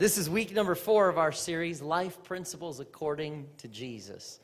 This 0.00 0.16
is 0.16 0.30
week 0.30 0.54
number 0.54 0.74
four 0.74 1.10
of 1.10 1.18
our 1.18 1.30
series, 1.30 1.82
Life 1.82 2.24
Principles 2.24 2.80
According 2.80 3.46
to 3.58 3.68
Jesus. 3.68 4.40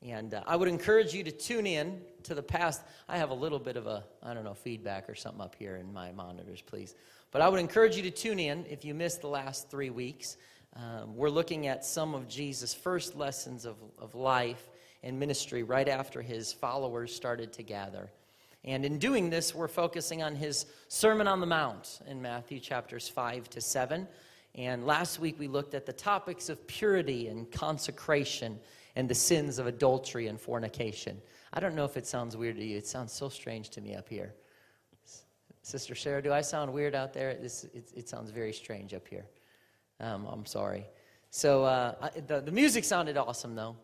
And 0.00 0.32
uh, 0.32 0.42
I 0.46 0.56
would 0.56 0.66
encourage 0.66 1.12
you 1.12 1.22
to 1.24 1.30
tune 1.30 1.66
in 1.66 2.00
to 2.22 2.34
the 2.34 2.42
past. 2.42 2.80
I 3.06 3.18
have 3.18 3.28
a 3.28 3.34
little 3.34 3.58
bit 3.58 3.76
of 3.76 3.86
a, 3.86 4.02
I 4.22 4.32
don't 4.32 4.44
know, 4.44 4.54
feedback 4.54 5.10
or 5.10 5.14
something 5.14 5.42
up 5.42 5.56
here 5.58 5.76
in 5.76 5.92
my 5.92 6.10
monitors, 6.12 6.62
please. 6.62 6.94
But 7.32 7.42
I 7.42 7.50
would 7.50 7.60
encourage 7.60 7.96
you 7.96 8.02
to 8.04 8.10
tune 8.10 8.38
in 8.38 8.64
if 8.64 8.82
you 8.82 8.94
missed 8.94 9.20
the 9.20 9.28
last 9.28 9.70
three 9.70 9.90
weeks. 9.90 10.38
Um, 10.74 11.14
we're 11.14 11.28
looking 11.28 11.66
at 11.66 11.84
some 11.84 12.14
of 12.14 12.26
Jesus' 12.26 12.72
first 12.72 13.14
lessons 13.14 13.66
of, 13.66 13.76
of 13.98 14.14
life 14.14 14.70
and 15.02 15.20
ministry 15.20 15.64
right 15.64 15.86
after 15.86 16.22
his 16.22 16.50
followers 16.50 17.14
started 17.14 17.52
to 17.52 17.62
gather. 17.62 18.10
And 18.64 18.86
in 18.86 18.98
doing 18.98 19.28
this, 19.28 19.54
we're 19.54 19.68
focusing 19.68 20.22
on 20.22 20.34
his 20.34 20.64
Sermon 20.88 21.28
on 21.28 21.40
the 21.40 21.46
Mount 21.46 22.00
in 22.08 22.22
Matthew 22.22 22.58
chapters 22.58 23.06
5 23.06 23.50
to 23.50 23.60
7. 23.60 24.08
And 24.54 24.86
last 24.86 25.18
week 25.18 25.38
we 25.38 25.48
looked 25.48 25.74
at 25.74 25.84
the 25.84 25.92
topics 25.92 26.48
of 26.48 26.64
purity 26.66 27.28
and 27.28 27.50
consecration 27.50 28.60
and 28.96 29.08
the 29.08 29.14
sins 29.14 29.58
of 29.58 29.66
adultery 29.66 30.28
and 30.28 30.40
fornication. 30.40 31.20
I 31.52 31.60
don't 31.60 31.74
know 31.74 31.84
if 31.84 31.96
it 31.96 32.06
sounds 32.06 32.36
weird 32.36 32.56
to 32.56 32.64
you. 32.64 32.76
It 32.76 32.86
sounds 32.86 33.12
so 33.12 33.28
strange 33.28 33.70
to 33.70 33.80
me 33.80 33.94
up 33.94 34.08
here. 34.08 34.34
Sister 35.62 35.94
Sarah, 35.94 36.22
do 36.22 36.32
I 36.32 36.42
sound 36.42 36.72
weird 36.72 36.94
out 36.94 37.12
there? 37.12 37.34
This, 37.34 37.64
it, 37.72 37.90
it 37.96 38.08
sounds 38.08 38.30
very 38.30 38.52
strange 38.52 38.92
up 38.92 39.08
here. 39.08 39.26
Um, 39.98 40.26
I'm 40.26 40.46
sorry. 40.46 40.84
So 41.30 41.64
uh, 41.64 41.94
I, 42.02 42.20
the, 42.20 42.40
the 42.40 42.52
music 42.52 42.84
sounded 42.84 43.16
awesome, 43.16 43.54
though. 43.54 43.74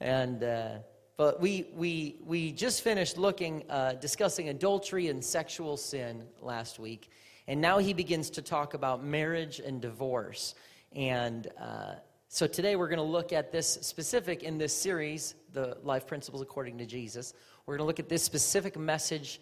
And 0.00 0.42
uh, 0.42 0.78
but 1.16 1.40
we 1.40 1.66
we 1.74 2.16
we 2.24 2.52
just 2.52 2.82
finished 2.82 3.18
looking, 3.18 3.64
uh, 3.68 3.94
discussing 3.94 4.48
adultery 4.48 5.08
and 5.08 5.22
sexual 5.22 5.76
sin 5.76 6.24
last 6.40 6.78
week, 6.78 7.10
and 7.48 7.60
now 7.60 7.78
he 7.78 7.92
begins 7.92 8.30
to 8.30 8.42
talk 8.42 8.74
about 8.74 9.04
marriage 9.04 9.60
and 9.60 9.80
divorce. 9.80 10.54
And 10.94 11.48
uh, 11.60 11.94
so 12.28 12.46
today 12.46 12.76
we're 12.76 12.88
going 12.88 12.98
to 12.98 13.02
look 13.02 13.32
at 13.32 13.52
this 13.52 13.68
specific 13.82 14.42
in 14.42 14.58
this 14.58 14.74
series, 14.74 15.34
the 15.52 15.76
Life 15.82 16.06
Principles 16.06 16.42
According 16.42 16.78
to 16.78 16.86
Jesus. 16.86 17.34
We're 17.66 17.76
going 17.76 17.84
to 17.84 17.88
look 17.88 18.00
at 18.00 18.08
this 18.08 18.22
specific 18.22 18.76
message 18.76 19.40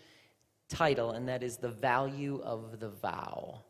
title, 0.69 1.13
and 1.13 1.29
that 1.29 1.43
is 1.43 1.57
the 1.57 1.71
value 1.71 2.41
of 2.43 2.81
the 2.81 2.89
vow 2.89 3.61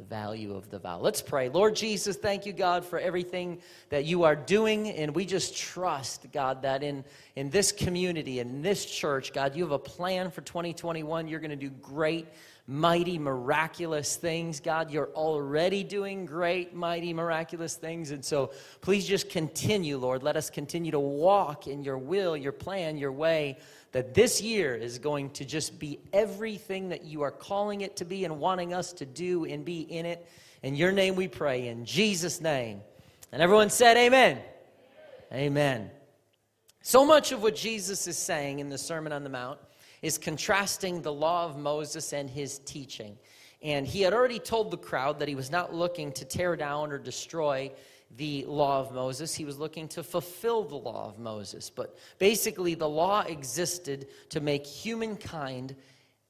the 0.00 0.06
value 0.06 0.54
of 0.54 0.70
the 0.70 0.78
vow. 0.78 0.98
Let's 0.98 1.20
pray. 1.20 1.50
Lord 1.50 1.76
Jesus, 1.76 2.16
thank 2.16 2.46
you, 2.46 2.54
God, 2.54 2.86
for 2.86 2.98
everything 2.98 3.60
that 3.90 4.06
you 4.06 4.22
are 4.22 4.34
doing. 4.34 4.88
And 4.88 5.14
we 5.14 5.26
just 5.26 5.54
trust, 5.54 6.32
God, 6.32 6.62
that 6.62 6.82
in, 6.82 7.04
in 7.36 7.50
this 7.50 7.70
community, 7.70 8.38
in 8.38 8.62
this 8.62 8.86
church, 8.86 9.32
God, 9.32 9.54
you 9.54 9.62
have 9.62 9.72
a 9.72 9.78
plan 9.78 10.30
for 10.30 10.40
2021. 10.40 11.28
You're 11.28 11.40
going 11.40 11.50
to 11.50 11.56
do 11.56 11.68
great, 11.68 12.26
mighty, 12.70 13.18
miraculous 13.18 14.14
things. 14.14 14.60
God, 14.60 14.92
you're 14.92 15.10
already 15.16 15.82
doing 15.82 16.24
great, 16.24 16.72
mighty, 16.72 17.12
miraculous 17.12 17.74
things. 17.74 18.12
And 18.12 18.24
so 18.24 18.52
please 18.80 19.08
just 19.08 19.28
continue, 19.28 19.98
Lord. 19.98 20.22
Let 20.22 20.36
us 20.36 20.50
continue 20.50 20.92
to 20.92 21.00
walk 21.00 21.66
in 21.66 21.82
your 21.82 21.98
will, 21.98 22.36
your 22.36 22.52
plan, 22.52 22.96
your 22.96 23.10
way 23.10 23.58
that 23.90 24.14
this 24.14 24.40
year 24.40 24.76
is 24.76 25.00
going 25.00 25.30
to 25.30 25.44
just 25.44 25.80
be 25.80 25.98
everything 26.12 26.90
that 26.90 27.02
you 27.02 27.22
are 27.22 27.32
calling 27.32 27.80
it 27.80 27.96
to 27.96 28.04
be 28.04 28.24
and 28.24 28.38
wanting 28.38 28.72
us 28.72 28.92
to 28.92 29.04
do 29.04 29.44
and 29.44 29.64
be 29.64 29.80
in 29.80 30.06
it. 30.06 30.24
In 30.62 30.76
your 30.76 30.92
name 30.92 31.16
we 31.16 31.26
pray, 31.26 31.66
in 31.66 31.84
Jesus' 31.84 32.40
name. 32.40 32.82
And 33.32 33.42
everyone 33.42 33.70
said, 33.70 33.96
Amen. 33.96 34.38
Amen. 35.32 35.90
So 36.82 37.04
much 37.04 37.32
of 37.32 37.42
what 37.42 37.56
Jesus 37.56 38.06
is 38.06 38.16
saying 38.16 38.60
in 38.60 38.68
the 38.68 38.78
Sermon 38.78 39.12
on 39.12 39.24
the 39.24 39.28
Mount 39.28 39.58
is 40.02 40.18
contrasting 40.18 41.02
the 41.02 41.12
law 41.12 41.44
of 41.44 41.58
Moses 41.58 42.12
and 42.12 42.28
his 42.28 42.58
teaching. 42.60 43.18
And 43.62 43.86
he 43.86 44.00
had 44.00 44.14
already 44.14 44.38
told 44.38 44.70
the 44.70 44.78
crowd 44.78 45.18
that 45.18 45.28
he 45.28 45.34
was 45.34 45.50
not 45.50 45.74
looking 45.74 46.12
to 46.12 46.24
tear 46.24 46.56
down 46.56 46.92
or 46.92 46.98
destroy 46.98 47.72
the 48.16 48.44
law 48.46 48.80
of 48.80 48.92
Moses. 48.92 49.34
He 49.34 49.44
was 49.44 49.58
looking 49.58 49.86
to 49.88 50.02
fulfill 50.02 50.64
the 50.64 50.76
law 50.76 51.08
of 51.08 51.18
Moses. 51.18 51.70
But 51.70 51.96
basically, 52.18 52.74
the 52.74 52.88
law 52.88 53.20
existed 53.20 54.08
to 54.30 54.40
make 54.40 54.66
humankind 54.66 55.76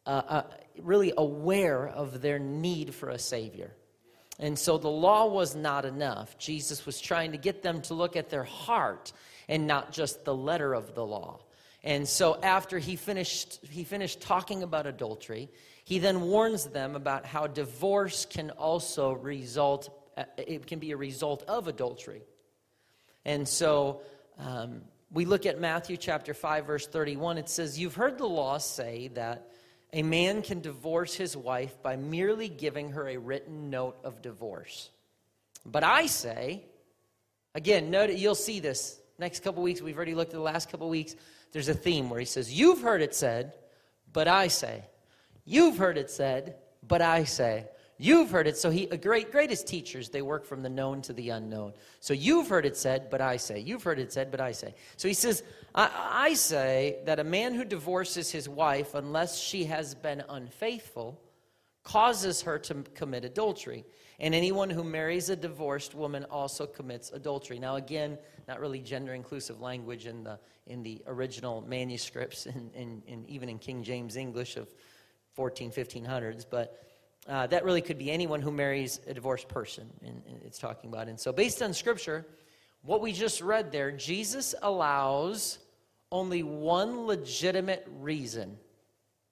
uh, 0.06 0.22
uh, 0.28 0.42
really 0.82 1.12
aware 1.16 1.86
of 1.88 2.20
their 2.20 2.38
need 2.38 2.94
for 2.94 3.10
a 3.10 3.18
Savior. 3.18 3.72
And 4.38 4.58
so 4.58 4.78
the 4.78 4.88
law 4.88 5.26
was 5.26 5.54
not 5.54 5.84
enough. 5.84 6.36
Jesus 6.38 6.86
was 6.86 7.00
trying 7.00 7.32
to 7.32 7.38
get 7.38 7.62
them 7.62 7.82
to 7.82 7.94
look 7.94 8.16
at 8.16 8.30
their 8.30 8.44
heart 8.44 9.12
and 9.48 9.66
not 9.66 9.92
just 9.92 10.24
the 10.24 10.34
letter 10.34 10.74
of 10.74 10.94
the 10.94 11.04
law. 11.04 11.40
And 11.82 12.06
so 12.06 12.38
after 12.42 12.78
he 12.78 12.96
finished, 12.96 13.60
he 13.70 13.84
finished 13.84 14.20
talking 14.20 14.62
about 14.62 14.86
adultery, 14.86 15.50
he 15.84 15.98
then 15.98 16.22
warns 16.22 16.66
them 16.66 16.94
about 16.94 17.24
how 17.26 17.46
divorce 17.46 18.26
can 18.26 18.50
also 18.50 19.12
result 19.12 19.96
uh, 20.16 20.24
it 20.36 20.66
can 20.66 20.78
be 20.78 20.90
a 20.90 20.96
result 20.96 21.44
of 21.48 21.68
adultery. 21.68 22.22
And 23.24 23.46
so 23.46 24.02
um, 24.38 24.82
we 25.10 25.24
look 25.24 25.46
at 25.46 25.60
Matthew 25.60 25.96
chapter 25.96 26.34
5, 26.34 26.66
verse 26.66 26.86
31. 26.86 27.38
It 27.38 27.48
says, 27.48 27.78
You've 27.78 27.94
heard 27.94 28.18
the 28.18 28.26
law 28.26 28.58
say 28.58 29.08
that 29.14 29.50
a 29.92 30.02
man 30.02 30.42
can 30.42 30.60
divorce 30.60 31.14
his 31.14 31.36
wife 31.36 31.82
by 31.82 31.96
merely 31.96 32.48
giving 32.48 32.90
her 32.90 33.08
a 33.08 33.16
written 33.16 33.70
note 33.70 33.96
of 34.04 34.20
divorce. 34.22 34.90
But 35.64 35.84
I 35.84 36.06
say, 36.06 36.64
again, 37.54 37.90
note, 37.90 38.10
you'll 38.10 38.34
see 38.34 38.60
this 38.60 39.00
next 39.18 39.40
couple 39.40 39.62
weeks. 39.62 39.80
We've 39.80 39.96
already 39.96 40.14
looked 40.14 40.32
at 40.32 40.36
the 40.36 40.42
last 40.42 40.70
couple 40.70 40.88
weeks. 40.88 41.16
There's 41.52 41.68
a 41.68 41.74
theme 41.74 42.10
where 42.10 42.20
he 42.20 42.26
says, 42.26 42.52
You've 42.52 42.80
heard 42.80 43.02
it 43.02 43.14
said, 43.14 43.54
but 44.12 44.28
I 44.28 44.48
say. 44.48 44.84
You've 45.44 45.78
heard 45.78 45.98
it 45.98 46.10
said, 46.10 46.56
but 46.86 47.02
I 47.02 47.24
say. 47.24 47.66
You've 47.98 48.30
heard 48.30 48.46
it. 48.46 48.56
So 48.56 48.70
he, 48.70 48.84
a 48.84 48.96
great, 48.96 49.30
greatest 49.30 49.66
teachers, 49.66 50.08
they 50.08 50.22
work 50.22 50.46
from 50.46 50.62
the 50.62 50.70
known 50.70 51.02
to 51.02 51.12
the 51.12 51.30
unknown. 51.30 51.74
So 52.00 52.14
you've 52.14 52.48
heard 52.48 52.64
it 52.64 52.76
said, 52.76 53.10
but 53.10 53.20
I 53.20 53.36
say. 53.36 53.60
You've 53.60 53.82
heard 53.82 53.98
it 53.98 54.10
said, 54.10 54.30
but 54.30 54.40
I 54.40 54.52
say. 54.52 54.74
So 54.96 55.06
he 55.06 55.12
says, 55.12 55.42
I, 55.74 55.90
I 56.10 56.34
say 56.34 57.00
that 57.04 57.18
a 57.18 57.24
man 57.24 57.54
who 57.54 57.64
divorces 57.64 58.30
his 58.30 58.48
wife, 58.48 58.94
unless 58.94 59.38
she 59.38 59.64
has 59.64 59.94
been 59.94 60.24
unfaithful, 60.30 61.20
causes 61.84 62.40
her 62.42 62.58
to 62.60 62.74
commit 62.94 63.26
adultery. 63.26 63.84
And 64.20 64.34
anyone 64.34 64.68
who 64.68 64.84
marries 64.84 65.30
a 65.30 65.36
divorced 65.36 65.94
woman 65.94 66.24
also 66.30 66.66
commits 66.66 67.10
adultery. 67.10 67.58
Now, 67.58 67.76
again, 67.76 68.18
not 68.46 68.60
really 68.60 68.80
gender 68.80 69.14
inclusive 69.14 69.60
language 69.62 70.06
in 70.06 70.22
the, 70.22 70.38
in 70.66 70.82
the 70.82 71.02
original 71.06 71.62
manuscripts 71.62 72.46
and, 72.46 73.02
even 73.28 73.48
in 73.48 73.58
King 73.58 73.82
James 73.82 74.16
English 74.16 74.56
of 74.56 74.68
14, 75.32 75.70
1500s, 75.70 76.44
but 76.48 76.84
uh, 77.28 77.46
that 77.46 77.64
really 77.64 77.80
could 77.80 77.98
be 77.98 78.10
anyone 78.10 78.42
who 78.42 78.50
marries 78.50 79.00
a 79.06 79.14
divorced 79.14 79.48
person, 79.48 79.88
and 80.04 80.22
it's 80.44 80.58
talking 80.58 80.90
about. 80.90 81.08
And 81.08 81.18
so, 81.18 81.32
based 81.32 81.62
on 81.62 81.72
scripture, 81.72 82.26
what 82.82 83.00
we 83.00 83.12
just 83.12 83.40
read 83.40 83.70
there, 83.70 83.90
Jesus 83.92 84.54
allows 84.62 85.58
only 86.10 86.42
one 86.42 87.06
legitimate 87.06 87.86
reason 88.00 88.58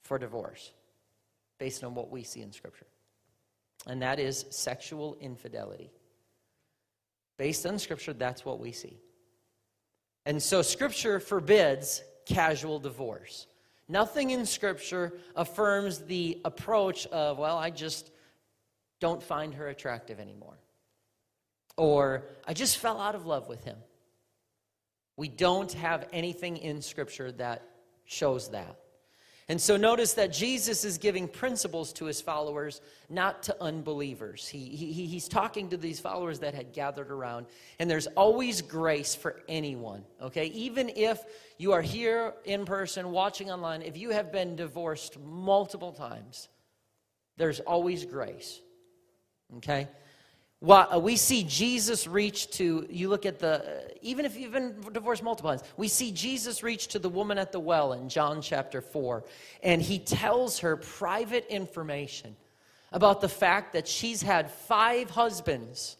for 0.02 0.18
divorce, 0.18 0.72
based 1.58 1.82
on 1.82 1.94
what 1.94 2.10
we 2.10 2.22
see 2.22 2.42
in 2.42 2.52
scripture, 2.52 2.86
and 3.86 4.02
that 4.02 4.18
is 4.18 4.44
sexual 4.50 5.16
infidelity. 5.20 5.90
Based 7.36 7.64
on 7.66 7.78
scripture, 7.78 8.12
that's 8.12 8.44
what 8.44 8.58
we 8.58 8.72
see. 8.72 8.98
And 10.26 10.42
so, 10.42 10.62
scripture 10.62 11.20
forbids 11.20 12.02
casual 12.26 12.78
divorce. 12.78 13.46
Nothing 13.88 14.30
in 14.30 14.44
Scripture 14.44 15.14
affirms 15.34 16.00
the 16.00 16.40
approach 16.44 17.06
of, 17.06 17.38
well, 17.38 17.56
I 17.56 17.70
just 17.70 18.10
don't 19.00 19.22
find 19.22 19.54
her 19.54 19.68
attractive 19.68 20.20
anymore. 20.20 20.58
Or, 21.76 22.24
I 22.46 22.52
just 22.52 22.78
fell 22.78 23.00
out 23.00 23.14
of 23.14 23.24
love 23.24 23.48
with 23.48 23.64
him. 23.64 23.78
We 25.16 25.28
don't 25.28 25.72
have 25.72 26.06
anything 26.12 26.58
in 26.58 26.82
Scripture 26.82 27.32
that 27.32 27.62
shows 28.04 28.50
that. 28.50 28.78
And 29.50 29.58
so 29.58 29.78
notice 29.78 30.12
that 30.14 30.30
Jesus 30.30 30.84
is 30.84 30.98
giving 30.98 31.26
principles 31.26 31.94
to 31.94 32.04
his 32.04 32.20
followers, 32.20 32.82
not 33.08 33.42
to 33.44 33.56
unbelievers. 33.62 34.46
He, 34.46 34.66
he, 34.66 35.06
he's 35.06 35.26
talking 35.26 35.70
to 35.70 35.78
these 35.78 35.98
followers 35.98 36.40
that 36.40 36.54
had 36.54 36.74
gathered 36.74 37.10
around, 37.10 37.46
and 37.78 37.90
there's 37.90 38.08
always 38.08 38.60
grace 38.60 39.14
for 39.14 39.40
anyone, 39.48 40.04
okay? 40.20 40.46
Even 40.46 40.90
if 40.94 41.22
you 41.56 41.72
are 41.72 41.80
here 41.80 42.34
in 42.44 42.66
person, 42.66 43.10
watching 43.10 43.50
online, 43.50 43.80
if 43.80 43.96
you 43.96 44.10
have 44.10 44.30
been 44.30 44.54
divorced 44.54 45.18
multiple 45.18 45.92
times, 45.92 46.48
there's 47.38 47.60
always 47.60 48.04
grace, 48.04 48.60
okay? 49.56 49.88
Uh, 50.66 50.98
we 51.00 51.14
see 51.16 51.44
Jesus 51.44 52.08
reach 52.08 52.50
to, 52.50 52.84
you 52.90 53.08
look 53.08 53.24
at 53.24 53.38
the, 53.38 53.64
uh, 53.64 53.88
even 54.02 54.24
if 54.24 54.36
you've 54.36 54.52
been 54.52 54.74
divorced 54.92 55.22
multiple 55.22 55.50
times, 55.50 55.62
we 55.76 55.86
see 55.86 56.10
Jesus 56.10 56.64
reach 56.64 56.88
to 56.88 56.98
the 56.98 57.08
woman 57.08 57.38
at 57.38 57.52
the 57.52 57.60
well 57.60 57.92
in 57.92 58.08
John 58.08 58.42
chapter 58.42 58.80
4, 58.80 59.24
and 59.62 59.80
he 59.80 60.00
tells 60.00 60.58
her 60.60 60.76
private 60.76 61.46
information 61.48 62.34
about 62.90 63.20
the 63.20 63.28
fact 63.28 63.74
that 63.74 63.86
she's 63.86 64.20
had 64.20 64.50
five 64.50 65.10
husbands. 65.10 65.96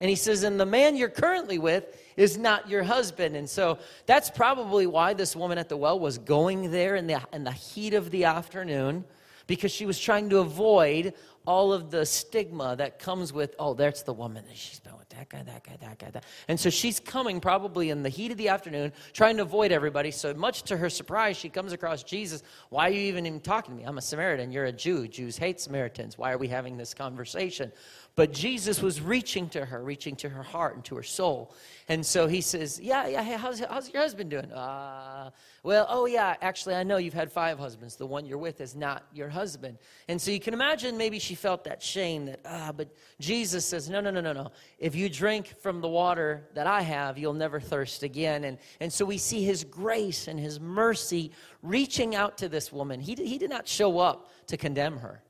And 0.00 0.08
he 0.08 0.16
says, 0.16 0.44
and 0.44 0.60
the 0.60 0.66
man 0.66 0.96
you're 0.96 1.08
currently 1.08 1.58
with 1.58 1.96
is 2.16 2.36
not 2.36 2.68
your 2.68 2.82
husband. 2.82 3.36
And 3.36 3.48
so 3.48 3.78
that's 4.06 4.30
probably 4.30 4.86
why 4.86 5.14
this 5.14 5.34
woman 5.34 5.58
at 5.58 5.68
the 5.68 5.76
well 5.76 5.98
was 5.98 6.18
going 6.18 6.70
there 6.70 6.94
in 6.94 7.06
the, 7.06 7.20
in 7.32 7.44
the 7.44 7.52
heat 7.52 7.94
of 7.94 8.10
the 8.10 8.24
afternoon 8.24 9.04
because 9.46 9.72
she 9.72 9.86
was 9.86 9.98
trying 9.98 10.30
to 10.30 10.38
avoid 10.38 11.14
all 11.46 11.72
of 11.72 11.90
the 11.90 12.06
stigma 12.06 12.76
that 12.76 12.98
comes 12.98 13.32
with, 13.32 13.54
oh, 13.58 13.74
that's 13.74 14.02
the 14.02 14.12
woman. 14.12 14.44
She's 14.54 14.80
been 14.80 14.96
with 14.96 15.08
that 15.10 15.28
guy, 15.28 15.42
that 15.42 15.64
guy, 15.64 15.76
that 15.80 15.98
guy, 15.98 16.10
that. 16.10 16.24
And 16.48 16.58
so 16.58 16.70
she's 16.70 17.00
coming 17.00 17.40
probably 17.40 17.90
in 17.90 18.02
the 18.02 18.08
heat 18.08 18.30
of 18.30 18.38
the 18.38 18.48
afternoon, 18.48 18.92
trying 19.12 19.36
to 19.36 19.42
avoid 19.42 19.72
everybody. 19.72 20.10
So 20.10 20.32
much 20.34 20.62
to 20.64 20.76
her 20.76 20.88
surprise, 20.88 21.36
she 21.36 21.48
comes 21.48 21.72
across 21.72 22.02
Jesus. 22.02 22.42
Why 22.70 22.88
are 22.88 22.92
you 22.92 23.00
even, 23.00 23.26
even 23.26 23.40
talking 23.40 23.74
to 23.74 23.80
me? 23.80 23.86
I'm 23.86 23.98
a 23.98 24.02
Samaritan. 24.02 24.52
You're 24.52 24.66
a 24.66 24.72
Jew. 24.72 25.08
Jews 25.08 25.36
hate 25.36 25.60
Samaritans. 25.60 26.16
Why 26.16 26.32
are 26.32 26.38
we 26.38 26.48
having 26.48 26.76
this 26.76 26.94
conversation? 26.94 27.72
But 28.14 28.34
Jesus 28.34 28.82
was 28.82 29.00
reaching 29.00 29.48
to 29.50 29.64
her, 29.64 29.82
reaching 29.82 30.16
to 30.16 30.28
her 30.28 30.42
heart 30.42 30.74
and 30.74 30.84
to 30.84 30.96
her 30.96 31.02
soul. 31.02 31.54
And 31.88 32.04
so 32.04 32.26
he 32.26 32.42
says, 32.42 32.78
Yeah, 32.78 33.06
yeah, 33.06 33.22
hey, 33.22 33.38
how's, 33.38 33.60
how's 33.60 33.90
your 33.90 34.02
husband 34.02 34.28
doing? 34.28 34.52
Uh, 34.52 35.30
well, 35.62 35.86
oh, 35.88 36.04
yeah, 36.04 36.36
actually, 36.42 36.74
I 36.74 36.82
know 36.82 36.98
you've 36.98 37.14
had 37.14 37.32
five 37.32 37.58
husbands. 37.58 37.96
The 37.96 38.06
one 38.06 38.26
you're 38.26 38.36
with 38.36 38.60
is 38.60 38.76
not 38.76 39.06
your 39.14 39.30
husband. 39.30 39.78
And 40.08 40.20
so 40.20 40.30
you 40.30 40.40
can 40.40 40.52
imagine 40.52 40.98
maybe 40.98 41.18
she 41.18 41.34
felt 41.34 41.64
that 41.64 41.82
shame 41.82 42.26
that, 42.26 42.40
ah, 42.44 42.72
but 42.76 42.94
Jesus 43.18 43.64
says, 43.64 43.88
No, 43.88 44.02
no, 44.02 44.10
no, 44.10 44.20
no, 44.20 44.34
no. 44.34 44.52
If 44.78 44.94
you 44.94 45.08
drink 45.08 45.54
from 45.62 45.80
the 45.80 45.88
water 45.88 46.48
that 46.52 46.66
I 46.66 46.82
have, 46.82 47.16
you'll 47.16 47.32
never 47.32 47.60
thirst 47.60 48.02
again. 48.02 48.44
And, 48.44 48.58
and 48.80 48.92
so 48.92 49.06
we 49.06 49.16
see 49.16 49.42
his 49.42 49.64
grace 49.64 50.28
and 50.28 50.38
his 50.38 50.60
mercy 50.60 51.32
reaching 51.62 52.14
out 52.14 52.36
to 52.38 52.50
this 52.50 52.70
woman. 52.70 53.00
He, 53.00 53.14
he 53.14 53.38
did 53.38 53.48
not 53.48 53.66
show 53.66 54.00
up 54.00 54.28
to 54.48 54.58
condemn 54.58 54.98
her. 54.98 55.22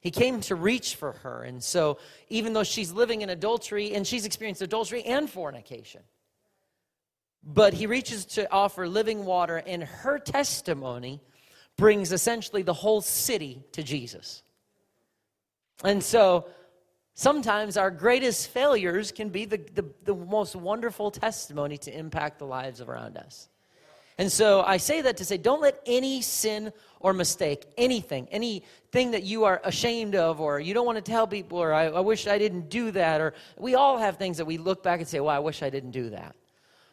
He 0.00 0.10
came 0.10 0.40
to 0.42 0.54
reach 0.54 0.94
for 0.94 1.12
her. 1.12 1.42
And 1.42 1.62
so, 1.62 1.98
even 2.28 2.54
though 2.54 2.64
she's 2.64 2.90
living 2.90 3.20
in 3.20 3.28
adultery 3.28 3.94
and 3.94 4.06
she's 4.06 4.24
experienced 4.24 4.62
adultery 4.62 5.02
and 5.02 5.28
fornication, 5.28 6.02
but 7.42 7.74
he 7.74 7.86
reaches 7.86 8.24
to 8.26 8.50
offer 8.50 8.88
living 8.88 9.24
water, 9.24 9.58
and 9.58 9.82
her 9.82 10.18
testimony 10.18 11.20
brings 11.76 12.12
essentially 12.12 12.62
the 12.62 12.74
whole 12.74 13.00
city 13.00 13.62
to 13.72 13.82
Jesus. 13.82 14.42
And 15.84 16.02
so, 16.02 16.46
sometimes 17.14 17.76
our 17.76 17.90
greatest 17.90 18.48
failures 18.48 19.12
can 19.12 19.28
be 19.28 19.44
the, 19.44 19.58
the, 19.74 19.84
the 20.04 20.14
most 20.14 20.56
wonderful 20.56 21.10
testimony 21.10 21.76
to 21.78 21.96
impact 21.96 22.38
the 22.38 22.46
lives 22.46 22.80
around 22.80 23.16
us. 23.16 23.48
And 24.20 24.30
so 24.30 24.60
I 24.60 24.76
say 24.76 25.00
that 25.00 25.16
to 25.16 25.24
say, 25.24 25.38
don't 25.38 25.62
let 25.62 25.80
any 25.86 26.20
sin 26.20 26.74
or 27.00 27.14
mistake, 27.14 27.64
anything, 27.78 28.28
anything 28.30 29.12
that 29.12 29.22
you 29.22 29.44
are 29.44 29.62
ashamed 29.64 30.14
of, 30.14 30.42
or 30.42 30.60
you 30.60 30.74
don't 30.74 30.84
want 30.84 30.96
to 30.96 31.10
tell 31.10 31.26
people, 31.26 31.56
or 31.56 31.72
I, 31.72 31.86
I, 31.86 32.00
wish 32.00 32.26
I 32.26 32.36
didn't 32.36 32.68
do 32.68 32.90
that, 32.90 33.22
or 33.22 33.32
we 33.56 33.76
all 33.76 33.96
have 33.96 34.18
things 34.18 34.36
that 34.36 34.44
we 34.44 34.58
look 34.58 34.82
back 34.82 35.00
and 35.00 35.08
say, 35.08 35.20
well, 35.20 35.34
I 35.34 35.38
wish 35.38 35.62
I 35.62 35.70
didn't 35.70 35.92
do 35.92 36.10
that. 36.10 36.36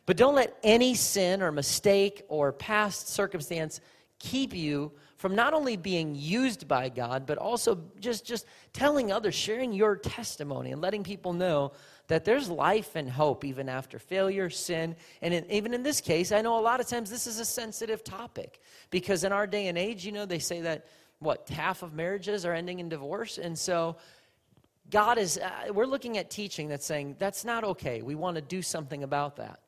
But 0.05 0.15
don't 0.15 0.35
let 0.35 0.57
any 0.63 0.95
sin 0.95 1.41
or 1.41 1.51
mistake 1.51 2.23
or 2.29 2.53
past 2.53 3.09
circumstance 3.09 3.81
keep 4.19 4.55
you 4.55 4.93
from 5.17 5.35
not 5.35 5.53
only 5.53 5.75
being 5.75 6.15
used 6.15 6.65
by 6.65 6.87
God, 6.87 7.25
but 7.25 7.37
also 7.37 7.77
just, 7.99 8.25
just 8.25 8.45
telling 8.71 9.11
others, 9.11 9.35
sharing 9.35 9.73
your 9.73 9.97
testimony, 9.97 10.71
and 10.71 10.81
letting 10.81 11.03
people 11.03 11.33
know 11.33 11.73
that 12.07 12.23
there's 12.23 12.49
life 12.49 12.95
and 12.95 13.09
hope 13.09 13.43
even 13.43 13.67
after 13.67 13.99
failure, 13.99 14.49
sin. 14.49 14.95
And 15.21 15.33
in, 15.33 15.51
even 15.51 15.73
in 15.73 15.83
this 15.83 16.01
case, 16.01 16.31
I 16.31 16.41
know 16.41 16.57
a 16.57 16.61
lot 16.61 16.79
of 16.79 16.87
times 16.87 17.09
this 17.09 17.27
is 17.27 17.39
a 17.39 17.45
sensitive 17.45 18.03
topic 18.03 18.61
because 18.89 19.23
in 19.23 19.31
our 19.31 19.45
day 19.45 19.67
and 19.67 19.77
age, 19.77 20.05
you 20.05 20.11
know, 20.11 20.25
they 20.25 20.39
say 20.39 20.61
that 20.61 20.85
what 21.19 21.49
half 21.49 21.83
of 21.83 21.93
marriages 21.93 22.45
are 22.45 22.53
ending 22.53 22.79
in 22.79 22.89
divorce. 22.89 23.37
And 23.37 23.57
so 23.57 23.97
God 24.89 25.17
is, 25.17 25.37
uh, 25.37 25.73
we're 25.73 25.85
looking 25.85 26.17
at 26.17 26.29
teaching 26.29 26.69
that's 26.69 26.85
saying 26.85 27.17
that's 27.19 27.43
not 27.43 27.63
okay. 27.63 28.01
We 28.01 28.15
want 28.15 28.35
to 28.35 28.41
do 28.41 28.61
something 28.61 29.03
about 29.03 29.35
that. 29.37 29.59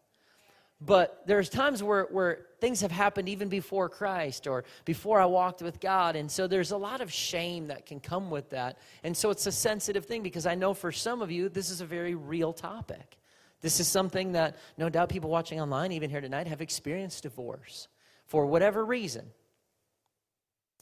But 0.81 1.23
there's 1.25 1.49
times 1.49 1.83
where, 1.83 2.03
where 2.05 2.45
things 2.61 2.81
have 2.81 2.91
happened 2.91 3.27
even 3.27 3.49
before 3.49 3.89
Christ 3.89 4.47
or 4.47 4.63
before 4.85 5.19
I 5.19 5.25
walked 5.25 5.61
with 5.61 5.79
God. 5.81 6.15
And 6.15 6.31
so 6.31 6.47
there's 6.47 6.71
a 6.71 6.77
lot 6.77 7.01
of 7.01 7.11
shame 7.11 7.67
that 7.67 7.85
can 7.85 7.99
come 7.99 8.29
with 8.29 8.49
that. 8.51 8.77
And 9.03 9.15
so 9.15 9.29
it's 9.29 9.45
a 9.45 9.51
sensitive 9.51 10.05
thing 10.05 10.23
because 10.23 10.45
I 10.45 10.55
know 10.55 10.73
for 10.73 10.91
some 10.91 11.21
of 11.21 11.31
you, 11.31 11.49
this 11.49 11.69
is 11.69 11.81
a 11.81 11.85
very 11.85 12.15
real 12.15 12.53
topic. 12.53 13.17
This 13.61 13.81
is 13.81 13.89
something 13.89 14.31
that 14.33 14.55
no 14.77 14.87
doubt 14.87 15.09
people 15.09 15.29
watching 15.29 15.59
online, 15.59 15.91
even 15.91 16.09
here 16.09 16.21
tonight, 16.21 16.47
have 16.47 16.61
experienced 16.61 17.23
divorce 17.23 17.89
for 18.25 18.45
whatever 18.45 18.85
reason. 18.85 19.25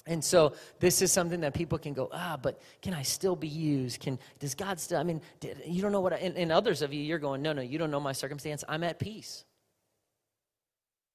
And 0.06 0.24
so 0.24 0.54
this 0.80 1.02
is 1.02 1.12
something 1.12 1.42
that 1.42 1.56
people 1.56 1.80
can 1.80 1.94
go, 1.94 2.08
ah, 2.14 2.38
but 2.42 2.62
can 2.82 2.94
I 2.94 3.02
still 3.02 3.36
be 3.36 3.48
used? 3.48 4.00
Can 4.00 4.20
does 4.40 4.54
God 4.54 4.80
still? 4.80 5.00
I 5.00 5.04
mean, 5.04 5.22
did, 5.40 5.58
you 5.66 5.82
don't 5.82 5.92
know 5.92 6.02
what. 6.02 6.14
I, 6.14 6.18
and, 6.18 6.38
and 6.38 6.52
others 6.52 6.82
of 6.82 6.94
you, 6.94 7.02
you're 7.02 7.20
going, 7.20 7.42
no, 7.42 7.52
no, 7.52 7.62
you 7.62 7.78
don't 7.78 7.92
know 7.92 8.00
my 8.00 8.14
circumstance. 8.14 8.64
I'm 8.70 8.84
at 8.84 9.00
peace. 9.00 9.44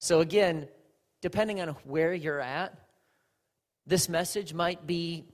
So, 0.02 0.18
again, 0.18 0.66
depending 1.20 1.60
on 1.60 1.68
where 1.84 2.12
you're 2.12 2.40
at, 2.40 2.76
this 3.86 4.08
message 4.08 4.52
might 4.52 4.84
be 4.84 5.26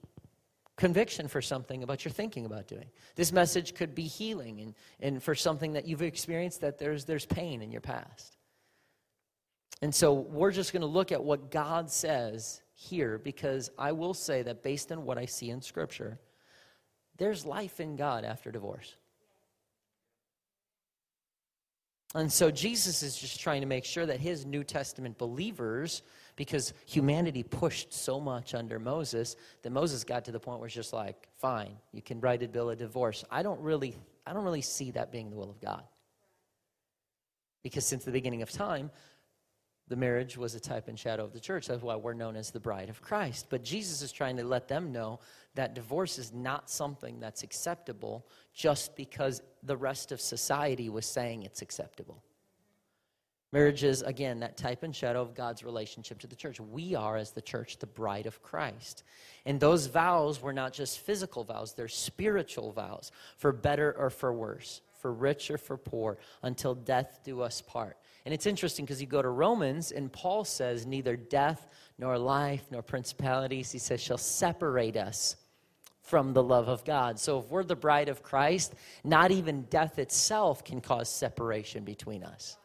conviction 0.77 1.27
for 1.27 1.41
something 1.41 1.83
about 1.83 2.05
your 2.05 2.13
thinking 2.13 2.45
about 2.45 2.69
doing. 2.69 2.85
This 3.17 3.33
message 3.33 3.75
could 3.75 3.95
be 3.95 4.03
healing 4.03 4.61
and, 4.61 4.75
and 5.01 5.23
for 5.23 5.35
something 5.35 5.73
that 5.73 5.89
you've 5.89 6.03
experienced 6.03 6.61
that 6.61 6.79
there's, 6.79 7.07
there's 7.07 7.25
pain 7.25 7.63
in 7.63 7.73
your 7.73 7.81
past. 7.81 8.37
And 9.81 9.95
so 9.95 10.13
we're 10.13 10.53
just 10.53 10.75
going 10.75 10.83
to 10.83 10.87
look 10.87 11.13
at 11.13 11.25
what 11.25 11.51
God 11.51 11.91
says 11.91 12.61
here 12.75 13.17
because 13.17 13.71
I 13.79 13.93
will 13.93 14.13
say 14.13 14.43
that 14.43 14.63
based 14.63 14.93
on 14.93 15.07
what 15.07 15.17
I 15.17 15.25
see 15.25 15.49
in 15.49 15.63
Scripture, 15.63 16.21
there's 17.17 17.47
life 17.47 17.81
in 17.81 17.97
God 17.97 18.27
after 18.27 18.51
divorce. 18.51 18.97
And 22.15 22.33
so 22.33 22.51
Jesus 22.51 23.03
is 23.03 23.17
just 23.19 23.39
trying 23.39 23.61
to 23.61 23.67
make 23.67 23.85
sure 23.85 24.07
that 24.07 24.19
his 24.19 24.47
New 24.47 24.65
Testament 24.65 25.19
believers, 25.19 26.03
because 26.37 26.73
humanity 26.87 27.43
pushed 27.43 27.93
so 27.93 28.19
much 28.19 28.55
under 28.55 28.79
Moses, 28.79 29.37
that 29.63 29.71
Moses 29.71 30.05
got 30.05 30.25
to 30.25 30.33
the 30.33 30.41
point 30.41 30.59
where 30.59 30.67
it's 30.67 30.75
just 30.75 30.95
like, 30.95 31.29
fine, 31.37 31.77
you 31.93 32.01
can 32.01 32.19
write 32.21 32.43
a 32.43 32.49
bill 32.49 32.71
of 32.71 32.79
divorce. 32.79 33.25
I 33.31 33.43
don't 33.43 33.61
really, 33.61 33.95
I 34.27 34.33
don't 34.33 34.45
really 34.45 34.63
see 34.63 34.91
that 34.93 35.13
being 35.13 35.29
the 35.29 35.37
will 35.37 35.51
of 35.51 35.61
God. 35.61 35.83
Because 37.63 37.85
since 37.85 38.05
the 38.05 38.13
beginning 38.13 38.41
of 38.41 38.51
time, 38.51 38.91
the 39.89 39.97
marriage 39.97 40.37
was 40.37 40.55
a 40.55 40.61
type 40.61 40.89
and 40.89 40.99
shadow 40.99 41.25
of 41.25 41.33
the 41.33 41.41
church. 41.41 41.67
That's 41.67 41.83
why 41.83 41.97
we're 41.97 42.13
known 42.13 42.37
as 42.37 42.51
the 42.51 42.61
bride 42.61 42.91
of 42.91 43.01
Christ. 43.01 43.47
But 43.49 43.65
Jesus 43.65 44.03
is 44.03 44.13
trying 44.13 44.37
to 44.37 44.45
let 44.45 44.69
them 44.69 44.93
know 44.93 45.21
that 45.55 45.75
divorce 45.75 46.19
is 46.19 46.33
not 46.33 46.71
something 46.71 47.19
that's 47.21 47.43
acceptable 47.43 48.27
just 48.55 48.95
because 48.97 49.43
the 49.63 49.77
rest 49.77 50.13
of 50.13 50.21
society 50.21 50.89
was 50.89 51.07
saying 51.07 51.43
it's 51.43 51.63
acceptable. 51.63 52.23
Marriage 53.51 53.83
is, 53.83 54.03
again, 54.03 54.41
that 54.41 54.59
type 54.59 54.83
and 54.83 54.95
shadow 54.95 55.23
of 55.23 55.35
God's 55.35 55.65
relationship 55.65 56.19
to 56.19 56.27
the 56.27 56.37
church. 56.37 56.61
We 56.61 56.95
are, 56.95 57.17
as 57.17 57.31
the 57.31 57.41
church, 57.41 57.79
the 57.79 57.87
bride 57.87 58.27
of 58.27 58.43
Christ. 58.43 59.05
And 59.47 59.59
those 59.59 59.87
vows 59.87 60.43
were 60.43 60.53
not 60.53 60.75
just 60.75 60.99
physical 60.99 61.45
vows, 61.45 61.73
they're 61.73 61.89
spiritual 61.89 62.73
vows 62.73 63.11
for 63.39 63.53
better 63.53 63.95
or 63.97 64.11
for 64.11 64.35
worse, 64.35 64.83
for 65.01 65.11
rich 65.15 65.51
or 65.51 65.57
for 65.57 65.79
poor, 65.79 66.19
until 66.43 66.75
death 66.75 67.21
do 67.25 67.41
us 67.41 67.63
part. 67.63 67.97
And 68.25 68.35
it's 68.35 68.47
interesting 68.47 68.85
because 68.85 69.01
you 69.01 69.07
go 69.07 69.23
to 69.23 69.29
Romans, 69.29 69.93
and 69.93 70.13
Paul 70.13 70.45
says, 70.45 70.87
Neither 70.87 71.17
death 71.17 71.67
nor 71.99 72.19
life 72.19 72.65
nor 72.71 72.83
principalities, 72.83 73.73
he 73.73 73.79
says, 73.79 74.01
shall 74.01 74.19
separate 74.19 74.97
us 74.97 75.37
from 76.03 76.33
the 76.33 76.43
love 76.43 76.69
of 76.69 76.85
God. 76.85 77.19
So 77.19 77.39
if 77.41 77.51
we're 77.51 77.65
the 77.65 77.77
bride 77.77 78.09
of 78.09 78.23
Christ, 78.23 78.75
not 79.05 79.31
even 79.31 79.63
death 79.63 79.99
itself 79.99 80.65
can 80.65 80.81
cause 80.81 81.11
separation 81.11 81.85
between 81.85 82.25
us. 82.25 82.57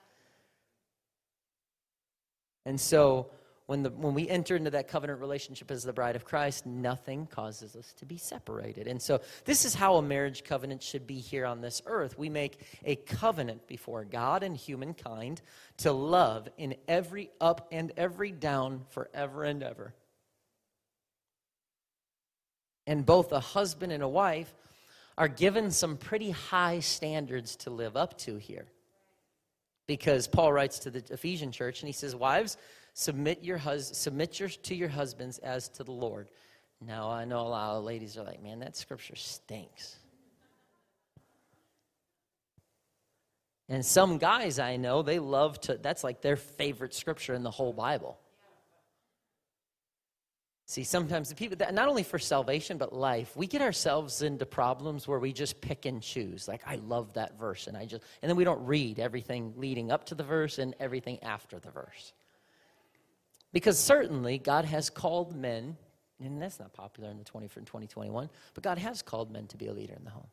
And 2.66 2.80
so 2.80 3.28
when, 3.74 3.82
the, 3.82 3.90
when 3.90 4.14
we 4.14 4.30
enter 4.30 4.56
into 4.56 4.70
that 4.70 4.88
covenant 4.88 5.20
relationship 5.20 5.72
as 5.72 5.82
the 5.82 5.92
bride 5.92 6.16
of 6.16 6.24
Christ, 6.24 6.64
nothing 6.64 7.26
causes 7.26 7.76
us 7.76 7.92
to 7.94 8.06
be 8.06 8.20
separated. 8.20 8.88
And 8.88 9.02
so, 9.02 9.20
this 9.46 9.66
is 9.66 9.74
how 9.74 9.96
a 9.96 10.02
marriage 10.04 10.44
covenant 10.44 10.84
should 10.84 11.08
be 11.08 11.18
here 11.18 11.48
on 11.48 11.60
this 11.60 11.82
earth. 11.88 12.16
We 12.16 12.30
make 12.30 12.60
a 12.86 12.98
covenant 12.98 13.66
before 13.66 14.06
God 14.06 14.44
and 14.44 14.56
humankind 14.56 15.42
to 15.78 15.92
love 15.92 16.48
in 16.56 16.76
every 16.88 17.32
up 17.42 17.68
and 17.72 17.92
every 17.98 18.32
down 18.32 18.82
forever 18.92 19.44
and 19.44 19.64
ever. 19.64 19.96
And 22.86 23.08
both 23.08 23.32
a 23.32 23.40
husband 23.40 23.92
and 23.92 24.04
a 24.04 24.08
wife 24.08 24.54
are 25.18 25.28
given 25.28 25.72
some 25.72 25.98
pretty 25.98 26.30
high 26.30 26.80
standards 26.80 27.56
to 27.56 27.72
live 27.72 27.98
up 27.98 28.20
to 28.20 28.38
here. 28.38 28.68
Because 29.88 30.28
Paul 30.28 30.54
writes 30.54 30.78
to 30.80 30.92
the 30.92 31.04
Ephesian 31.12 31.52
church 31.52 31.82
and 31.82 31.88
he 31.90 31.94
says, 31.94 32.16
Wives, 32.16 32.56
submit 32.94 33.44
your 33.44 33.58
hus- 33.58 33.98
submit 33.98 34.40
your, 34.40 34.50
to 34.50 34.76
your 34.76 34.90
husbands 34.90 35.40
as 35.40 35.70
to 35.70 35.84
the 35.84 35.92
Lord. 35.92 36.30
Now 36.82 37.10
I 37.10 37.26
know 37.26 37.42
a 37.42 37.50
lot 37.50 37.76
of 37.76 37.84
ladies 37.84 38.18
are 38.18 38.24
like, 38.24 38.42
man, 38.42 38.60
that 38.60 38.76
scripture 38.76 39.16
stinks. 39.16 39.98
And 43.70 43.86
some 43.86 44.18
guys 44.18 44.60
I 44.60 44.76
know, 44.76 45.02
they 45.02 45.20
love 45.20 45.60
to, 45.62 45.78
that's 45.78 46.04
like 46.04 46.22
their 46.22 46.36
favorite 46.36 46.94
scripture 46.94 47.34
in 47.34 47.44
the 47.44 47.52
whole 47.52 47.74
Bible. 47.74 48.20
See, 50.66 50.84
sometimes 50.84 51.30
the 51.30 51.36
people, 51.36 51.58
that, 51.58 51.74
not 51.74 51.88
only 51.88 52.04
for 52.04 52.18
salvation, 52.18 52.78
but 52.78 52.94
life, 52.94 53.36
we 53.36 53.48
get 53.48 53.62
ourselves 53.62 54.22
into 54.22 54.46
problems 54.46 55.08
where 55.08 55.20
we 55.20 55.34
just 55.34 55.60
pick 55.62 55.86
and 55.86 56.02
choose. 56.02 56.48
Like, 56.48 56.62
I 56.66 56.76
love 56.76 57.14
that 57.14 57.38
verse, 57.38 57.68
and 57.68 57.76
I 57.76 57.86
just, 57.86 58.04
and 58.22 58.30
then 58.30 58.38
we 58.38 58.44
don't 58.44 58.66
read 58.66 59.00
everything 59.00 59.54
leading 59.58 59.92
up 59.92 60.06
to 60.06 60.16
the 60.16 60.24
verse 60.24 60.60
and 60.60 60.74
everything 60.80 61.22
after 61.22 61.60
the 61.60 61.70
verse. 61.70 62.14
Because 63.54 63.80
certainly 63.80 64.40
God 64.40 64.66
has 64.66 64.90
called 64.90 65.36
men, 65.36 65.78
And 66.20 66.42
that's 66.42 66.60
not 66.60 66.74
popular 66.74 67.10
in 67.10 67.18
the 67.18 67.24
20, 67.24 67.48
2021. 67.48 68.30
But 68.54 68.64
God 68.64 68.80
has 68.80 69.02
called 69.02 69.32
men 69.32 69.48
to 69.48 69.58
be 69.58 69.68
a 69.68 69.74
leader 69.74 69.94
in 69.94 70.04
the 70.04 70.10
home. 70.10 70.28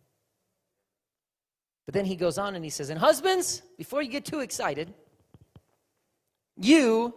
But 1.86 1.94
then 1.94 2.06
he 2.06 2.16
goes 2.16 2.38
on 2.38 2.54
and 2.54 2.64
he 2.64 2.70
says, 2.70 2.88
And 2.88 2.98
husbands, 2.98 3.62
before 3.76 4.02
you 4.02 4.08
get 4.08 4.24
too 4.24 4.40
excited, 4.40 4.94
you 6.56 7.14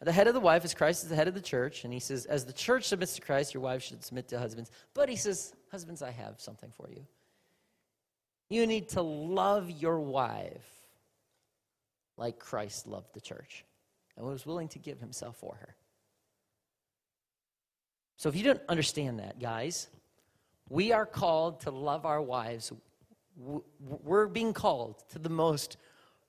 are 0.00 0.04
the 0.04 0.12
head 0.12 0.26
of 0.26 0.34
the 0.34 0.40
wife 0.40 0.64
as 0.64 0.74
Christ 0.74 1.04
is 1.04 1.08
the 1.08 1.16
head 1.16 1.28
of 1.28 1.34
the 1.34 1.40
church. 1.40 1.84
And 1.84 1.92
he 1.92 2.00
says, 2.00 2.26
As 2.26 2.44
the 2.44 2.52
church 2.52 2.84
submits 2.84 3.14
to 3.14 3.20
Christ, 3.20 3.54
your 3.54 3.62
wives 3.62 3.84
should 3.84 4.04
submit 4.04 4.28
to 4.28 4.38
husbands. 4.38 4.70
But 4.94 5.08
he 5.08 5.16
says, 5.16 5.54
Husbands, 5.70 6.02
I 6.02 6.10
have 6.10 6.40
something 6.40 6.70
for 6.70 6.88
you. 6.90 7.06
You 8.48 8.66
need 8.66 8.90
to 8.90 9.02
love 9.02 9.70
your 9.70 10.00
wife 10.00 10.66
like 12.16 12.38
Christ 12.38 12.86
loved 12.86 13.14
the 13.14 13.20
church 13.20 13.64
and 14.20 14.28
was 14.28 14.46
willing 14.46 14.68
to 14.68 14.78
give 14.78 15.00
himself 15.00 15.36
for 15.36 15.56
her. 15.60 15.74
So 18.16 18.28
if 18.28 18.36
you 18.36 18.44
don't 18.44 18.60
understand 18.68 19.18
that, 19.18 19.40
guys, 19.40 19.88
we 20.68 20.92
are 20.92 21.06
called 21.06 21.60
to 21.60 21.70
love 21.70 22.04
our 22.04 22.20
wives. 22.20 22.70
We're 23.80 24.26
being 24.26 24.52
called 24.52 25.02
to 25.12 25.18
the 25.18 25.30
most 25.30 25.78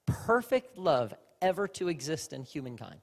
perfect 0.05 0.77
love 0.77 1.13
ever 1.41 1.67
to 1.67 1.89
exist 1.89 2.31
in 2.31 2.43
humankind. 2.43 3.01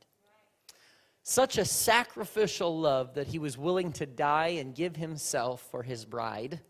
Such 1.22 1.58
a 1.58 1.64
sacrificial 1.66 2.80
love 2.80 3.14
that 3.14 3.26
he 3.26 3.38
was 3.38 3.58
willing 3.58 3.92
to 3.92 4.06
die 4.06 4.56
and 4.58 4.74
give 4.74 4.96
himself 4.96 5.68
for 5.70 5.82
his 5.82 6.06
bride. 6.06 6.60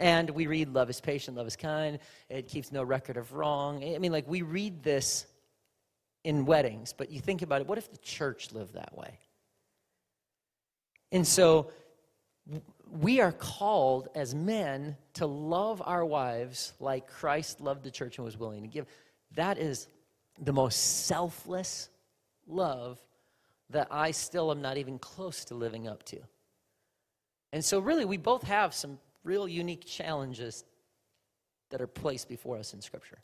And 0.00 0.28
we 0.30 0.48
read, 0.48 0.70
Love 0.70 0.90
is 0.90 1.00
patient, 1.00 1.36
love 1.36 1.46
is 1.46 1.54
kind, 1.54 2.00
it 2.28 2.48
keeps 2.48 2.72
no 2.72 2.82
record 2.82 3.16
of 3.16 3.32
wrong. 3.32 3.84
I 3.84 3.98
mean, 3.98 4.10
like, 4.10 4.26
we 4.26 4.42
read 4.42 4.82
this 4.82 5.26
in 6.26 6.44
weddings, 6.44 6.92
but 6.92 7.08
you 7.08 7.20
think 7.20 7.40
about 7.42 7.60
it 7.60 7.68
what 7.68 7.78
if 7.78 7.88
the 7.88 7.98
church 7.98 8.52
lived 8.52 8.74
that 8.74 8.98
way? 8.98 9.20
And 11.12 11.24
so, 11.24 11.70
we 12.90 13.20
are 13.20 13.32
called 13.32 14.08
as 14.14 14.34
men 14.34 14.96
to 15.14 15.26
love 15.26 15.80
our 15.84 16.04
wives 16.04 16.72
like 16.80 17.08
Christ 17.08 17.60
loved 17.60 17.84
the 17.84 17.90
church 17.92 18.18
and 18.18 18.24
was 18.24 18.36
willing 18.36 18.62
to 18.62 18.68
give. 18.68 18.86
That 19.34 19.58
is 19.58 19.88
the 20.40 20.52
most 20.52 21.06
selfless 21.06 21.88
love 22.46 23.00
that 23.70 23.86
I 23.90 24.10
still 24.10 24.50
am 24.50 24.60
not 24.60 24.78
even 24.78 24.98
close 24.98 25.44
to 25.46 25.54
living 25.54 25.86
up 25.86 26.02
to. 26.04 26.18
And 27.52 27.64
so, 27.64 27.78
really, 27.78 28.04
we 28.04 28.16
both 28.16 28.42
have 28.42 28.74
some 28.74 28.98
real 29.22 29.46
unique 29.46 29.86
challenges 29.86 30.64
that 31.70 31.80
are 31.80 31.86
placed 31.86 32.28
before 32.28 32.58
us 32.58 32.74
in 32.74 32.80
Scripture. 32.80 33.18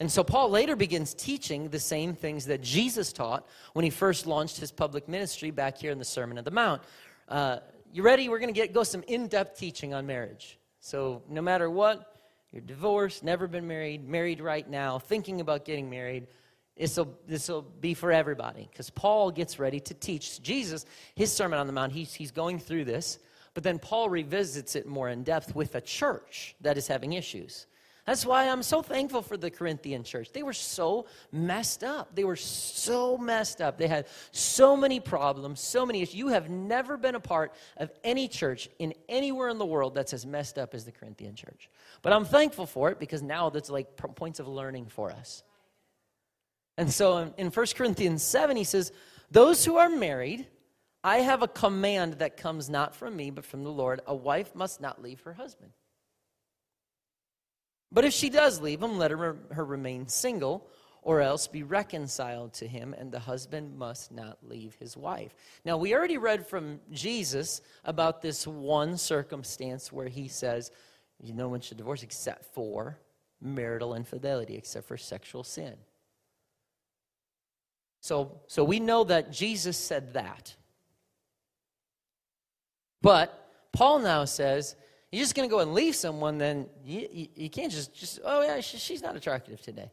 And 0.00 0.10
so 0.10 0.24
Paul 0.24 0.50
later 0.50 0.74
begins 0.74 1.14
teaching 1.14 1.68
the 1.68 1.78
same 1.78 2.14
things 2.14 2.46
that 2.46 2.60
Jesus 2.60 3.12
taught 3.12 3.46
when 3.74 3.84
he 3.84 3.90
first 3.90 4.26
launched 4.26 4.58
his 4.58 4.72
public 4.72 5.08
ministry 5.08 5.50
back 5.50 5.78
here 5.78 5.92
in 5.92 5.98
the 5.98 6.04
Sermon 6.04 6.36
on 6.36 6.44
the 6.44 6.50
Mount. 6.50 6.82
Uh, 7.28 7.58
you 7.92 8.02
ready? 8.02 8.28
We're 8.28 8.40
going 8.40 8.52
to 8.52 8.60
get 8.60 8.72
go 8.72 8.82
some 8.82 9.04
in-depth 9.06 9.58
teaching 9.58 9.94
on 9.94 10.04
marriage. 10.06 10.58
So 10.80 11.22
no 11.28 11.40
matter 11.40 11.70
what, 11.70 12.16
you're 12.50 12.60
divorced, 12.60 13.24
never 13.24 13.46
been 13.46 13.66
married, 13.66 14.08
married 14.08 14.40
right 14.40 14.68
now, 14.68 14.98
thinking 14.98 15.40
about 15.40 15.64
getting 15.64 15.88
married, 15.88 16.26
this 16.76 16.96
will 16.96 17.62
be 17.62 17.94
for 17.94 18.10
everybody 18.10 18.68
because 18.70 18.90
Paul 18.90 19.30
gets 19.30 19.60
ready 19.60 19.78
to 19.80 19.94
teach 19.94 20.42
Jesus 20.42 20.86
his 21.14 21.32
Sermon 21.32 21.58
on 21.58 21.68
the 21.68 21.72
Mount. 21.72 21.92
He's, 21.92 22.12
he's 22.12 22.32
going 22.32 22.58
through 22.58 22.84
this. 22.84 23.20
But 23.54 23.62
then 23.62 23.78
Paul 23.78 24.10
revisits 24.10 24.74
it 24.74 24.86
more 24.86 25.08
in 25.08 25.22
depth 25.22 25.54
with 25.54 25.76
a 25.76 25.80
church 25.80 26.56
that 26.60 26.76
is 26.76 26.88
having 26.88 27.12
issues. 27.12 27.66
That's 28.06 28.26
why 28.26 28.48
I'm 28.48 28.62
so 28.62 28.82
thankful 28.82 29.22
for 29.22 29.36
the 29.36 29.50
Corinthian 29.50 30.04
church. 30.04 30.30
They 30.32 30.42
were 30.42 30.52
so 30.52 31.06
messed 31.32 31.82
up. 31.82 32.14
They 32.14 32.24
were 32.24 32.36
so 32.36 33.16
messed 33.16 33.62
up. 33.62 33.78
They 33.78 33.88
had 33.88 34.06
so 34.30 34.76
many 34.76 35.00
problems, 35.00 35.60
so 35.60 35.86
many 35.86 36.02
issues. 36.02 36.14
You 36.14 36.28
have 36.28 36.50
never 36.50 36.98
been 36.98 37.14
a 37.14 37.20
part 37.20 37.54
of 37.78 37.90
any 38.02 38.28
church 38.28 38.68
in 38.78 38.92
anywhere 39.08 39.48
in 39.48 39.56
the 39.56 39.64
world 39.64 39.94
that's 39.94 40.12
as 40.12 40.26
messed 40.26 40.58
up 40.58 40.74
as 40.74 40.84
the 40.84 40.92
Corinthian 40.92 41.34
church. 41.34 41.70
But 42.02 42.12
I'm 42.12 42.26
thankful 42.26 42.66
for 42.66 42.90
it 42.90 42.98
because 42.98 43.22
now 43.22 43.48
that's 43.48 43.70
like 43.70 43.96
points 43.96 44.38
of 44.38 44.48
learning 44.48 44.86
for 44.86 45.10
us. 45.10 45.42
And 46.76 46.92
so 46.92 47.32
in 47.38 47.48
1 47.48 47.66
Corinthians 47.74 48.22
7, 48.22 48.56
he 48.56 48.64
says, 48.64 48.92
Those 49.30 49.64
who 49.64 49.76
are 49.76 49.88
married 49.88 50.46
I 51.04 51.18
have 51.18 51.42
a 51.42 51.48
command 51.48 52.14
that 52.14 52.38
comes 52.38 52.70
not 52.70 52.96
from 52.96 53.14
me, 53.14 53.28
but 53.28 53.44
from 53.44 53.62
the 53.62 53.70
Lord. 53.70 54.00
A 54.06 54.14
wife 54.14 54.54
must 54.54 54.80
not 54.80 55.02
leave 55.02 55.20
her 55.20 55.34
husband. 55.34 55.70
But 57.94 58.04
if 58.04 58.12
she 58.12 58.28
does 58.28 58.60
leave 58.60 58.82
him, 58.82 58.98
let 58.98 59.12
her, 59.12 59.36
her 59.52 59.64
remain 59.64 60.08
single, 60.08 60.66
or 61.02 61.20
else 61.20 61.46
be 61.46 61.62
reconciled 61.62 62.52
to 62.54 62.66
him, 62.66 62.92
and 62.98 63.12
the 63.12 63.20
husband 63.20 63.78
must 63.78 64.10
not 64.10 64.38
leave 64.42 64.74
his 64.74 64.96
wife. 64.96 65.34
Now, 65.64 65.76
we 65.76 65.94
already 65.94 66.18
read 66.18 66.46
from 66.46 66.80
Jesus 66.90 67.62
about 67.84 68.20
this 68.20 68.46
one 68.46 68.98
circumstance 68.98 69.92
where 69.92 70.08
he 70.08 70.26
says, 70.26 70.72
you 71.22 71.34
know, 71.34 71.48
one 71.48 71.60
should 71.60 71.76
divorce 71.76 72.02
except 72.02 72.52
for 72.52 72.98
marital 73.40 73.94
infidelity, 73.94 74.56
except 74.56 74.88
for 74.88 74.96
sexual 74.96 75.44
sin. 75.44 75.74
So, 78.00 78.40
so 78.48 78.64
we 78.64 78.80
know 78.80 79.04
that 79.04 79.30
Jesus 79.30 79.76
said 79.76 80.14
that. 80.14 80.56
But 83.02 83.48
Paul 83.72 84.00
now 84.00 84.24
says, 84.24 84.74
you're 85.14 85.22
just 85.22 85.34
going 85.34 85.48
to 85.48 85.52
go 85.54 85.60
and 85.60 85.74
leave 85.74 85.94
someone, 85.94 86.38
then 86.38 86.66
you, 86.84 87.08
you, 87.10 87.28
you, 87.36 87.50
can't 87.50 87.70
just, 87.70 87.94
just, 87.94 88.20
oh, 88.24 88.42
yeah, 88.42 88.60
she, 88.60 88.78
she's 88.78 89.02
not 89.02 89.14
attractive 89.14 89.60
today. 89.60 89.90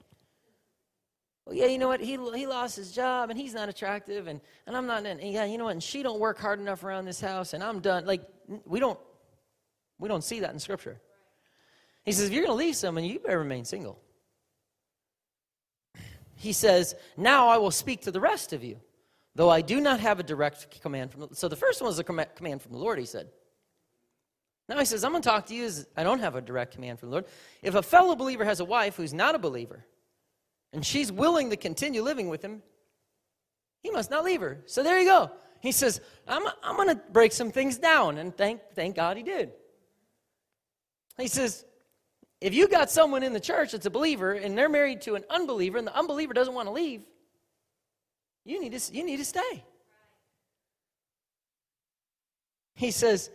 Well, 1.46 1.56
yeah, 1.56 1.68
you 1.68 1.78
know 1.78 1.88
what? 1.88 2.02
He, 2.02 2.18
he 2.36 2.48
lost 2.48 2.76
his 2.76 2.92
job 2.92 3.30
and 3.30 3.40
he's 3.40 3.54
not 3.54 3.70
attractive, 3.70 4.28
and, 4.28 4.42
and 4.66 4.76
I'm 4.76 4.88
not, 4.88 5.06
and 5.06 5.22
yeah, 5.22 5.46
you 5.46 5.58
know 5.58 5.66
what? 5.66 5.74
And 5.74 5.84
she 5.84 6.02
don't 6.02 6.20
work 6.20 6.40
hard 6.40 6.60
enough 6.60 6.84
around 6.84 7.06
this 7.06 7.22
house, 7.22 7.54
and 7.54 7.64
I'm 7.64 7.82
done. 7.82 8.06
Like, 8.06 8.24
we 8.66 8.80
don't, 8.80 9.00
we 10.00 10.08
don't 10.08 10.24
see 10.24 10.40
that 10.40 10.54
in 10.54 10.60
Scripture. 10.60 11.00
He 12.04 12.12
says, 12.12 12.28
if 12.28 12.34
you're 12.34 12.44
going 12.44 12.58
to 12.58 12.66
leave 12.66 12.76
someone, 12.76 13.04
you 13.04 13.20
better 13.20 13.40
remain 13.40 13.64
single. 13.64 14.02
He 16.36 16.54
says, 16.54 16.96
now 17.16 17.48
I 17.48 17.58
will 17.58 17.70
speak 17.70 18.02
to 18.02 18.12
the 18.12 18.20
rest 18.20 18.54
of 18.54 18.64
you 18.64 18.80
though 19.36 19.50
I 19.50 19.62
do 19.62 19.80
not 19.80 20.00
have 20.00 20.20
a 20.20 20.24
direct 20.24 20.82
command 20.82 21.12
from 21.12 21.30
So 21.34 21.48
the 21.48 21.56
first 21.56 21.82
one 21.82 21.88
was 21.88 22.00
a 22.00 22.04
command 22.04 22.62
from 22.62 22.72
the 22.72 22.78
Lord, 22.78 23.00
he 23.00 23.06
said. 23.06 23.30
Now 24.72 24.80
he 24.80 24.86
says, 24.86 25.04
I'm 25.04 25.12
going 25.12 25.22
to 25.22 25.28
talk 25.28 25.48
to 25.48 25.54
you 25.54 25.66
as 25.66 25.86
I 25.98 26.04
don't 26.04 26.20
have 26.20 26.36
a 26.36 26.42
direct 26.42 26.76
command 26.76 26.98
from 26.98 27.10
the 27.10 27.16
Lord. 27.16 27.26
If 27.62 27.76
a 27.76 27.84
fellow 27.84 28.16
believer 28.16 28.46
has 28.46 28.62
a 28.62 28.66
wife 28.66 28.96
who's 28.96 29.14
not 29.14 29.36
a 29.36 29.38
believer, 29.38 29.86
and 30.72 30.86
she's 30.86 31.12
willing 31.12 31.50
to 31.50 31.58
continue 31.58 32.02
living 32.02 32.30
with 32.30 32.42
him, 32.42 32.64
he 33.84 33.92
must 33.92 34.10
not 34.10 34.24
leave 34.24 34.40
her. 34.40 34.62
So 34.68 34.82
there 34.82 34.98
you 34.98 35.06
go. 35.06 35.30
He 35.60 35.74
says, 35.74 36.00
I'm, 36.26 36.44
I'm 36.64 36.78
going 36.78 36.88
to 36.88 36.96
break 37.12 37.34
some 37.34 37.52
things 37.52 37.80
down. 37.80 38.18
And 38.18 38.34
thank, 38.34 38.62
thank 38.74 38.96
God 38.96 39.18
he 39.18 39.24
did. 39.24 39.52
He 41.18 41.28
says, 41.28 41.66
if 42.40 42.54
you 42.54 42.70
got 42.70 42.90
someone 42.90 43.24
in 43.24 43.34
the 43.34 43.42
church 43.42 43.74
that's 43.74 43.86
a 43.86 43.92
believer 43.92 44.32
and 44.32 44.58
they're 44.58 44.70
married 44.70 45.02
to 45.02 45.16
an 45.16 45.26
unbeliever 45.30 45.80
and 45.80 45.86
the 45.86 45.98
unbeliever 45.98 46.34
doesn't 46.34 46.54
want 46.54 46.70
to 46.70 46.72
leave, 46.72 47.04
you 48.46 48.62
need 48.62 48.72
to, 48.72 48.94
you 48.94 49.04
need 49.04 49.18
to 49.18 49.26
stay. 49.26 49.66
He 52.74 52.92
says, 52.92 53.30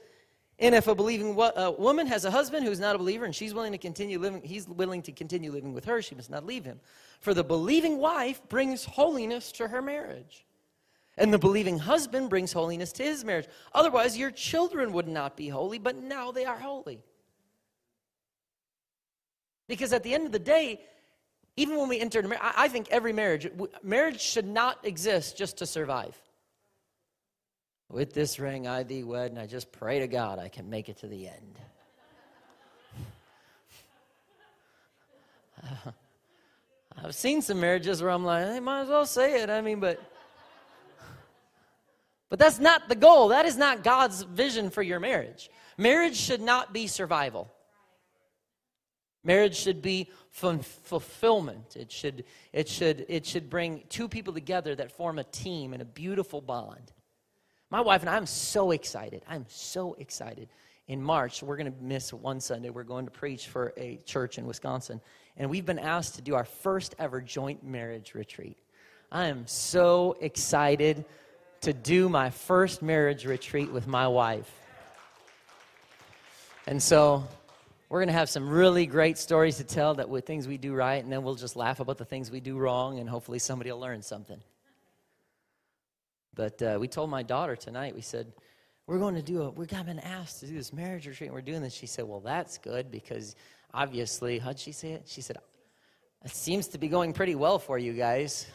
and 0.59 0.75
if 0.75 0.87
a 0.89 0.95
believing 0.95 1.39
uh, 1.39 1.73
woman 1.79 2.07
has 2.07 2.25
a 2.25 2.31
husband 2.31 2.65
who's 2.65 2.81
not 2.81 2.95
a 2.95 2.99
believer 2.99 3.27
and 3.27 3.35
she's 3.35 3.53
willing 3.53 3.73
to 3.73 3.79
continue 3.79 4.19
living, 4.19 4.41
he's 4.43 4.67
willing 4.67 5.03
to 5.03 5.13
continue 5.13 5.53
living 5.53 5.75
with 5.75 5.85
her, 5.85 6.01
she 6.01 6.15
must 6.15 6.31
not 6.31 6.47
leave 6.47 6.65
him. 6.65 6.81
For 7.21 7.35
the 7.35 7.45
believing 7.45 7.99
wife 7.99 8.41
brings 8.49 8.85
holiness 8.85 9.53
to 9.53 9.69
her 9.69 9.83
marriage. 9.83 10.47
And 11.19 11.33
the 11.33 11.39
believing 11.39 11.79
husband 11.79 12.31
brings 12.31 12.53
holiness 12.53 12.93
to 12.93 13.03
his 13.03 13.25
marriage. 13.25 13.49
Otherwise, 13.75 14.17
your 14.17 14.31
children 14.31 14.93
would 14.93 15.09
not 15.09 15.37
be 15.37 15.49
holy, 15.49 15.79
but 15.79 15.97
now 15.97 16.31
they 16.31 16.45
are 16.45 16.59
holy. 16.59 17.03
Because 19.69 19.93
at 19.93 20.03
the 20.03 20.15
end 20.15 20.27
of 20.27 20.33
the 20.33 20.39
day, 20.39 20.81
even 21.57 21.77
when 21.77 21.89
we 21.89 22.01
enter 22.01 22.19
into 22.19 22.29
marriage, 22.29 22.55
I 22.57 22.69
think 22.69 22.89
every 22.91 23.13
marriage, 23.13 23.51
marriage 23.83 24.21
should 24.21 24.47
not 24.47 24.85
exist 24.85 25.37
just 25.37 25.59
to 25.59 25.67
survive. 25.67 26.21
With 27.89 28.13
this 28.13 28.39
ring 28.39 28.67
I 28.67 28.83
thee 28.83 29.05
wed, 29.05 29.31
and 29.31 29.41
I 29.41 29.47
just 29.47 29.71
pray 29.73 30.01
to 30.01 30.09
God 30.09 30.39
I 30.39 30.49
can 30.49 30.69
make 30.69 30.89
it 30.89 30.99
to 30.99 31.07
the 31.07 31.29
end. 31.29 31.59
I've 37.03 37.15
seen 37.15 37.43
some 37.43 37.61
marriages 37.61 38.03
where 38.03 38.11
I'm 38.11 38.25
like, 38.25 38.47
they 38.47 38.61
might 38.61 38.83
as 38.83 38.89
well 38.89 39.07
say 39.07 39.43
it. 39.43 39.51
I 39.51 39.61
mean, 39.61 39.81
but 39.81 40.01
but 42.29 42.39
that's 42.39 42.59
not 42.59 42.89
the 42.89 42.95
goal. 42.95 43.29
That 43.29 43.47
is 43.47 43.57
not 43.57 43.85
God's 43.85 44.23
vision 44.23 44.71
for 44.71 44.83
your 44.83 44.99
marriage. 44.99 45.49
Marriage 45.79 46.17
should 46.17 46.41
not 46.41 46.73
be 46.73 46.87
survival. 46.87 47.53
Marriage 49.23 49.57
should 49.57 49.83
be 49.83 50.11
fulfillment. 50.31 51.77
It 51.77 51.91
should, 51.91 52.25
it, 52.53 52.69
should, 52.69 53.07
it 53.09 53.27
should 53.27 53.51
bring 53.51 53.83
two 53.89 54.09
people 54.09 54.33
together 54.33 54.75
that 54.75 54.93
form 54.93 55.19
a 55.19 55.25
team 55.25 55.73
and 55.73 55.83
a 55.83 55.85
beautiful 55.85 56.41
bond. 56.41 56.93
My 57.71 57.81
wife 57.81 58.03
and 58.03 58.11
I, 58.11 58.17
I'm 58.17 58.27
so 58.27 58.71
excited. 58.71 59.23
I'm 59.29 59.47
so 59.49 59.95
excited. 59.95 60.49
In 60.87 61.03
March, 61.03 61.43
we're 61.43 61.57
going 61.57 61.73
to 61.73 61.83
miss 61.83 62.13
one 62.13 62.41
Sunday. 62.41 62.71
We're 62.71 62.85
going 62.85 63.07
to 63.07 63.11
preach 63.11 63.49
for 63.49 63.73
a 63.77 63.97
church 64.05 64.39
in 64.39 64.47
Wisconsin. 64.47 65.01
And 65.37 65.51
we've 65.51 65.67
been 65.67 65.81
asked 65.81 66.15
to 66.15 66.23
do 66.23 66.37
our 66.37 66.45
first 66.45 66.95
ever 66.99 67.21
joint 67.21 67.65
marriage 67.65 68.15
retreat. 68.15 68.57
I 69.11 69.27
am 69.27 69.47
so 69.49 70.17
excited 70.21 71.05
to 71.63 71.73
do 71.73 72.09
my 72.09 72.31
first 72.31 72.83
marriage 72.83 73.27
retreat 73.27 73.73
with 73.73 73.89
my 73.89 74.07
wife. 74.07 74.51
And 76.69 76.81
so 76.81 77.27
we're 77.89 78.01
going 78.01 78.09
to 78.09 78.15
have 78.15 78.29
some 78.29 78.49
really 78.49 78.87
great 78.87 79.19
stories 79.19 79.57
to 79.57 79.65
tell 79.65 79.95
that 79.95 80.09
with 80.09 80.25
things 80.25 80.47
we 80.47 80.57
do 80.57 80.75
right, 80.75 81.03
and 81.03 81.13
then 81.13 81.25
we'll 81.25 81.35
just 81.35 81.57
laugh 81.57 81.81
about 81.81 81.99
the 81.99 82.05
things 82.05 82.31
we 82.31 82.41
do 82.41 82.59
wrong, 82.59 83.01
and 83.01 83.09
hopefully 83.09 83.39
somebody 83.39 83.73
will 83.73 83.81
learn 83.81 84.03
something. 84.03 84.41
But 86.37 86.63
uh, 86.63 86.77
we 86.79 86.87
told 86.87 87.09
my 87.11 87.23
daughter 87.23 87.57
tonight, 87.57 87.95
we 87.95 88.03
said, 88.03 88.31
we're 88.87 88.99
going 88.99 89.15
to 89.17 89.23
do 89.23 89.43
a, 89.43 89.51
we're 89.51 89.67
been 89.67 89.99
asked 89.99 90.41
to 90.41 90.47
do 90.47 90.55
this 90.55 90.73
marriage 90.73 91.09
retreat, 91.09 91.29
and 91.29 91.35
we're 91.35 91.41
doing 91.41 91.63
this. 91.63 91.75
She 91.75 91.87
said, 91.87 92.05
well, 92.05 92.21
that's 92.21 92.59
good 92.59 92.91
because 92.91 93.35
obviously, 93.75 94.39
how'd 94.39 94.59
she 94.59 94.71
say 94.71 94.93
it? 94.93 95.05
She 95.07 95.23
said, 95.23 95.39
it 96.25 96.31
seems 96.31 96.69
to 96.69 96.79
be 96.79 96.89
going 96.89 97.15
pretty 97.15 97.35
well 97.35 97.59
for 97.59 97.79
you 97.79 97.95
guys. 97.95 98.47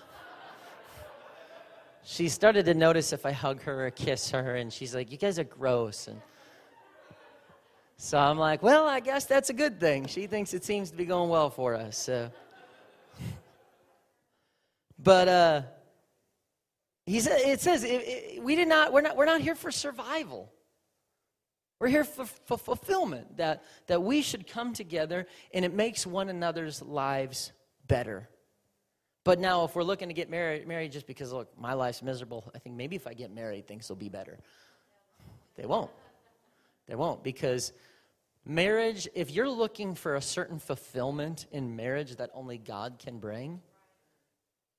she 2.04 2.30
started 2.30 2.66
to 2.66 2.76
notice 2.76 3.14
if 3.14 3.26
I 3.26 3.32
hug 3.32 3.62
her 3.64 3.88
or 3.88 3.90
kiss 3.90 4.30
her, 4.30 4.56
and 4.56 4.72
she's 4.72 4.94
like, 4.94 5.12
you 5.12 5.18
guys 5.18 5.40
are 5.40 5.44
gross. 5.44 6.08
And 6.08 6.22
so 7.98 8.20
I'm 8.20 8.38
like, 8.38 8.62
well, 8.62 8.86
I 8.88 9.00
guess 9.00 9.26
that's 9.26 9.50
a 9.50 9.54
good 9.54 9.80
thing. 9.80 10.06
She 10.06 10.28
thinks 10.28 10.54
it 10.54 10.64
seems 10.64 10.92
to 10.92 10.98
be 10.98 11.06
going 11.06 11.30
well 11.32 11.50
for 11.50 11.74
us. 11.74 11.98
So. 11.98 12.30
but, 15.00 15.28
uh, 15.28 15.62
he 17.06 17.20
said, 17.20 17.40
it 17.42 17.60
says, 17.60 17.84
it, 17.84 17.90
it, 17.90 18.44
we 18.44 18.56
did 18.56 18.68
not, 18.68 18.94
we're, 18.94 19.02
not, 19.02 19.18
we're 19.18 19.26
not 19.26 19.42
here 19.42 19.56
for 19.56 19.72
survival. 19.72 20.52
We're 21.80 21.88
here 21.88 22.04
for, 22.04 22.26
for 22.26 22.58
fulfillment, 22.58 23.38
that, 23.38 23.64
that 23.88 24.04
we 24.04 24.22
should 24.22 24.46
come 24.46 24.74
together 24.74 25.26
and 25.54 25.66
it 25.66 25.74
makes 25.74 26.06
one 26.06 26.30
another's 26.30 26.82
lives 26.82 27.52
better. 27.88 28.30
But 29.24 29.40
now, 29.40 29.66
if 29.66 29.76
we're 29.76 29.84
looking 29.84 30.08
to 30.08 30.14
get 30.14 30.30
married, 30.30 30.68
married 30.68 30.92
just 30.92 31.08
because, 31.08 31.32
look, 31.32 31.60
my 31.60 31.74
life's 31.74 32.02
miserable, 32.02 32.52
I 32.56 32.60
think 32.60 32.76
maybe 32.76 32.96
if 32.96 33.08
I 33.08 33.14
get 33.14 33.34
married, 33.34 33.68
things 33.68 33.90
will 33.90 33.96
be 33.96 34.10
better. 34.10 34.38
They 35.56 35.66
won't. 35.66 35.92
They 36.88 36.96
won't 36.96 37.24
because 37.24 37.74
marriage, 38.46 39.08
if 39.14 39.32
you're 39.32 39.50
looking 39.50 39.96
for 39.96 40.16
a 40.16 40.22
certain 40.22 40.60
fulfillment 40.60 41.46
in 41.52 41.76
marriage 41.76 42.16
that 42.18 42.30
only 42.34 42.58
God 42.58 42.98
can 43.00 43.20
bring, 43.20 43.62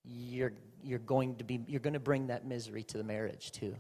you're, 0.05 0.53
you're 0.85 0.99
going 0.99 1.37
to 1.37 1.45
be 1.45 1.61
you're 1.67 1.81
going 1.81 1.95
to 1.95 2.01
bring 2.01 2.29
that 2.29 2.47
misery 2.47 2.83
to 2.85 2.99
the 2.99 3.05
marriage 3.05 3.53
too. 3.53 3.75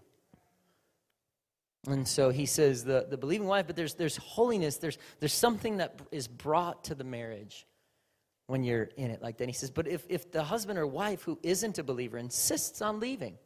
And 1.89 2.07
so 2.07 2.31
he 2.31 2.47
says 2.47 2.85
the, 2.85 3.07
the 3.09 3.17
believing 3.17 3.47
wife 3.47 3.67
but 3.67 3.77
there's 3.77 3.95
there's 3.95 4.17
holiness 4.17 4.77
there's 4.77 4.99
there's 5.21 5.33
something 5.33 5.79
that 5.79 6.01
is 6.11 6.29
brought 6.29 6.85
to 6.85 6.95
the 6.95 7.05
marriage 7.05 7.67
when 8.47 8.63
you're 8.63 8.91
in 8.97 9.11
it 9.11 9.23
like 9.23 9.39
that. 9.39 9.49
He 9.49 9.55
says 9.55 9.71
but 9.71 9.89
if, 9.89 10.05
if 10.09 10.31
the 10.31 10.45
husband 10.45 10.79
or 10.79 10.87
wife 10.87 11.23
who 11.23 11.39
isn't 11.43 11.79
a 11.79 11.83
believer 11.83 12.19
insists 12.19 12.83
on 12.83 13.01
leaving 13.01 13.37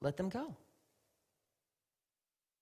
let 0.00 0.16
them 0.16 0.28
go. 0.28 0.56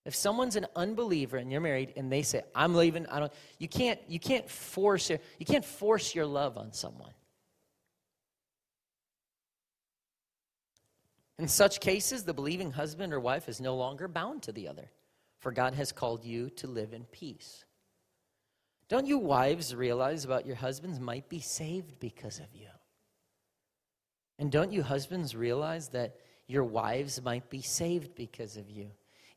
If 0.07 0.15
someone's 0.15 0.57
an 0.57 0.67
unbeliever 0.77 1.37
and 1.37 1.51
you're 1.51 1.61
married 1.61 1.93
and 1.97 2.11
they 2.11 2.23
say 2.23 2.43
i'm 2.55 2.75
leaving 2.75 3.07
i 3.09 3.19
don't 3.19 3.33
you 3.59 3.69
can't 3.69 4.01
you 4.09 4.21
can't 4.21 4.49
force 4.49 5.11
you 5.11 5.47
can't 5.47 5.65
force 5.65 6.15
your 6.15 6.27
love 6.27 6.57
on 6.57 6.73
someone 6.73 7.11
In 11.39 11.49
such 11.49 11.81
cases, 11.81 12.25
the 12.25 12.33
believing 12.33 12.73
husband 12.73 13.13
or 13.13 13.21
wife 13.21 13.49
is 13.49 13.61
no 13.61 13.77
longer 13.77 14.09
bound 14.09 14.43
to 14.45 14.53
the 14.53 14.69
other, 14.69 14.91
for 15.39 15.53
God 15.53 15.75
has 15.75 15.93
called 15.93 16.25
you 16.25 16.49
to 16.51 16.67
live 16.67 16.95
in 16.95 17.05
peace. 17.05 17.65
Don't 18.89 19.07
you 19.07 19.19
wives 19.19 19.75
realize 19.75 20.25
about 20.25 20.47
your 20.47 20.57
husbands 20.57 21.01
might 21.01 21.29
be 21.29 21.41
saved 21.41 21.99
because 21.99 22.39
of 22.39 22.47
you? 22.55 22.69
And 24.39 24.53
don't 24.53 24.73
you 24.73 24.83
husbands 24.83 25.35
realize 25.35 25.89
that 25.89 26.17
your 26.47 26.65
wives 26.65 27.21
might 27.23 27.51
be 27.51 27.63
saved 27.63 28.15
because 28.15 28.57
of 28.57 28.71
you? 28.71 28.91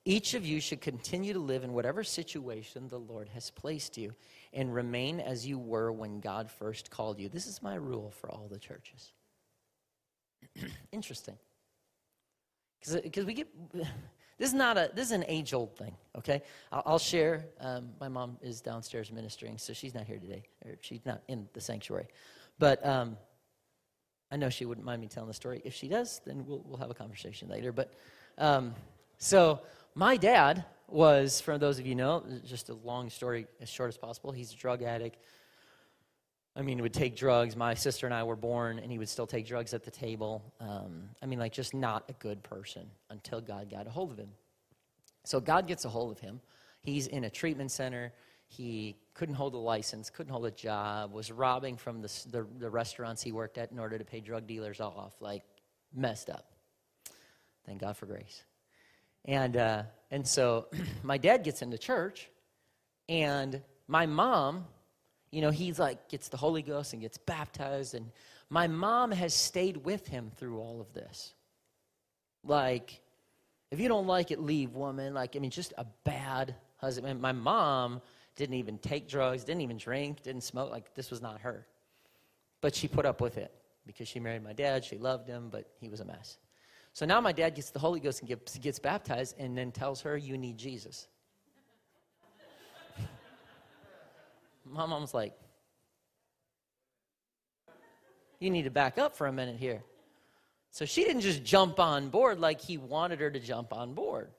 Each 0.06 0.34
of 0.34 0.46
you 0.46 0.62
should 0.62 0.82
continue 0.82 1.34
to 1.34 1.40
live 1.40 1.64
in 1.64 1.74
whatever 1.74 2.04
situation 2.04 2.88
the 2.88 3.00
Lord 3.00 3.28
has 3.30 3.52
placed 3.52 3.98
you 3.98 4.14
and 4.54 4.74
remain 4.74 5.20
as 5.20 5.46
you 5.46 5.60
were 5.60 5.92
when 5.92 6.20
God 6.20 6.50
first 6.50 6.90
called 6.90 7.20
you. 7.20 7.28
This 7.28 7.48
is 7.48 7.62
my 7.62 7.76
rule 7.76 8.12
for 8.12 8.30
all 8.32 8.48
the 8.50 8.60
churches. 8.60 9.14
Interesting. 10.92 11.38
Because 12.80 13.26
we 13.26 13.34
get, 13.34 13.48
this 13.74 14.50
is 14.50 14.54
not 14.54 14.78
a, 14.78 14.92
this 14.94 15.08
is 15.08 15.12
an 15.12 15.26
age 15.28 15.54
old 15.54 15.76
thing, 15.78 15.96
okay? 16.18 16.42
I'll, 16.72 16.84
I'll 16.86 17.00
share. 17.00 17.46
Um, 17.60 17.90
my 18.00 18.08
mom 18.08 18.38
is 18.42 18.62
downstairs 18.62 19.12
ministering, 19.12 19.58
so 19.58 19.74
she's 19.74 19.94
not 19.94 20.06
here 20.06 20.20
today, 20.20 20.44
or 20.66 20.78
she's 20.82 21.06
not 21.06 21.22
in 21.28 21.48
the 21.54 21.62
sanctuary. 21.62 22.08
But 22.58 22.86
um, 22.86 23.18
I 24.32 24.38
know 24.38 24.50
she 24.50 24.66
wouldn't 24.66 24.86
mind 24.86 25.02
me 25.02 25.08
telling 25.08 25.28
the 25.28 25.34
story. 25.34 25.62
If 25.66 25.74
she 25.74 25.88
does, 25.88 26.22
then 26.26 26.46
we'll, 26.46 26.64
we'll 26.66 26.78
have 26.78 26.92
a 26.92 26.96
conversation 26.96 27.50
later. 27.50 27.72
But 27.72 27.94
um, 28.38 28.76
so 29.18 29.62
my 29.96 30.18
dad 30.18 30.66
was, 30.88 31.42
for 31.42 31.58
those 31.58 31.80
of 31.80 31.86
you 31.86 31.96
know, 31.96 32.24
just 32.46 32.70
a 32.70 32.74
long 32.74 33.10
story, 33.10 33.48
as 33.62 33.70
short 33.70 33.90
as 33.90 33.98
possible. 33.98 34.32
He's 34.32 34.54
a 34.54 34.56
drug 34.56 34.84
addict, 34.84 35.18
I 36.60 36.62
mean, 36.62 36.82
would 36.82 36.94
take 36.94 37.16
drugs. 37.16 37.56
My 37.56 37.74
sister 37.74 38.06
and 38.06 38.14
I 38.14 38.24
were 38.24 38.36
born, 38.36 38.80
and 38.80 38.92
he 38.92 38.98
would 38.98 39.08
still 39.08 39.26
take 39.26 39.48
drugs 39.48 39.74
at 39.74 39.86
the 39.86 39.92
table. 39.92 40.44
Um, 40.60 41.04
I 41.22 41.26
mean, 41.26 41.40
like, 41.40 41.54
just 41.54 41.74
not 41.74 42.04
a 42.10 42.14
good 42.14 42.44
person 42.44 42.86
until 43.10 43.40
God 43.40 43.70
got 43.70 43.88
a 43.88 43.90
hold 43.90 44.12
of 44.12 44.18
him. 44.18 44.32
So 45.24 45.40
God 45.40 45.68
gets 45.68 45.86
a 45.86 45.90
hold 45.90 46.12
of 46.12 46.20
him. 46.20 46.42
He's 46.82 47.08
in 47.08 47.24
a 47.24 47.30
treatment 47.30 47.72
center. 47.72 48.12
He 48.50 48.98
couldn't 49.14 49.36
hold 49.36 49.54
a 49.54 49.58
license, 49.58 50.10
couldn't 50.10 50.34
hold 50.34 50.48
a 50.48 50.52
job, 50.52 51.14
was 51.14 51.32
robbing 51.32 51.78
from 51.78 52.02
the, 52.02 52.10
the, 52.30 52.46
the 52.58 52.70
restaurants 52.70 53.22
he 53.22 53.32
worked 53.32 53.58
at 53.58 53.72
in 53.72 53.80
order 53.80 53.98
to 53.98 54.04
pay 54.04 54.20
drug 54.20 54.46
dealers 54.46 54.82
off. 54.82 55.14
Like, 55.22 55.44
messed 55.96 56.30
up. 56.30 56.52
Thank 57.66 57.80
God 57.80 57.96
for 57.96 58.06
grace. 58.06 58.44
And, 59.24 59.56
uh, 59.56 59.84
and 60.12 60.28
so 60.28 60.68
my 61.04 61.18
dad 61.18 61.46
gets 61.46 61.62
into 61.62 61.78
church, 61.78 62.30
and 63.08 63.62
my 63.88 64.06
mom 64.06 64.66
you 65.32 65.42
know, 65.42 65.52
he's 65.52 65.80
like, 65.80 66.10
gets 66.10 66.30
the 66.30 66.38
Holy 66.38 66.62
Ghost 66.62 66.94
and 66.94 67.02
gets 67.02 67.18
baptized. 67.18 67.94
And 67.94 68.12
my 68.50 68.68
mom 68.68 69.12
has 69.12 69.34
stayed 69.34 69.78
with 69.78 70.08
him 70.08 70.32
through 70.38 70.60
all 70.60 70.82
of 70.82 70.94
this. 70.94 71.34
Like, 72.44 73.02
if 73.72 73.80
you 73.80 73.88
don't 73.88 74.08
like 74.08 74.32
it, 74.32 74.40
leave, 74.40 74.74
woman. 74.74 75.14
Like, 75.14 75.36
I 75.36 75.40
mean, 75.40 75.52
just 75.52 75.74
a 75.78 75.86
bad 76.04 76.56
husband. 76.78 77.22
My 77.22 77.32
mom 77.32 78.02
didn't 78.36 78.56
even 78.56 78.78
take 78.80 79.08
drugs, 79.08 79.44
didn't 79.44 79.62
even 79.62 79.78
drink, 79.78 80.24
didn't 80.24 80.44
smoke. 80.44 80.72
Like, 80.72 80.96
this 80.96 81.12
was 81.12 81.22
not 81.22 81.42
her. 81.42 81.68
But 82.62 82.76
she 82.76 82.88
put 82.88 83.06
up 83.06 83.22
with 83.22 83.38
it 83.38 83.54
because 83.86 84.08
she 84.08 84.20
married 84.20 84.44
my 84.44 84.54
dad. 84.54 84.84
She 84.84 84.98
loved 84.98 85.28
him, 85.28 85.50
but 85.52 85.66
he 85.80 85.90
was 85.90 86.00
a 86.00 86.06
mess. 86.06 86.38
So 86.94 87.06
now 87.06 87.22
my 87.22 87.32
dad 87.32 87.56
gets 87.56 87.70
the 87.70 87.80
Holy 87.80 88.00
Ghost 88.00 88.22
and 88.22 88.62
gets, 88.62 88.80
baptized 88.80 89.36
and 89.38 89.58
then 89.58 89.72
tells 89.72 90.02
her, 90.02 90.18
You 90.18 90.38
need 90.38 90.58
Jesus. 90.58 91.08
My 94.70 94.86
mom's 94.86 95.14
like, 95.14 95.34
You 98.40 98.50
need 98.50 98.64
to 98.64 98.72
back 98.72 98.98
up 98.98 99.18
for 99.18 99.28
a 99.28 99.34
minute 99.34 99.58
here. 99.58 99.84
So 100.72 100.86
she 100.86 101.04
didn't 101.04 101.22
just 101.22 101.44
jump 101.44 101.80
on 101.80 102.10
board 102.10 102.40
like 102.40 102.62
he 102.62 102.78
wanted 102.78 103.20
her 103.20 103.30
to 103.30 103.40
jump 103.40 103.74
on 103.74 103.94
board. 103.94 104.30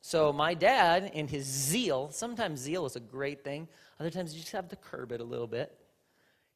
So 0.00 0.32
my 0.32 0.54
dad, 0.54 1.10
in 1.14 1.28
his 1.28 1.44
zeal, 1.44 2.10
sometimes 2.10 2.60
zeal 2.60 2.86
is 2.86 2.96
a 2.96 3.00
great 3.00 3.44
thing, 3.44 3.68
other 4.00 4.10
times 4.10 4.32
you 4.32 4.40
just 4.40 4.52
have 4.52 4.68
to 4.68 4.76
curb 4.76 5.12
it 5.12 5.20
a 5.20 5.24
little 5.24 5.48
bit. 5.48 5.76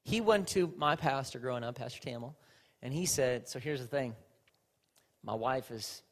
He 0.04 0.20
went 0.20 0.48
to 0.48 0.72
my 0.76 0.96
pastor 0.96 1.38
growing 1.38 1.64
up, 1.64 1.74
Pastor 1.74 2.00
Samuel, 2.02 2.36
and 2.82 2.94
he 2.94 3.04
said, 3.04 3.48
So 3.48 3.58
here's 3.58 3.80
the 3.80 3.86
thing 3.86 4.14
my 5.24 5.34
wife 5.34 5.70
is, 5.70 6.02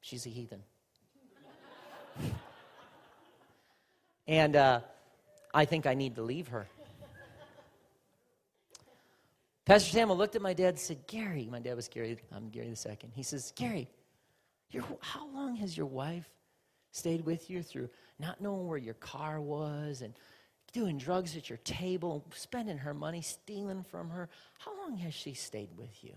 she's 0.00 0.26
a 0.26 0.28
heathen. 0.28 0.62
and 4.26 4.56
uh, 4.56 4.80
I 5.54 5.64
think 5.64 5.86
I 5.86 5.94
need 5.94 6.16
to 6.16 6.22
leave 6.22 6.48
her. 6.48 6.66
Pastor 9.64 9.92
Samuel 9.92 10.18
looked 10.18 10.36
at 10.36 10.42
my 10.42 10.52
dad 10.52 10.70
and 10.70 10.78
said, 10.78 11.06
Gary, 11.06 11.48
my 11.50 11.60
dad 11.60 11.74
was 11.74 11.88
Gary, 11.88 12.18
I'm 12.32 12.50
Gary 12.50 12.68
the 12.68 12.76
second. 12.76 13.12
He 13.14 13.22
says, 13.22 13.52
Gary, 13.56 13.88
how 15.00 15.26
long 15.28 15.56
has 15.56 15.76
your 15.76 15.86
wife 15.86 16.28
stayed 16.90 17.24
with 17.24 17.48
you 17.48 17.62
through 17.62 17.88
not 18.18 18.40
knowing 18.40 18.66
where 18.66 18.78
your 18.78 18.94
car 18.94 19.40
was 19.40 20.02
and 20.02 20.12
doing 20.72 20.98
drugs 20.98 21.36
at 21.36 21.48
your 21.48 21.58
table, 21.58 22.24
spending 22.34 22.76
her 22.76 22.92
money, 22.92 23.22
stealing 23.22 23.84
from 23.84 24.10
her? 24.10 24.28
How 24.58 24.76
long 24.76 24.96
has 24.98 25.14
she 25.14 25.32
stayed 25.32 25.70
with 25.78 26.02
you? 26.02 26.14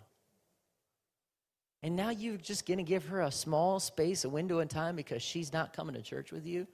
And 1.83 1.95
now 1.95 2.09
you're 2.09 2.37
just 2.37 2.65
going 2.65 2.79
to 2.79 2.83
give 2.83 3.05
her 3.05 3.21
a 3.21 3.31
small 3.31 3.79
space, 3.79 4.25
a 4.25 4.29
window 4.29 4.59
in 4.59 4.67
time 4.67 4.95
because 4.95 5.21
she's 5.21 5.53
not 5.53 5.73
coming 5.73 5.95
to 5.95 6.01
church 6.01 6.31
with 6.31 6.45
you? 6.45 6.67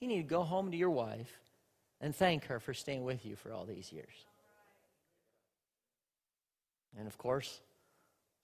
You 0.00 0.08
need 0.08 0.22
to 0.22 0.28
go 0.28 0.42
home 0.42 0.70
to 0.70 0.76
your 0.76 0.90
wife 0.90 1.38
and 2.00 2.14
thank 2.14 2.44
her 2.46 2.60
for 2.60 2.74
staying 2.74 3.04
with 3.04 3.24
you 3.26 3.36
for 3.36 3.52
all 3.52 3.64
these 3.64 3.92
years. 3.92 4.26
And 6.96 7.06
of 7.06 7.18
course, 7.18 7.60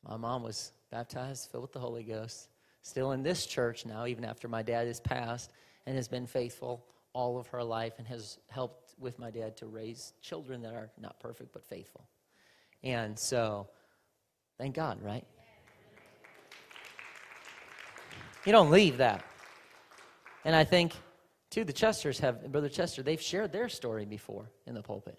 my 0.06 0.16
mom 0.16 0.42
was 0.42 0.72
baptized, 0.90 1.50
filled 1.50 1.62
with 1.62 1.72
the 1.72 1.80
Holy 1.80 2.02
Ghost, 2.02 2.48
still 2.82 3.12
in 3.12 3.22
this 3.22 3.46
church 3.46 3.86
now, 3.86 4.06
even 4.06 4.24
after 4.24 4.48
my 4.48 4.62
dad 4.62 4.86
has 4.86 5.00
passed, 5.00 5.52
and 5.86 5.96
has 5.96 6.08
been 6.08 6.26
faithful 6.26 6.84
all 7.12 7.38
of 7.38 7.46
her 7.48 7.62
life 7.62 7.94
and 7.98 8.06
has 8.06 8.38
helped 8.48 8.94
with 8.98 9.18
my 9.18 9.30
dad 9.30 9.56
to 9.56 9.66
raise 9.66 10.12
children 10.20 10.62
that 10.62 10.74
are 10.74 10.90
not 11.00 11.18
perfect 11.20 11.52
but 11.52 11.64
faithful. 11.64 12.06
And 12.82 13.18
so, 13.18 13.68
thank 14.58 14.74
God, 14.74 15.00
right? 15.02 15.24
You 18.44 18.52
don't 18.52 18.70
leave 18.70 18.98
that. 18.98 19.24
And 20.44 20.54
I 20.54 20.64
think, 20.64 20.92
too, 21.54 21.64
the 21.64 21.72
Chesters 21.72 22.18
have, 22.18 22.50
Brother 22.50 22.68
Chester, 22.68 23.02
they've 23.02 23.20
shared 23.20 23.52
their 23.52 23.68
story 23.68 24.04
before 24.04 24.50
in 24.66 24.74
the 24.74 24.82
pulpit. 24.82 25.18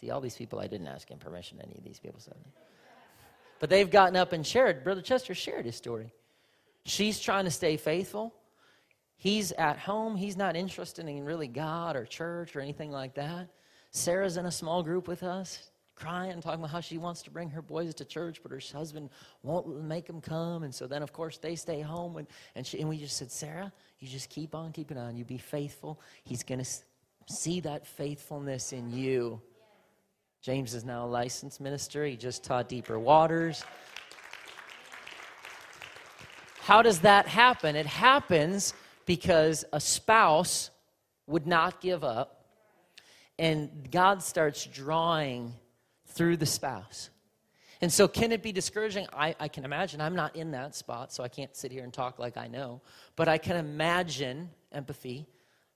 See, 0.00 0.10
all 0.10 0.20
these 0.20 0.36
people, 0.36 0.58
I 0.58 0.66
didn't 0.66 0.86
ask 0.86 1.10
him 1.10 1.18
permission, 1.18 1.58
any 1.62 1.76
of 1.76 1.84
these 1.84 2.00
people 2.00 2.20
said. 2.20 2.36
But 3.60 3.70
they've 3.70 3.90
gotten 3.90 4.16
up 4.16 4.32
and 4.32 4.46
shared. 4.46 4.82
Brother 4.82 5.02
Chester 5.02 5.34
shared 5.34 5.66
his 5.66 5.76
story. 5.76 6.12
She's 6.86 7.20
trying 7.20 7.44
to 7.44 7.50
stay 7.50 7.76
faithful. 7.76 8.34
He's 9.16 9.52
at 9.52 9.78
home. 9.78 10.16
He's 10.16 10.36
not 10.36 10.56
interested 10.56 11.06
in 11.06 11.24
really 11.24 11.48
God 11.48 11.96
or 11.96 12.04
church 12.04 12.56
or 12.56 12.60
anything 12.60 12.90
like 12.90 13.14
that. 13.14 13.48
Sarah's 13.90 14.36
in 14.36 14.46
a 14.46 14.50
small 14.50 14.82
group 14.82 15.06
with 15.06 15.22
us, 15.22 15.70
crying, 15.94 16.32
and 16.32 16.42
talking 16.42 16.60
about 16.60 16.70
how 16.70 16.80
she 16.80 16.98
wants 16.98 17.22
to 17.22 17.30
bring 17.30 17.48
her 17.50 17.62
boys 17.62 17.94
to 17.94 18.04
church, 18.04 18.40
but 18.42 18.50
her 18.50 18.60
husband 18.72 19.10
won't 19.42 19.84
make 19.84 20.06
them 20.06 20.20
come. 20.20 20.64
And 20.64 20.74
so 20.74 20.86
then, 20.86 21.02
of 21.02 21.12
course, 21.12 21.38
they 21.38 21.54
stay 21.54 21.80
home. 21.80 22.16
And, 22.16 22.26
and, 22.54 22.66
she, 22.66 22.80
and 22.80 22.88
we 22.88 22.98
just 22.98 23.16
said, 23.16 23.30
Sarah, 23.30 23.72
you 24.04 24.10
just 24.10 24.28
keep 24.28 24.54
on 24.54 24.70
keeping 24.70 24.98
on. 24.98 25.16
You 25.16 25.24
be 25.24 25.38
faithful. 25.38 25.98
He's 26.24 26.42
going 26.42 26.62
to 26.62 26.70
see 27.26 27.60
that 27.60 27.86
faithfulness 27.86 28.74
in 28.74 28.90
you. 28.90 29.40
James 30.42 30.74
is 30.74 30.84
now 30.84 31.06
a 31.06 31.08
licensed 31.08 31.58
minister. 31.58 32.04
He 32.04 32.16
just 32.16 32.44
taught 32.44 32.68
deeper 32.68 32.98
waters. 32.98 33.64
How 36.60 36.82
does 36.82 37.00
that 37.00 37.26
happen? 37.26 37.76
It 37.76 37.86
happens 37.86 38.74
because 39.06 39.64
a 39.72 39.80
spouse 39.80 40.68
would 41.26 41.46
not 41.46 41.80
give 41.80 42.04
up, 42.04 42.44
and 43.38 43.90
God 43.90 44.22
starts 44.22 44.66
drawing 44.66 45.54
through 46.08 46.36
the 46.36 46.46
spouse. 46.46 47.08
And 47.80 47.92
so, 47.92 48.08
can 48.08 48.32
it 48.32 48.42
be 48.42 48.52
discouraging? 48.52 49.06
I, 49.12 49.34
I, 49.38 49.48
can 49.48 49.64
imagine. 49.64 50.00
I'm 50.00 50.14
not 50.14 50.36
in 50.36 50.50
that 50.52 50.74
spot, 50.74 51.12
so 51.12 51.22
I 51.24 51.28
can't 51.28 51.54
sit 51.56 51.72
here 51.72 51.84
and 51.84 51.92
talk 51.92 52.18
like 52.18 52.36
I 52.36 52.46
know. 52.46 52.80
But 53.16 53.28
I 53.28 53.38
can 53.38 53.56
imagine 53.56 54.50
empathy 54.72 55.26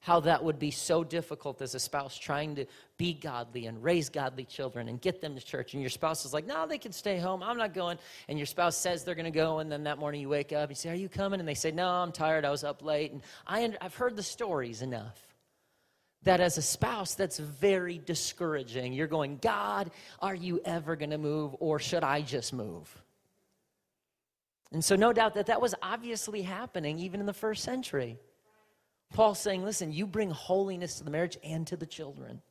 how 0.00 0.20
that 0.20 0.42
would 0.42 0.58
be 0.58 0.70
so 0.70 1.02
difficult 1.02 1.60
as 1.60 1.74
a 1.74 1.80
spouse 1.80 2.16
trying 2.16 2.54
to 2.54 2.64
be 2.98 3.12
godly 3.12 3.66
and 3.66 3.82
raise 3.82 4.08
godly 4.08 4.44
children 4.44 4.88
and 4.88 5.00
get 5.00 5.20
them 5.20 5.34
to 5.34 5.44
church. 5.44 5.74
And 5.74 5.82
your 5.82 5.90
spouse 5.90 6.24
is 6.24 6.32
like, 6.32 6.46
no, 6.46 6.66
they 6.66 6.78
can 6.78 6.92
stay 6.92 7.18
home. 7.18 7.42
I'm 7.42 7.58
not 7.58 7.74
going. 7.74 7.98
And 8.28 8.38
your 8.38 8.46
spouse 8.46 8.76
says 8.76 9.02
they're 9.02 9.16
going 9.16 9.24
to 9.24 9.30
go. 9.30 9.58
And 9.58 9.70
then 9.70 9.82
that 9.84 9.98
morning 9.98 10.20
you 10.20 10.28
wake 10.28 10.52
up, 10.52 10.70
you 10.70 10.76
say, 10.76 10.90
Are 10.90 10.94
you 10.94 11.08
coming? 11.08 11.40
And 11.40 11.48
they 11.48 11.54
say, 11.54 11.72
No, 11.72 11.88
I'm 11.88 12.12
tired. 12.12 12.44
I 12.44 12.50
was 12.50 12.64
up 12.64 12.82
late. 12.82 13.12
And 13.12 13.22
I, 13.46 13.72
I've 13.80 13.94
heard 13.94 14.16
the 14.16 14.22
stories 14.22 14.82
enough 14.82 15.27
that 16.22 16.40
as 16.40 16.58
a 16.58 16.62
spouse, 16.62 17.14
that's 17.14 17.38
very 17.38 17.98
discouraging. 17.98 18.92
You're 18.92 19.06
going, 19.06 19.38
God, 19.40 19.90
are 20.20 20.34
you 20.34 20.60
ever 20.64 20.96
going 20.96 21.10
to 21.10 21.18
move 21.18 21.54
or 21.60 21.78
should 21.78 22.02
I 22.02 22.22
just 22.22 22.52
move? 22.52 23.02
And 24.72 24.84
so, 24.84 24.96
no 24.96 25.12
doubt 25.12 25.34
that 25.34 25.46
that 25.46 25.60
was 25.60 25.74
obviously 25.80 26.42
happening 26.42 26.98
even 26.98 27.20
in 27.20 27.26
the 27.26 27.32
first 27.32 27.64
century. 27.64 28.18
Paul's 29.14 29.38
saying, 29.38 29.64
listen, 29.64 29.92
you 29.92 30.06
bring 30.06 30.30
holiness 30.30 30.96
to 30.96 31.04
the 31.04 31.10
marriage 31.10 31.38
and 31.42 31.66
to 31.68 31.76
the 31.76 31.86
children. 31.86 32.42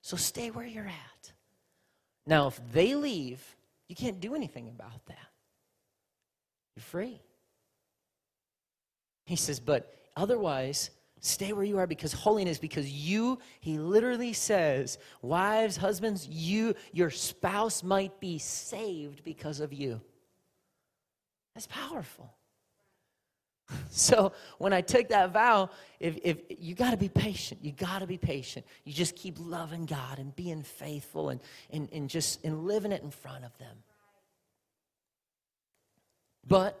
So 0.00 0.16
stay 0.16 0.50
where 0.50 0.66
you're 0.66 0.86
at. 0.86 1.32
Now, 2.26 2.46
if 2.46 2.60
they 2.72 2.94
leave, 2.94 3.44
you 3.88 3.94
can't 3.94 4.20
do 4.20 4.34
anything 4.34 4.68
about 4.68 5.04
that. 5.06 5.28
You're 6.76 6.82
free. 6.82 7.20
He 9.26 9.36
says, 9.36 9.60
but 9.60 9.94
otherwise, 10.16 10.90
stay 11.22 11.52
where 11.52 11.64
you 11.64 11.78
are 11.78 11.86
because 11.86 12.12
holiness, 12.12 12.58
because 12.58 12.90
you, 12.90 13.38
he 13.60 13.78
literally 13.78 14.32
says, 14.32 14.98
wives, 15.22 15.76
husbands, 15.76 16.26
you, 16.28 16.74
your 16.92 17.10
spouse 17.10 17.82
might 17.82 18.20
be 18.20 18.38
saved 18.38 19.24
because 19.24 19.60
of 19.60 19.72
you. 19.72 20.00
That's 21.54 21.68
powerful. 21.68 22.34
So 23.90 24.32
when 24.58 24.74
I 24.74 24.82
took 24.82 25.08
that 25.08 25.32
vow, 25.32 25.70
if, 26.00 26.18
if 26.22 26.38
you 26.58 26.74
got 26.74 26.90
to 26.90 26.96
be 26.98 27.08
patient, 27.08 27.60
you 27.62 27.72
got 27.72 28.00
to 28.00 28.06
be 28.06 28.18
patient. 28.18 28.66
You 28.84 28.92
just 28.92 29.16
keep 29.16 29.36
loving 29.38 29.86
God 29.86 30.18
and 30.18 30.34
being 30.34 30.62
faithful 30.62 31.30
and, 31.30 31.40
and, 31.70 31.88
and 31.90 32.10
just 32.10 32.44
and 32.44 32.64
living 32.66 32.92
it 32.92 33.02
in 33.02 33.10
front 33.10 33.44
of 33.44 33.56
them. 33.58 33.76
But 36.46 36.78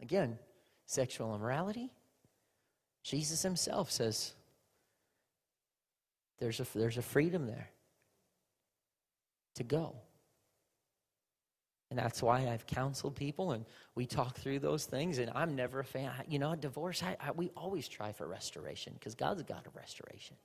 again, 0.00 0.38
sexual 0.86 1.34
immorality, 1.34 1.90
Jesus 3.02 3.42
himself 3.42 3.90
says 3.90 4.32
there's 6.38 6.60
a, 6.60 6.66
there's 6.74 6.98
a 6.98 7.02
freedom 7.02 7.46
there 7.46 7.68
to 9.56 9.64
go. 9.64 9.94
And 11.90 11.98
that's 11.98 12.22
why 12.22 12.48
I've 12.48 12.66
counseled 12.66 13.16
people 13.16 13.52
and 13.52 13.66
we 13.94 14.06
talk 14.06 14.38
through 14.38 14.60
those 14.60 14.86
things. 14.86 15.18
And 15.18 15.30
I'm 15.34 15.54
never 15.54 15.80
a 15.80 15.84
fan. 15.84 16.10
You 16.26 16.38
know, 16.38 16.54
divorce, 16.54 17.02
I, 17.02 17.16
I, 17.20 17.32
we 17.32 17.50
always 17.54 17.86
try 17.86 18.12
for 18.12 18.26
restoration 18.26 18.94
because 18.94 19.14
God's 19.14 19.42
got 19.42 19.66
a 19.66 19.70
restoration. 19.78 20.36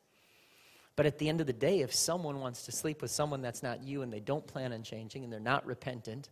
But 0.98 1.06
at 1.06 1.20
the 1.20 1.30
end 1.30 1.40
of 1.40 1.48
the 1.48 1.54
day, 1.54 1.80
if 1.80 1.94
someone 1.94 2.42
wants 2.42 2.64
to 2.64 2.74
sleep 2.74 3.02
with 3.02 3.12
someone 3.12 3.42
that's 3.42 3.64
not 3.64 3.82
you 3.82 4.02
and 4.02 4.12
they 4.12 4.20
don't 4.20 4.46
plan 4.46 4.74
on 4.74 4.84
changing 4.84 5.24
and 5.24 5.32
they're 5.32 5.40
not 5.40 5.66
repentant, 5.66 6.30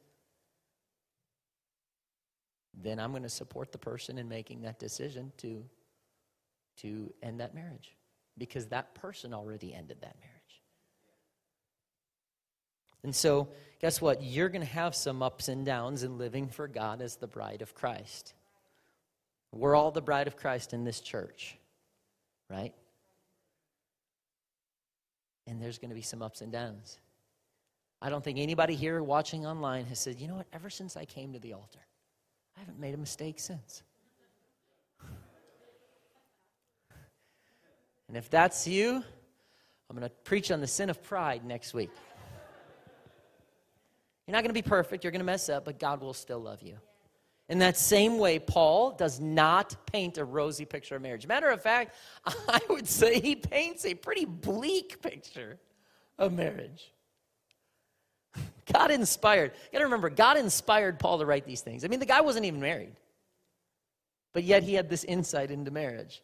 then 2.74 3.00
I'm 3.00 3.12
going 3.12 3.24
to 3.24 3.30
support 3.30 3.72
the 3.72 3.78
person 3.78 4.18
in 4.18 4.28
making 4.28 4.64
that 4.64 4.80
decision 4.80 5.32
to, 5.38 5.64
to 6.78 7.14
end 7.22 7.40
that 7.40 7.54
marriage 7.54 7.96
because 8.38 8.68
that 8.68 8.94
person 8.96 9.34
already 9.34 9.74
ended 9.74 9.98
that 10.02 10.16
marriage. 10.20 10.36
And 13.04 13.16
so, 13.16 13.50
guess 13.80 14.02
what? 14.02 14.24
You're 14.24 14.50
going 14.50 14.66
to 14.66 14.74
have 14.74 14.96
some 14.96 15.22
ups 15.22 15.48
and 15.48 15.66
downs 15.66 16.04
in 16.04 16.18
living 16.18 16.48
for 16.50 16.68
God 16.68 17.02
as 17.02 17.18
the 17.18 17.28
bride 17.28 17.62
of 17.62 17.76
Christ. 17.76 18.34
We're 19.52 19.76
all 19.76 19.92
the 19.92 20.02
bride 20.02 20.28
of 20.28 20.36
Christ 20.36 20.74
in 20.74 20.84
this 20.84 21.00
church, 21.00 21.56
right? 22.50 22.74
And 25.48 25.62
there's 25.62 25.78
going 25.78 25.90
to 25.90 25.96
be 25.96 26.02
some 26.02 26.22
ups 26.22 26.42
and 26.42 26.52
downs. 26.52 26.98
I 28.02 28.10
don't 28.10 28.24
think 28.24 28.40
anybody 28.40 28.76
here 28.76 29.02
watching 29.02 29.46
online 29.46 29.86
has 29.86 30.00
said, 30.00 30.20
you 30.20 30.28
know 30.28 30.36
what, 30.36 30.48
ever 30.52 30.70
since 30.70 30.98
I 30.98 31.06
came 31.06 31.34
to 31.34 31.40
the 31.40 31.54
altar, 31.54 31.80
I 32.58 32.60
haven't 32.60 32.80
made 32.80 32.94
a 32.94 32.98
mistake 32.98 33.40
since. 33.40 33.84
And 38.08 38.18
if 38.18 38.30
that's 38.30 38.68
you, 38.68 39.04
I'm 39.90 39.96
going 39.96 40.08
to 40.08 40.16
preach 40.24 40.52
on 40.52 40.62
the 40.62 40.68
sin 40.68 40.90
of 40.90 41.02
pride 41.04 41.46
next 41.46 41.74
week. 41.74 41.92
You're 44.26 44.34
not 44.34 44.42
going 44.42 44.50
to 44.50 44.54
be 44.54 44.64
perfect, 44.64 45.04
you're 45.04 45.12
going 45.12 45.20
to 45.20 45.26
mess 45.26 45.50
up, 45.50 45.66
but 45.66 45.80
God 45.80 46.02
will 46.02 46.14
still 46.14 46.40
love 46.40 46.62
you. 46.64 46.78
In 47.48 47.60
that 47.60 47.78
same 47.78 48.18
way, 48.18 48.40
Paul 48.40 48.92
does 48.92 49.20
not 49.20 49.76
paint 49.86 50.18
a 50.18 50.26
rosy 50.26 50.66
picture 50.66 50.96
of 50.96 51.04
marriage. 51.04 51.28
Matter 51.28 51.50
of 51.50 51.62
fact, 51.62 51.96
I 52.26 52.60
would 52.70 52.88
say 52.88 53.20
he 53.20 53.36
paints 53.36 53.86
a 53.86 53.94
pretty 53.94 54.26
bleak 54.26 55.02
picture 55.02 55.60
of 56.18 56.34
marriage. 56.34 56.92
God 58.74 58.90
inspired. 58.90 59.52
You 59.54 59.74
got 59.74 59.80
to 59.80 59.86
remember, 59.86 60.10
God 60.10 60.38
inspired 60.38 60.98
Paul 60.98 61.20
to 61.20 61.26
write 61.26 61.46
these 61.46 61.62
things. 61.62 61.86
I 61.86 61.88
mean, 61.88 62.00
the 62.00 62.08
guy 62.08 62.22
wasn't 62.22 62.46
even 62.46 62.60
married, 62.60 62.96
but 64.34 64.44
yet 64.44 64.64
he 64.64 64.74
had 64.74 64.90
this 64.90 65.04
insight 65.04 65.52
into 65.52 65.70
marriage. 65.70 66.24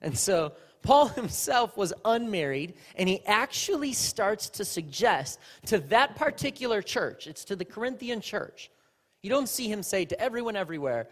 And 0.00 0.16
so 0.16 0.52
Paul 0.82 1.08
himself 1.20 1.76
was 1.76 1.92
unmarried, 2.04 2.74
and 2.96 3.08
he 3.08 3.24
actually 3.26 3.92
starts 3.92 4.48
to 4.50 4.64
suggest 4.64 5.38
to 5.66 5.78
that 5.78 6.16
particular 6.16 6.82
church, 6.82 7.26
it's 7.26 7.44
to 7.46 7.56
the 7.56 7.64
Corinthian 7.64 8.20
church. 8.20 8.70
You 9.22 9.30
don't 9.30 9.48
see 9.48 9.70
him 9.70 9.82
say 9.82 10.04
to 10.06 10.20
everyone 10.20 10.56
everywhere, 10.56 11.08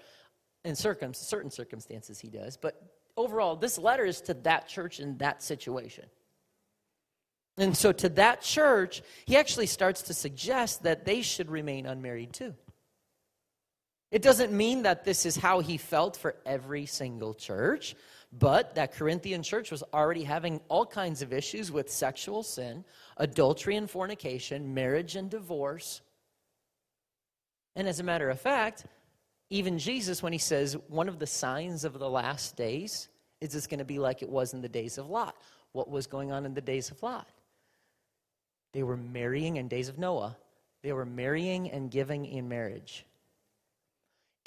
in 0.65 0.75
circum- 0.75 1.15
certain 1.15 1.51
circumstances 1.51 2.19
he 2.19 2.29
does, 2.29 2.57
but 2.57 2.83
overall, 3.17 3.57
this 3.57 3.79
letter 3.79 4.05
is 4.05 4.21
to 4.23 4.35
that 4.35 4.69
church 4.69 5.01
in 5.01 5.17
that 5.19 5.43
situation. 5.43 6.05
And 7.57 7.77
so, 7.77 7.91
to 7.93 8.09
that 8.11 8.41
church, 8.41 9.03
he 9.27 9.37
actually 9.37 9.67
starts 9.67 10.03
to 10.03 10.15
suggest 10.15 10.85
that 10.85 11.05
they 11.05 11.23
should 11.23 11.51
remain 11.51 11.87
unmarried 11.87 12.33
too. 12.33 12.55
It 14.11 14.23
doesn't 14.23 14.53
mean 14.53 14.83
that 14.83 15.05
this 15.05 15.27
is 15.27 15.37
how 15.37 15.61
he 15.61 15.77
felt 15.77 16.17
for 16.17 16.37
every 16.47 16.87
single 16.87 17.35
church, 17.35 17.95
but 18.33 18.75
that 18.75 18.93
Corinthian 18.93 19.43
church 19.43 19.71
was 19.71 19.83
already 19.95 20.23
having 20.23 20.61
all 20.69 20.85
kinds 20.85 21.23
of 21.23 21.33
issues 21.33 21.73
with 21.73 21.91
sexual 21.91 22.43
sin, 22.43 22.85
adultery 23.17 23.77
and 23.77 23.91
fornication, 23.91 24.75
marriage 24.75 25.17
and 25.17 25.31
divorce. 25.31 26.03
And 27.75 27.89
as 27.89 28.01
a 28.01 28.05
matter 28.05 28.29
of 28.29 28.41
fact, 28.41 28.85
even 29.51 29.79
Jesus, 29.79 30.23
when 30.23 30.33
he 30.33 30.39
says 30.39 30.77
one 30.89 31.09
of 31.09 31.19
the 31.19 31.27
signs 31.27 31.85
of 31.85 31.99
the 31.99 32.09
last 32.09 32.57
days 32.57 33.09
is 33.41 33.55
it's 33.55 33.67
going 33.67 33.79
to 33.79 33.85
be 33.85 33.99
like 33.99 34.23
it 34.23 34.29
was 34.29 34.53
in 34.53 34.61
the 34.61 34.69
days 34.69 34.99
of 34.99 35.09
Lot. 35.09 35.35
What 35.73 35.91
was 35.91 36.07
going 36.07 36.33
on 36.33 36.45
in 36.45 36.55
the 36.55 36.61
days 36.61 36.91
of 36.91 37.03
Lot? 37.03 37.29
They 38.73 38.83
were 38.83 38.97
marrying 38.97 39.57
in 39.57 39.69
days 39.69 39.89
of 39.89 39.99
Noah. 39.99 40.37
They 40.83 40.93
were 40.93 41.07
marrying 41.07 41.71
and 41.71 41.91
giving 41.91 42.27
in 42.27 42.49
marriage. 42.49 43.07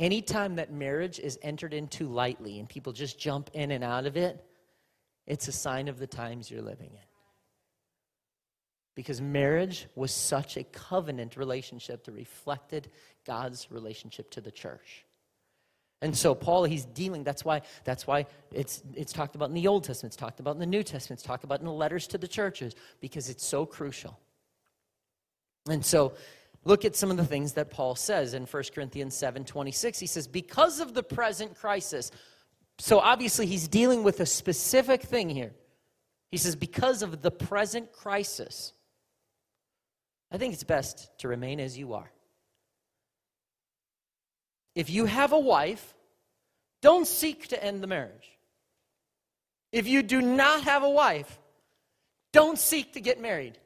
Anytime 0.02 0.56
that 0.56 0.74
marriage 0.74 1.20
is 1.20 1.38
entered 1.44 1.76
into 1.76 2.08
lightly 2.08 2.58
and 2.58 2.68
people 2.68 2.92
just 2.92 3.20
jump 3.20 3.52
in 3.54 3.70
and 3.70 3.84
out 3.84 4.08
of 4.08 4.18
it, 4.18 4.44
it's 5.28 5.48
a 5.48 5.52
sign 5.52 5.88
of 5.88 6.00
the 6.00 6.08
times 6.08 6.50
you're 6.50 6.64
living 6.64 6.90
in. 6.92 7.08
Because 8.96 9.22
marriage 9.22 9.86
was 9.94 10.12
such 10.12 10.58
a 10.58 10.64
covenant 10.64 11.38
relationship 11.38 12.04
that 12.06 12.14
reflected 12.14 12.90
God's 13.28 13.70
relationship 13.70 14.32
to 14.32 14.42
the 14.42 14.50
church. 14.50 15.06
And 16.02 16.18
so 16.18 16.34
Paul, 16.34 16.64
he's 16.64 16.86
dealing. 16.86 17.24
That's 17.24 17.46
why. 17.46 17.62
That's 17.84 18.08
why 18.08 18.26
it's 18.52 18.82
it's 18.96 19.14
talked 19.14 19.36
about 19.36 19.50
in 19.50 19.54
the 19.54 19.68
Old 19.68 19.84
Testament. 19.84 20.14
It's 20.14 20.20
talked 20.20 20.40
about 20.40 20.56
in 20.56 20.60
the 20.60 20.66
New 20.66 20.82
Testament. 20.82 21.20
It's 21.20 21.28
talked 21.28 21.44
about 21.44 21.60
in 21.60 21.68
the 21.68 21.72
letters 21.72 22.08
to 22.08 22.18
the 22.18 22.28
churches 22.28 22.74
because 23.02 23.30
it's 23.30 23.46
so 23.46 23.68
crucial. 23.68 24.20
And 25.70 25.86
so, 25.86 26.14
look 26.63 26.86
at 26.86 26.95
some 26.95 27.12
of 27.12 27.17
the 27.17 27.26
things 27.26 27.54
that 27.54 27.69
Paul 27.69 27.95
says 27.95 28.34
in 28.34 28.43
1 28.43 28.63
Corinthians 28.74 29.15
7 29.15 29.45
26. 29.45 30.00
He 30.00 30.08
says, 30.08 30.28
Because 30.28 30.80
of 30.80 30.93
the 30.93 31.04
present 31.04 31.56
crisis. 31.56 32.12
So, 32.78 33.00
obviously, 33.00 33.45
he's 33.45 33.67
dealing 33.67 34.04
with 34.04 34.19
a 34.19 34.26
specific 34.26 35.04
thing 35.04 35.30
here. 35.30 35.54
He 36.32 36.38
says, 36.38 36.56
Because 36.56 37.02
of 37.02 37.21
the 37.21 37.32
present 37.32 37.91
crisis, 37.91 38.74
I 40.32 40.38
think 40.38 40.54
it's 40.54 40.63
best 40.63 41.10
to 41.19 41.28
remain 41.28 41.60
as 41.60 41.78
you 41.78 41.93
are. 41.93 42.12
If 44.74 44.89
you 44.89 45.06
have 45.06 45.34
a 45.34 45.39
wife, 45.39 45.93
don't 46.82 47.06
seek 47.06 47.50
to 47.50 47.63
end 47.63 47.84
the 47.84 47.88
marriage. 47.88 48.32
If 49.71 49.88
you 49.88 50.02
do 50.02 50.21
not 50.21 50.63
have 50.63 50.84
a 50.84 50.89
wife, 50.89 51.39
don't 52.32 52.58
seek 52.58 52.93
to 52.93 53.02
get 53.02 53.21
married. 53.21 53.58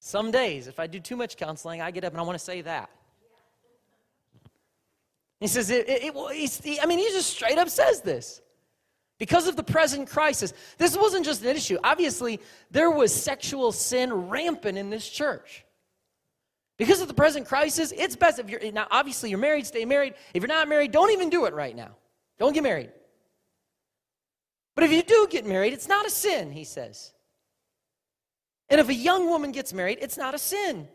Some 0.00 0.30
days, 0.30 0.68
if 0.68 0.78
I 0.78 0.86
do 0.86 1.00
too 1.00 1.16
much 1.16 1.36
counseling, 1.36 1.80
I 1.82 1.90
get 1.90 2.04
up 2.04 2.12
and 2.12 2.20
I 2.20 2.22
want 2.22 2.38
to 2.38 2.44
say 2.44 2.60
that. 2.62 2.90
He 5.40 5.48
says, 5.48 5.68
it, 5.70 5.88
it, 5.88 6.14
it 6.14 6.60
he, 6.62 6.80
I 6.80 6.86
mean, 6.86 6.98
he 6.98 7.06
just 7.06 7.30
straight 7.30 7.58
up 7.58 7.68
says 7.68 8.00
this. 8.00 8.40
Because 9.18 9.48
of 9.48 9.56
the 9.56 9.62
present 9.62 10.08
crisis, 10.10 10.52
this 10.78 10.96
wasn't 10.96 11.24
just 11.24 11.42
an 11.42 11.56
issue. 11.56 11.78
Obviously, 11.82 12.40
there 12.70 12.90
was 12.90 13.14
sexual 13.14 13.72
sin 13.72 14.12
rampant 14.12 14.76
in 14.76 14.90
this 14.90 15.08
church. 15.08 15.64
Because 16.76 17.00
of 17.00 17.08
the 17.08 17.14
present 17.14 17.46
crisis, 17.46 17.92
it's 17.96 18.16
best 18.16 18.38
if 18.38 18.50
you're 18.50 18.60
now 18.72 18.86
obviously 18.90 19.30
you're 19.30 19.38
married, 19.38 19.66
stay 19.66 19.86
married. 19.86 20.14
If 20.34 20.42
you're 20.42 20.48
not 20.48 20.68
married, 20.68 20.92
don't 20.92 21.10
even 21.10 21.30
do 21.30 21.46
it 21.46 21.54
right 21.54 21.74
now. 21.74 21.96
Don't 22.38 22.52
get 22.52 22.62
married. 22.62 22.90
But 24.76 24.84
if 24.84 24.92
you 24.92 25.02
do 25.02 25.26
get 25.28 25.44
married, 25.44 25.72
it's 25.72 25.88
not 25.88 26.06
a 26.06 26.10
sin, 26.10 26.52
he 26.52 26.62
says. 26.62 27.12
And 28.68 28.80
if 28.80 28.88
a 28.88 28.94
young 28.94 29.26
woman 29.26 29.50
gets 29.50 29.72
married, 29.72 29.98
it's 30.00 30.18
not 30.18 30.34
a 30.34 30.38
sin. 30.38 30.86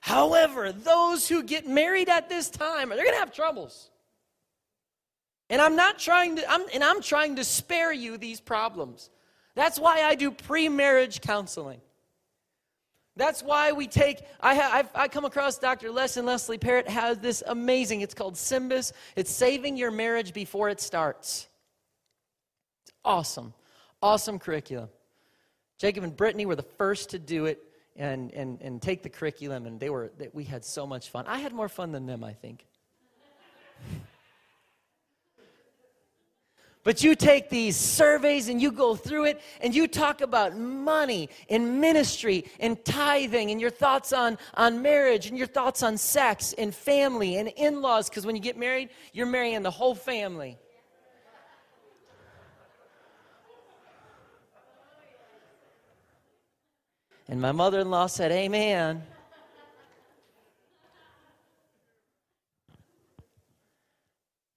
However, 0.00 0.72
those 0.72 1.28
who 1.28 1.42
get 1.42 1.66
married 1.66 2.08
at 2.08 2.28
this 2.28 2.50
time, 2.50 2.88
they're 2.88 2.98
going 2.98 3.12
to 3.12 3.20
have 3.20 3.32
troubles. 3.32 3.90
And 5.48 5.62
I'm 5.62 5.76
not 5.76 5.98
trying 5.98 6.36
to, 6.36 6.50
I'm, 6.50 6.62
and 6.74 6.82
I'm 6.82 7.00
trying 7.02 7.36
to 7.36 7.44
spare 7.44 7.92
you 7.92 8.18
these 8.18 8.40
problems. 8.40 9.10
That's 9.54 9.78
why 9.78 10.02
I 10.02 10.16
do 10.16 10.30
pre 10.30 10.68
marriage 10.68 11.20
counseling. 11.20 11.80
That's 13.16 13.42
why 13.42 13.72
we 13.72 13.86
take, 13.86 14.22
I, 14.40 14.54
have, 14.54 14.90
I 14.94 15.08
come 15.08 15.24
across 15.24 15.58
Dr. 15.58 15.90
Les 15.90 16.16
and 16.16 16.26
Leslie 16.26 16.58
Parrott 16.58 16.88
has 16.88 17.18
this 17.18 17.42
amazing, 17.46 18.00
it's 18.00 18.14
called 18.14 18.34
SYMBIS. 18.34 18.92
It's 19.14 19.30
saving 19.30 19.76
your 19.76 19.90
marriage 19.90 20.32
before 20.32 20.68
it 20.70 20.80
starts. 20.80 21.49
Awesome, 23.04 23.54
awesome 24.02 24.38
curriculum. 24.38 24.88
Jacob 25.78 26.04
and 26.04 26.14
Brittany 26.14 26.44
were 26.44 26.56
the 26.56 26.62
first 26.62 27.10
to 27.10 27.18
do 27.18 27.46
it 27.46 27.62
and, 27.96 28.32
and, 28.32 28.60
and 28.60 28.82
take 28.82 29.02
the 29.02 29.08
curriculum, 29.08 29.66
and 29.66 29.80
they 29.80 29.90
were, 29.90 30.10
they, 30.18 30.28
we 30.32 30.44
had 30.44 30.64
so 30.64 30.86
much 30.86 31.08
fun. 31.10 31.24
I 31.26 31.38
had 31.38 31.52
more 31.52 31.68
fun 31.68 31.92
than 31.92 32.06
them, 32.06 32.22
I 32.22 32.32
think. 32.32 32.66
But 36.82 37.04
you 37.04 37.14
take 37.14 37.50
these 37.50 37.76
surveys 37.76 38.48
and 38.48 38.60
you 38.60 38.72
go 38.72 38.96
through 38.96 39.26
it 39.26 39.42
and 39.60 39.74
you 39.74 39.86
talk 39.86 40.22
about 40.22 40.56
money 40.56 41.28
and 41.50 41.78
ministry 41.78 42.46
and 42.58 42.82
tithing 42.86 43.50
and 43.50 43.60
your 43.60 43.70
thoughts 43.70 44.14
on, 44.14 44.38
on 44.54 44.80
marriage 44.80 45.26
and 45.26 45.36
your 45.36 45.46
thoughts 45.46 45.82
on 45.82 45.98
sex 45.98 46.54
and 46.54 46.74
family 46.74 47.36
and 47.36 47.48
in 47.48 47.82
laws. 47.82 48.08
Because 48.08 48.24
when 48.24 48.34
you 48.34 48.40
get 48.40 48.56
married, 48.56 48.88
you're 49.12 49.26
marrying 49.26 49.62
the 49.62 49.70
whole 49.70 49.94
family. 49.94 50.56
And 57.30 57.40
my 57.40 57.52
mother 57.52 57.78
in 57.78 57.90
law 57.90 58.08
said, 58.08 58.32
Amen. 58.32 59.04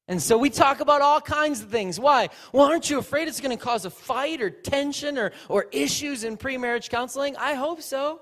And 0.07 0.21
so 0.21 0.39
we 0.39 0.49
talk 0.49 0.79
about 0.79 1.01
all 1.01 1.21
kinds 1.21 1.61
of 1.61 1.69
things. 1.69 1.99
Why? 1.99 2.29
Well, 2.51 2.65
aren't 2.65 2.89
you 2.89 2.97
afraid 2.97 3.27
it's 3.27 3.39
going 3.39 3.55
to 3.55 3.63
cause 3.63 3.85
a 3.85 3.91
fight 3.91 4.41
or 4.41 4.49
tension 4.49 5.19
or, 5.19 5.31
or 5.49 5.67
issues 5.71 6.23
in 6.23 6.35
pre 6.35 6.57
marriage 6.57 6.89
counseling? 6.89 7.37
I 7.37 7.53
hope 7.53 7.81
so. 7.81 8.21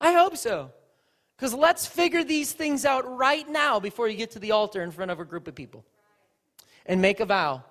I 0.00 0.12
hope 0.12 0.38
so. 0.38 0.72
Because 1.36 1.52
let's 1.52 1.86
figure 1.86 2.24
these 2.24 2.52
things 2.52 2.86
out 2.86 3.04
right 3.16 3.48
now 3.48 3.78
before 3.78 4.08
you 4.08 4.16
get 4.16 4.30
to 4.32 4.38
the 4.38 4.52
altar 4.52 4.82
in 4.82 4.90
front 4.90 5.10
of 5.10 5.20
a 5.20 5.24
group 5.24 5.46
of 5.46 5.54
people 5.54 5.84
and 6.86 7.02
make 7.02 7.20
a 7.20 7.26
vow 7.26 7.62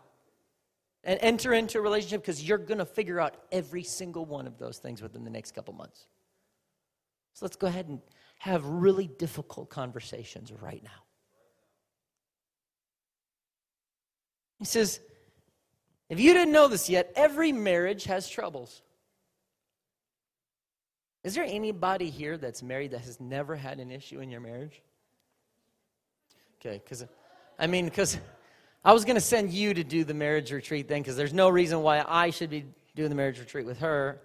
and 1.04 1.20
enter 1.22 1.54
into 1.54 1.80
a 1.80 1.82
relationship 1.82 2.22
because 2.22 2.44
you're 2.44 2.58
going 2.58 2.78
to 2.78 2.86
figure 2.86 3.20
out 3.20 3.36
every 3.52 3.84
single 3.84 4.26
one 4.26 4.46
of 4.48 4.58
those 4.58 4.78
things 4.78 5.02
within 5.02 5.24
the 5.24 5.30
next 5.30 5.54
couple 5.54 5.74
months. 5.74 6.08
So 7.34 7.46
let's 7.46 7.56
go 7.56 7.68
ahead 7.68 7.88
and 7.88 8.00
have 8.40 8.66
really 8.66 9.08
difficult 9.08 9.70
conversations 9.70 10.52
right 10.52 10.84
now. 10.84 10.90
He 14.60 14.66
says, 14.66 15.00
if 16.10 16.20
you 16.20 16.34
didn't 16.34 16.52
know 16.52 16.68
this 16.68 16.90
yet, 16.90 17.12
every 17.16 17.52
marriage 17.52 18.04
has 18.04 18.30
troubles. 18.30 18.84
Is 21.24 21.36
there 21.36 21.46
anybody 21.46 22.10
here 22.10 22.38
that's 22.38 22.62
married 22.62 22.92
that 22.92 23.02
has 23.02 23.20
never 23.20 23.56
had 23.56 23.80
an 23.80 23.92
issue 23.92 24.20
in 24.20 24.30
your 24.30 24.42
marriage? 24.42 24.82
Okay, 26.60 26.82
because, 26.84 27.06
I 27.58 27.68
mean, 27.68 27.86
because 27.86 28.20
I 28.84 28.94
was 28.94 29.06
going 29.06 29.16
to 29.16 29.22
send 29.22 29.52
you 29.52 29.74
to 29.74 29.84
do 29.84 30.04
the 30.04 30.14
marriage 30.14 30.52
retreat 30.52 30.88
then, 30.88 31.02
because 31.02 31.16
there's 31.16 31.34
no 31.34 31.50
reason 31.50 31.82
why 31.82 32.04
I 32.08 32.32
should 32.32 32.50
be 32.50 32.66
doing 32.96 33.10
the 33.10 33.16
marriage 33.16 33.40
retreat 33.40 33.66
with 33.66 33.80
her 33.80 34.22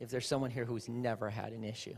if 0.00 0.10
there's 0.10 0.26
someone 0.26 0.50
here 0.50 0.64
who's 0.64 0.88
never 0.88 1.28
had 1.28 1.52
an 1.52 1.62
issue. 1.62 1.94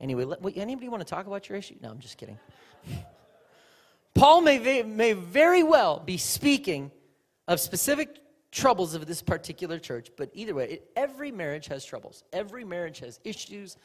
Anyway, 0.00 0.24
let, 0.24 0.40
anybody 0.56 0.88
want 0.88 1.00
to 1.00 1.08
talk 1.08 1.26
about 1.26 1.48
your 1.48 1.56
issue? 1.56 1.76
No, 1.80 1.90
I'm 1.90 2.00
just 2.00 2.18
kidding. 2.18 2.38
Paul 4.14 4.40
may, 4.40 4.82
may 4.82 5.12
very 5.12 5.62
well 5.62 6.00
be 6.00 6.16
speaking 6.16 6.90
of 7.46 7.60
specific 7.60 8.18
troubles 8.50 8.94
of 8.94 9.06
this 9.06 9.22
particular 9.22 9.78
church, 9.78 10.10
but 10.16 10.30
either 10.34 10.54
way, 10.54 10.68
it, 10.70 10.90
every 10.96 11.30
marriage 11.30 11.66
has 11.68 11.84
troubles. 11.84 12.24
Every 12.32 12.64
marriage 12.64 12.98
has 13.00 13.20
issues. 13.24 13.76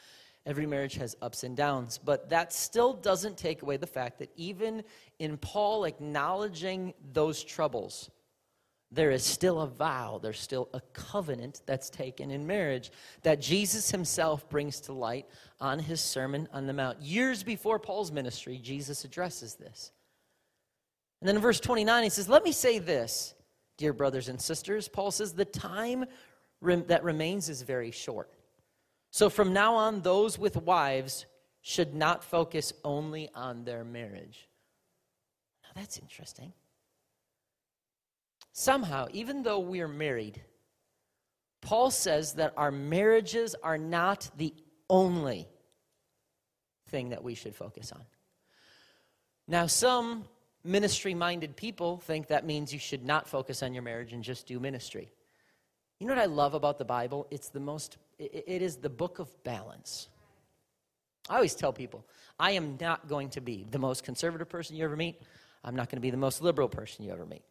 Every 0.45 0.65
marriage 0.65 0.95
has 0.95 1.15
ups 1.21 1.43
and 1.43 1.55
downs. 1.55 1.99
But 2.03 2.29
that 2.29 2.51
still 2.51 2.93
doesn't 2.93 3.37
take 3.37 3.61
away 3.61 3.77
the 3.77 3.87
fact 3.87 4.19
that 4.19 4.31
even 4.35 4.83
in 5.19 5.37
Paul 5.37 5.85
acknowledging 5.85 6.93
those 7.13 7.43
troubles, 7.43 8.09
there 8.91 9.11
is 9.11 9.23
still 9.23 9.61
a 9.61 9.67
vow, 9.67 10.19
there's 10.21 10.39
still 10.39 10.67
a 10.73 10.81
covenant 10.93 11.61
that's 11.65 11.89
taken 11.89 12.29
in 12.29 12.45
marriage 12.45 12.91
that 13.21 13.39
Jesus 13.39 13.89
himself 13.89 14.49
brings 14.49 14.81
to 14.81 14.93
light 14.93 15.27
on 15.61 15.79
his 15.79 16.01
Sermon 16.01 16.47
on 16.51 16.65
the 16.65 16.73
Mount. 16.73 17.01
Years 17.01 17.43
before 17.43 17.79
Paul's 17.79 18.11
ministry, 18.11 18.59
Jesus 18.61 19.05
addresses 19.05 19.55
this. 19.55 19.91
And 21.21 21.27
then 21.27 21.37
in 21.37 21.41
verse 21.41 21.59
29, 21.59 22.03
he 22.03 22.09
says, 22.09 22.27
Let 22.27 22.43
me 22.43 22.51
say 22.51 22.79
this, 22.79 23.33
dear 23.77 23.93
brothers 23.93 24.27
and 24.27 24.41
sisters. 24.41 24.89
Paul 24.89 25.11
says, 25.11 25.33
The 25.33 25.45
time 25.45 26.05
rem- 26.59 26.85
that 26.87 27.03
remains 27.03 27.47
is 27.47 27.61
very 27.61 27.91
short. 27.91 28.29
So 29.11 29.29
from 29.29 29.53
now 29.53 29.75
on, 29.75 30.01
those 30.01 30.39
with 30.39 30.55
wives 30.57 31.25
should 31.61 31.93
not 31.93 32.23
focus 32.23 32.73
only 32.83 33.29
on 33.35 33.65
their 33.65 33.83
marriage. 33.83 34.47
Now 35.63 35.69
that's 35.75 35.99
interesting. 35.99 36.53
Somehow, 38.53 39.07
even 39.11 39.43
though 39.43 39.59
we 39.59 39.81
are 39.81 39.87
married, 39.87 40.41
Paul 41.61 41.91
says 41.91 42.33
that 42.33 42.53
our 42.57 42.71
marriages 42.71 43.55
are 43.61 43.77
not 43.77 44.29
the 44.37 44.53
only 44.89 45.47
thing 46.87 47.09
that 47.09 47.23
we 47.23 47.35
should 47.35 47.55
focus 47.55 47.91
on. 47.91 48.03
Now, 49.47 49.67
some 49.67 50.25
ministry 50.63 51.13
minded 51.13 51.55
people 51.55 51.97
think 51.97 52.27
that 52.27 52.45
means 52.45 52.73
you 52.73 52.79
should 52.79 53.05
not 53.05 53.27
focus 53.27 53.63
on 53.63 53.73
your 53.73 53.83
marriage 53.83 54.13
and 54.13 54.23
just 54.23 54.47
do 54.47 54.59
ministry. 54.59 55.11
You 55.99 56.07
know 56.07 56.15
what 56.15 56.21
I 56.21 56.25
love 56.25 56.53
about 56.53 56.77
the 56.77 56.85
Bible? 56.85 57.27
It's 57.31 57.49
the 57.49 57.59
most, 57.59 57.97
it 58.21 58.61
is 58.61 58.77
the 58.77 58.89
book 58.89 59.19
of 59.19 59.43
balance. 59.43 60.07
I 61.29 61.35
always 61.35 61.55
tell 61.55 61.73
people, 61.73 62.05
I 62.39 62.51
am 62.51 62.77
not 62.79 63.07
going 63.07 63.29
to 63.31 63.41
be 63.41 63.65
the 63.69 63.79
most 63.79 64.03
conservative 64.03 64.49
person 64.49 64.75
you 64.75 64.83
ever 64.83 64.95
meet. 64.95 65.21
I'm 65.63 65.75
not 65.75 65.89
going 65.89 65.97
to 65.97 66.01
be 66.01 66.09
the 66.09 66.17
most 66.17 66.41
liberal 66.41 66.69
person 66.69 67.05
you 67.05 67.11
ever 67.11 67.25
meet. 67.25 67.43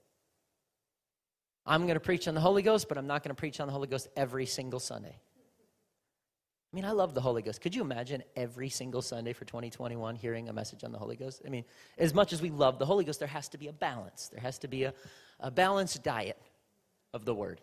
I'm 1.67 1.83
going 1.83 1.95
to 1.95 2.01
preach 2.01 2.27
on 2.27 2.35
the 2.35 2.41
Holy 2.41 2.63
Ghost, 2.63 2.89
but 2.89 2.99
I'm 2.99 3.07
not 3.07 3.23
going 3.23 3.35
to 3.35 3.39
preach 3.39 3.61
on 3.61 3.69
the 3.69 3.73
Holy 3.73 3.87
Ghost 3.87 4.09
every 4.17 4.47
single 4.47 4.81
Sunday. 4.81 5.17
I 6.73 6.77
mean, 6.77 6.85
I 6.85 6.93
love 6.93 7.15
the 7.15 7.21
Holy 7.21 7.43
Ghost. 7.43 7.61
Could 7.61 7.75
you 7.75 7.83
imagine 7.83 8.23
every 8.37 8.69
single 8.69 9.03
Sunday 9.03 9.33
for 9.33 9.45
2021 9.45 10.15
hearing 10.15 10.49
a 10.49 10.53
message 10.53 10.85
on 10.85 10.93
the 10.93 10.99
Holy 10.99 11.17
Ghost? 11.17 11.43
I 11.45 11.49
mean, 11.49 11.65
as 11.99 12.15
much 12.15 12.33
as 12.33 12.41
we 12.41 12.51
love 12.51 12.79
the 12.79 12.87
Holy 12.87 13.05
Ghost, 13.05 13.19
there 13.19 13.29
has 13.29 13.49
to 13.49 13.59
be 13.59 13.69
a 13.69 13.73
balance. 13.73 14.29
There 14.33 14.41
has 14.41 14.59
to 14.61 14.69
be 14.69 14.85
a, 14.85 14.95
a 15.41 15.51
balanced 15.51 16.03
diet 16.05 16.41
of 17.13 17.25
the 17.25 17.35
Word. 17.35 17.61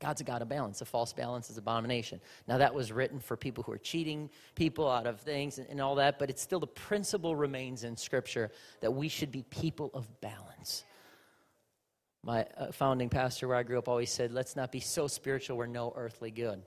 God's 0.00 0.20
a 0.20 0.24
God 0.24 0.42
of 0.42 0.48
balance. 0.48 0.80
A 0.80 0.84
false 0.84 1.12
balance 1.12 1.50
is 1.50 1.56
abomination. 1.56 2.20
Now, 2.48 2.58
that 2.58 2.74
was 2.74 2.90
written 2.90 3.20
for 3.20 3.36
people 3.36 3.62
who 3.62 3.72
are 3.72 3.78
cheating 3.78 4.28
people 4.54 4.90
out 4.90 5.06
of 5.06 5.20
things 5.20 5.58
and, 5.58 5.68
and 5.68 5.80
all 5.80 5.94
that, 5.96 6.18
but 6.18 6.30
it's 6.30 6.42
still 6.42 6.60
the 6.60 6.66
principle 6.66 7.36
remains 7.36 7.84
in 7.84 7.96
Scripture 7.96 8.50
that 8.80 8.92
we 8.92 9.08
should 9.08 9.30
be 9.30 9.42
people 9.42 9.90
of 9.94 10.08
balance. 10.20 10.84
My 12.24 12.46
uh, 12.56 12.72
founding 12.72 13.08
pastor, 13.08 13.46
where 13.46 13.56
I 13.56 13.62
grew 13.62 13.78
up, 13.78 13.88
always 13.88 14.10
said, 14.10 14.32
Let's 14.32 14.56
not 14.56 14.72
be 14.72 14.80
so 14.80 15.06
spiritual 15.06 15.56
we're 15.56 15.66
no 15.66 15.92
earthly 15.94 16.30
good. 16.30 16.62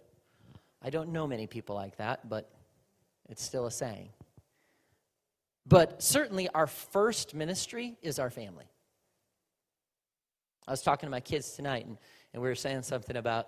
I 0.82 0.90
don't 0.90 1.10
know 1.12 1.28
many 1.28 1.48
people 1.48 1.76
like 1.76 1.98
that, 1.98 2.30
but 2.30 2.50
it's 3.28 3.44
still 3.44 3.66
a 3.66 3.72
saying. 3.72 4.10
But 5.66 6.02
certainly, 6.02 6.48
our 6.50 6.68
first 6.68 7.34
ministry 7.34 7.98
is 8.02 8.20
our 8.20 8.30
family. 8.30 8.66
I 10.68 10.72
was 10.72 10.82
talking 10.82 11.08
to 11.08 11.12
my 11.12 11.20
kids 11.20 11.52
tonight, 11.52 11.86
and, 11.86 11.98
and 12.38 12.44
we 12.44 12.50
were 12.50 12.56
saying 12.56 12.84
something 12.84 13.16
about 13.18 13.48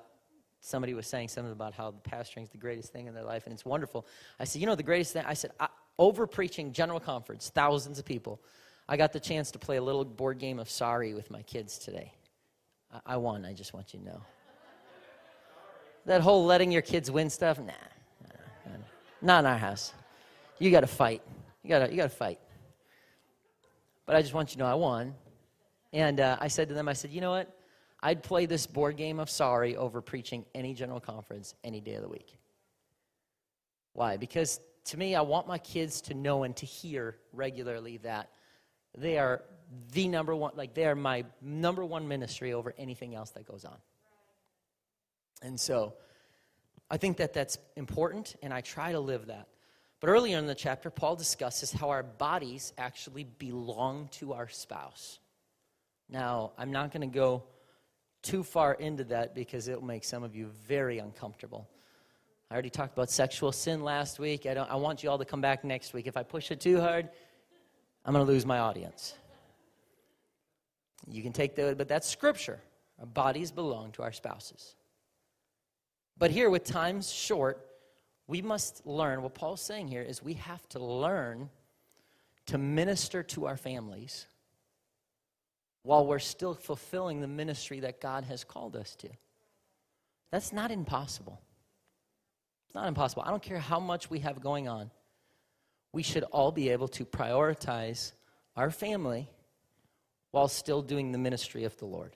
somebody 0.61 0.95
was 0.95 1.05
saying 1.05 1.27
something 1.27 1.51
about 1.51 1.75
how 1.75 1.91
the 1.91 2.09
pastoring 2.09 2.41
is 2.41 2.49
the 2.49 2.57
greatest 2.57 2.91
thing 2.91 3.05
in 3.05 3.13
their 3.13 3.23
life, 3.23 3.43
and 3.45 3.53
it's 3.53 3.63
wonderful. 3.63 4.07
I 4.39 4.45
said, 4.45 4.61
You 4.61 4.65
know, 4.65 4.73
the 4.73 4.81
greatest 4.81 5.13
thing, 5.13 5.23
I 5.27 5.35
said, 5.35 5.51
over 5.99 6.25
preaching 6.25 6.73
general 6.73 6.99
conference, 6.99 7.51
thousands 7.53 7.99
of 7.99 8.05
people. 8.05 8.41
I 8.87 8.97
got 8.97 9.13
the 9.13 9.19
chance 9.19 9.51
to 9.51 9.59
play 9.59 9.77
a 9.77 9.81
little 9.83 10.03
board 10.03 10.39
game 10.39 10.57
of 10.57 10.71
sorry 10.71 11.13
with 11.13 11.29
my 11.29 11.43
kids 11.43 11.77
today. 11.77 12.13
I, 12.91 13.13
I 13.13 13.17
won, 13.17 13.45
I 13.45 13.53
just 13.53 13.75
want 13.75 13.93
you 13.93 13.99
to 13.99 14.05
know. 14.05 14.21
That 16.07 16.21
whole 16.21 16.43
letting 16.43 16.71
your 16.71 16.81
kids 16.81 17.11
win 17.11 17.29
stuff, 17.29 17.59
nah, 17.59 17.65
nah, 17.65 18.71
nah 18.71 18.77
not 19.21 19.39
in 19.41 19.45
our 19.45 19.57
house. 19.59 19.93
You 20.57 20.71
got 20.71 20.81
to 20.81 20.87
fight. 20.87 21.21
You 21.61 21.69
got 21.69 21.85
to 21.85 21.91
you 21.91 21.97
got 21.97 22.09
to 22.09 22.17
fight. 22.17 22.39
But 24.07 24.15
I 24.15 24.23
just 24.23 24.33
want 24.33 24.49
you 24.49 24.53
to 24.53 24.59
know 24.61 24.65
I 24.65 24.73
won. 24.73 25.13
And 25.93 26.19
uh, 26.19 26.37
I 26.41 26.47
said 26.47 26.69
to 26.69 26.73
them, 26.73 26.87
I 26.87 26.93
said, 26.93 27.11
you 27.11 27.21
know 27.21 27.29
what? 27.29 27.55
I'd 28.01 28.23
play 28.23 28.45
this 28.45 28.65
board 28.65 28.97
game 28.97 29.19
of 29.19 29.29
sorry 29.29 29.75
over 29.75 30.01
preaching 30.01 30.45
any 30.55 30.73
general 30.73 30.99
conference 30.99 31.53
any 31.63 31.81
day 31.81 31.95
of 31.95 32.01
the 32.01 32.09
week. 32.09 32.37
Why? 33.93 34.17
Because 34.17 34.59
to 34.85 34.97
me, 34.97 35.15
I 35.15 35.21
want 35.21 35.47
my 35.47 35.57
kids 35.57 36.01
to 36.01 36.13
know 36.13 36.43
and 36.43 36.55
to 36.57 36.65
hear 36.65 37.17
regularly 37.33 37.97
that 37.97 38.29
they 38.97 39.17
are 39.17 39.43
the 39.91 40.07
number 40.07 40.35
one, 40.35 40.53
like 40.55 40.73
they 40.73 40.85
are 40.85 40.95
my 40.95 41.25
number 41.41 41.83
one 41.83 42.07
ministry 42.07 42.53
over 42.53 42.73
anything 42.77 43.13
else 43.15 43.31
that 43.31 43.45
goes 43.45 43.65
on. 43.65 43.77
And 45.41 45.59
so 45.59 45.93
I 46.89 46.97
think 46.97 47.17
that 47.17 47.33
that's 47.33 47.57
important, 47.75 48.35
and 48.41 48.53
I 48.53 48.61
try 48.61 48.93
to 48.93 48.99
live 48.99 49.27
that. 49.27 49.47
But 49.99 50.07
earlier 50.07 50.37
in 50.37 50.47
the 50.47 50.55
chapter, 50.55 50.89
Paul 50.89 51.15
discusses 51.15 51.71
how 51.71 51.89
our 51.89 52.03
bodies 52.03 52.73
actually 52.77 53.25
belong 53.25 54.07
to 54.13 54.33
our 54.33 54.47
spouse. 54.47 55.19
Now, 56.09 56.53
I'm 56.57 56.71
not 56.71 56.91
going 56.91 57.01
to 57.09 57.13
go 57.13 57.43
too 58.21 58.43
far 58.43 58.73
into 58.73 59.03
that 59.05 59.33
because 59.33 59.67
it 59.67 59.79
will 59.79 59.87
make 59.87 60.03
some 60.03 60.23
of 60.23 60.35
you 60.35 60.47
very 60.67 60.99
uncomfortable. 60.99 61.67
I 62.49 62.53
already 62.53 62.69
talked 62.69 62.93
about 62.93 63.09
sexual 63.09 63.51
sin 63.51 63.83
last 63.83 64.19
week. 64.19 64.45
I, 64.45 64.53
don't, 64.53 64.69
I 64.69 64.75
want 64.75 65.03
you 65.03 65.09
all 65.09 65.19
to 65.19 65.25
come 65.25 65.41
back 65.41 65.63
next 65.63 65.93
week. 65.93 66.07
If 66.07 66.17
I 66.17 66.23
push 66.23 66.51
it 66.51 66.59
too 66.59 66.79
hard, 66.81 67.09
I'm 68.05 68.13
going 68.13 68.25
to 68.25 68.31
lose 68.31 68.45
my 68.45 68.59
audience. 68.59 69.15
You 71.07 71.21
can 71.21 71.31
take 71.31 71.55
the, 71.55 71.75
but 71.77 71.87
that's 71.87 72.07
scripture. 72.07 72.59
Our 72.99 73.05
bodies 73.05 73.51
belong 73.51 73.91
to 73.93 74.03
our 74.03 74.11
spouses. 74.11 74.75
But 76.17 76.31
here, 76.31 76.49
with 76.49 76.65
times 76.65 77.09
short, 77.11 77.65
we 78.27 78.41
must 78.41 78.85
learn 78.85 79.21
what 79.21 79.33
Paul's 79.33 79.61
saying 79.61 79.87
here 79.87 80.01
is 80.01 80.21
we 80.21 80.33
have 80.33 80.67
to 80.69 80.79
learn 80.79 81.49
to 82.47 82.57
minister 82.57 83.23
to 83.23 83.45
our 83.45 83.57
families 83.57 84.25
while 85.83 86.05
we're 86.05 86.19
still 86.19 86.53
fulfilling 86.53 87.21
the 87.21 87.27
ministry 87.27 87.79
that 87.81 88.01
God 88.01 88.25
has 88.25 88.43
called 88.43 88.75
us 88.75 88.95
to. 88.97 89.09
That's 90.31 90.53
not 90.53 90.71
impossible. 90.71 91.41
It's 92.67 92.75
not 92.75 92.87
impossible. 92.87 93.23
I 93.25 93.31
don't 93.31 93.41
care 93.41 93.59
how 93.59 93.79
much 93.79 94.09
we 94.09 94.19
have 94.19 94.41
going 94.41 94.67
on. 94.67 94.91
We 95.91 96.03
should 96.03 96.23
all 96.23 96.51
be 96.51 96.69
able 96.69 96.87
to 96.89 97.05
prioritize 97.05 98.11
our 98.55 98.69
family 98.69 99.27
while 100.31 100.47
still 100.47 100.81
doing 100.81 101.11
the 101.11 101.17
ministry 101.17 101.63
of 101.63 101.75
the 101.77 101.85
Lord. 101.85 102.15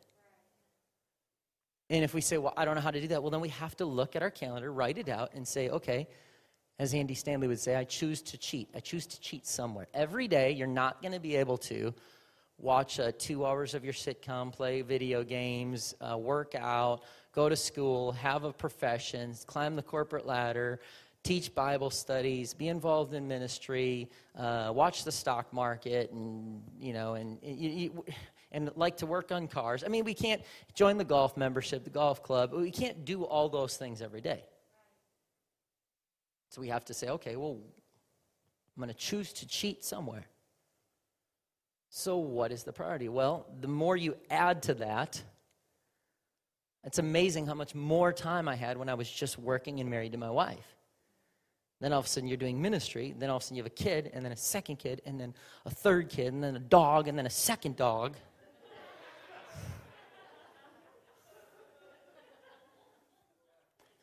And 1.90 2.04
if 2.04 2.14
we 2.14 2.22
say, 2.22 2.38
well, 2.38 2.54
I 2.56 2.66
don't 2.66 2.76
know 2.76 2.82
how 2.82 2.92
to 2.92 3.02
do 3.02 3.08
that, 3.08 3.24
well, 3.24 3.32
then 3.32 3.42
we 3.42 3.50
have 3.50 3.76
to 3.78 3.86
look 3.86 4.16
at 4.16 4.22
our 4.22 4.30
calendar, 4.30 4.72
write 4.72 4.98
it 4.98 5.10
out, 5.10 5.32
and 5.34 5.48
say, 5.48 5.70
okay, 5.70 6.08
as 6.80 6.94
Andy 6.94 7.14
Stanley 7.14 7.48
would 7.48 7.60
say, 7.60 7.76
I 7.76 7.84
choose 7.84 8.22
to 8.24 8.38
cheat. 8.38 8.70
I 8.76 8.80
choose 8.80 9.06
to 9.08 9.20
cheat 9.20 9.46
somewhere. 9.46 9.88
Every 9.94 10.28
day, 10.28 10.52
you're 10.52 10.68
not 10.68 11.02
going 11.02 11.12
to 11.14 11.20
be 11.20 11.36
able 11.36 11.58
to 11.60 11.94
watch 12.58 13.00
uh, 13.00 13.12
two 13.18 13.46
hours 13.46 13.74
of 13.74 13.84
your 13.84 13.94
sitcom, 13.94 14.52
play 14.52 14.82
video 14.82 15.24
games, 15.24 15.96
uh, 16.02 16.18
work 16.18 16.56
out, 16.56 17.02
go 17.34 17.50
to 17.50 17.56
school, 17.56 18.12
have 18.12 18.44
a 18.44 18.54
profession, 18.54 19.34
climb 19.46 19.76
the 19.76 19.82
corporate 19.82 20.26
ladder, 20.26 20.80
teach 21.24 21.54
Bible 21.56 21.90
studies, 21.90 22.54
be 22.54 22.68
involved 22.68 23.14
in 23.14 23.28
ministry, 23.28 24.10
uh, 24.38 24.72
watch 24.74 25.04
the 25.04 25.12
stock 25.12 25.52
market, 25.54 26.12
and 26.12 26.62
you 26.80 26.94
know, 26.94 27.16
and 27.16 27.38
you, 27.42 28.04
and 28.52 28.72
like 28.76 28.98
to 28.98 29.06
work 29.06 29.32
on 29.32 29.48
cars. 29.48 29.84
I 29.84 29.88
mean, 29.88 30.06
we 30.06 30.14
can't 30.14 30.42
join 30.74 30.98
the 30.98 31.04
golf 31.04 31.36
membership, 31.36 31.84
the 31.84 31.90
golf 31.90 32.22
club. 32.22 32.54
We 32.54 32.72
can't 32.72 33.04
do 33.04 33.24
all 33.24 33.50
those 33.50 33.78
things 33.78 34.02
every 34.02 34.22
day. 34.22 34.44
So 36.50 36.62
we 36.62 36.68
have 36.68 36.86
to 36.86 36.94
say, 36.94 37.10
okay, 37.10 37.36
well, 37.36 37.58
I'm 38.76 38.84
going 38.84 38.94
to 38.94 38.94
choose 38.94 39.34
to 39.34 39.48
cheat 39.48 39.84
somewhere. 39.84 40.28
So, 41.96 42.18
what 42.18 42.52
is 42.52 42.64
the 42.64 42.74
priority? 42.74 43.08
Well, 43.08 43.46
the 43.62 43.68
more 43.68 43.96
you 43.96 44.18
add 44.32 44.64
to 44.64 44.74
that, 44.74 45.22
it's 46.84 46.98
amazing 46.98 47.46
how 47.46 47.54
much 47.54 47.76
more 47.76 48.12
time 48.12 48.48
I 48.48 48.56
had 48.56 48.78
when 48.78 48.90
I 48.90 48.96
was 48.96 49.08
just 49.08 49.38
working 49.38 49.80
and 49.80 49.92
married 49.92 50.14
to 50.14 50.18
my 50.18 50.32
wife. 50.32 50.76
Then 51.82 51.94
all 51.94 52.00
of 52.00 52.06
a 52.06 52.10
sudden 52.10 52.28
you're 52.28 52.36
doing 52.36 52.60
ministry. 52.60 53.14
Then 53.16 53.30
all 53.30 53.38
of 53.38 53.44
a 53.44 53.46
sudden 53.46 53.58
you 53.58 53.62
have 53.62 53.72
a 53.72 53.76
kid, 53.76 54.10
and 54.12 54.26
then 54.26 54.32
a 54.32 54.36
second 54.36 54.78
kid, 54.78 55.04
and 55.06 55.20
then 55.20 55.36
a 55.68 55.70
third 55.70 56.10
kid, 56.10 56.34
and 56.34 56.44
then 56.44 56.56
a 56.56 56.60
dog, 56.60 57.08
and 57.08 57.16
then 57.16 57.28
a 57.28 57.30
second 57.30 57.76
dog. 57.76 58.16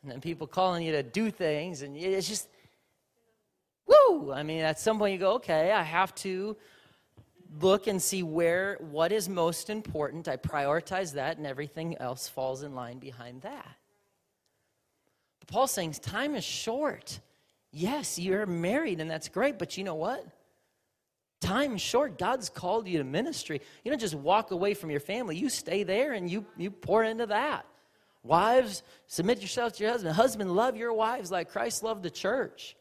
and 0.01 0.13
then 0.13 0.21
people 0.21 0.47
calling 0.47 0.85
you 0.85 0.93
to 0.93 1.03
do 1.03 1.29
things, 1.29 1.81
and 1.81 1.97
it's 1.97 2.29
just, 2.29 2.47
woo! 3.85 4.31
I 4.31 4.43
mean, 4.43 4.61
at 4.61 4.79
some 4.79 4.97
point 4.97 5.11
you 5.11 5.19
go, 5.19 5.33
okay, 5.33 5.73
I 5.73 5.83
have 5.83 6.15
to 6.15 6.55
look 7.59 7.87
and 7.87 8.01
see 8.01 8.23
where 8.23 8.77
what 8.79 9.11
is 9.11 9.27
most 9.27 9.69
important. 9.69 10.27
I 10.27 10.37
prioritize 10.37 11.13
that, 11.13 11.37
and 11.37 11.45
everything 11.45 11.97
else 11.97 12.27
falls 12.27 12.63
in 12.63 12.75
line 12.75 12.99
behind 12.99 13.41
that. 13.41 13.75
But 15.39 15.49
Paul's 15.49 15.71
saying 15.71 15.93
time 15.93 16.35
is 16.35 16.43
short. 16.43 17.19
Yes, 17.71 18.19
you're 18.19 18.45
married, 18.45 18.99
and 18.99 19.09
that's 19.09 19.29
great, 19.29 19.57
but 19.57 19.77
you 19.77 19.83
know 19.83 19.95
what? 19.95 20.25
Time's 21.39 21.81
short. 21.81 22.19
God's 22.19 22.49
called 22.49 22.87
you 22.87 22.99
to 22.99 23.03
ministry. 23.03 23.61
You 23.83 23.91
don't 23.91 23.99
just 23.99 24.15
walk 24.15 24.51
away 24.51 24.73
from 24.73 24.91
your 24.91 24.99
family. 24.99 25.35
You 25.35 25.49
stay 25.49 25.83
there 25.83 26.13
and 26.13 26.29
you, 26.29 26.45
you 26.55 26.69
pour 26.69 27.03
into 27.03 27.25
that. 27.25 27.65
Wives, 28.23 28.83
submit 29.07 29.41
yourself 29.41 29.73
to 29.73 29.83
your 29.83 29.91
husband. 29.91 30.15
Husband, 30.15 30.55
love 30.55 30.77
your 30.77 30.93
wives 30.93 31.31
like 31.31 31.49
Christ 31.49 31.81
loved 31.81 32.03
the 32.03 32.11
church. 32.11 32.75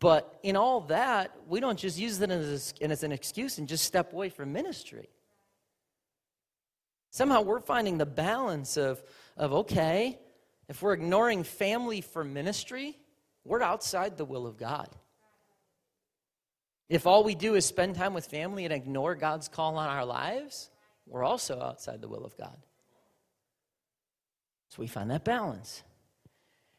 But 0.00 0.38
in 0.42 0.56
all 0.56 0.82
that, 0.82 1.34
we 1.46 1.60
don't 1.60 1.78
just 1.78 1.98
use 1.98 2.20
it 2.20 2.30
as, 2.30 2.74
as 2.80 3.02
an 3.02 3.12
excuse 3.12 3.58
and 3.58 3.66
just 3.66 3.84
step 3.84 4.12
away 4.12 4.28
from 4.28 4.52
ministry. 4.52 5.08
Somehow 7.10 7.40
we're 7.40 7.60
finding 7.60 7.96
the 7.96 8.06
balance 8.06 8.76
of, 8.76 9.02
of 9.36 9.52
okay, 9.52 10.18
if 10.68 10.82
we're 10.82 10.92
ignoring 10.92 11.42
family 11.42 12.02
for 12.02 12.22
ministry, 12.22 12.98
we're 13.44 13.62
outside 13.62 14.18
the 14.18 14.26
will 14.26 14.46
of 14.46 14.58
God. 14.58 14.94
If 16.90 17.06
all 17.06 17.24
we 17.24 17.34
do 17.34 17.54
is 17.54 17.64
spend 17.64 17.96
time 17.96 18.12
with 18.12 18.26
family 18.26 18.64
and 18.64 18.74
ignore 18.74 19.14
God's 19.14 19.48
call 19.48 19.76
on 19.76 19.88
our 19.88 20.04
lives, 20.04 20.70
we're 21.06 21.24
also 21.24 21.60
outside 21.60 22.02
the 22.02 22.08
will 22.08 22.24
of 22.24 22.36
God. 22.36 22.56
So 24.68 24.76
we 24.80 24.86
find 24.86 25.10
that 25.10 25.24
balance. 25.24 25.82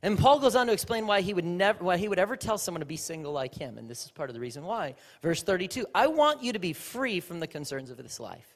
And 0.02 0.18
Paul 0.18 0.40
goes 0.40 0.56
on 0.56 0.68
to 0.68 0.74
explain 0.74 1.08
why 1.08 1.22
he 1.22 1.34
would 1.34 1.46
never 1.46 1.84
why 1.84 1.98
he 1.98 2.08
would 2.08 2.20
ever 2.20 2.38
tell 2.38 2.58
someone 2.58 2.80
to 2.80 2.86
be 2.86 2.96
single 2.96 3.34
like 3.34 3.54
him, 3.54 3.78
and 3.78 3.90
this 3.90 4.06
is 4.06 4.12
part 4.12 4.30
of 4.30 4.34
the 4.34 4.40
reason 4.40 4.64
why. 4.64 4.96
Verse 5.22 5.44
32, 5.44 5.86
I 5.94 6.08
want 6.08 6.42
you 6.42 6.54
to 6.54 6.60
be 6.60 6.74
free 6.74 7.20
from 7.20 7.40
the 7.40 7.48
concerns 7.48 7.90
of 7.90 7.98
this 7.98 8.20
life. 8.20 8.56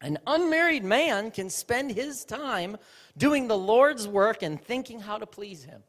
An 0.00 0.18
unmarried 0.26 0.84
man 0.84 1.30
can 1.30 1.50
spend 1.50 1.90
his 1.90 2.24
time 2.24 2.76
doing 3.16 3.48
the 3.48 3.58
Lord's 3.58 4.06
work 4.06 4.42
and 4.42 4.62
thinking 4.62 5.00
how 5.00 5.18
to 5.18 5.26
please 5.26 5.64
him. 5.64 5.82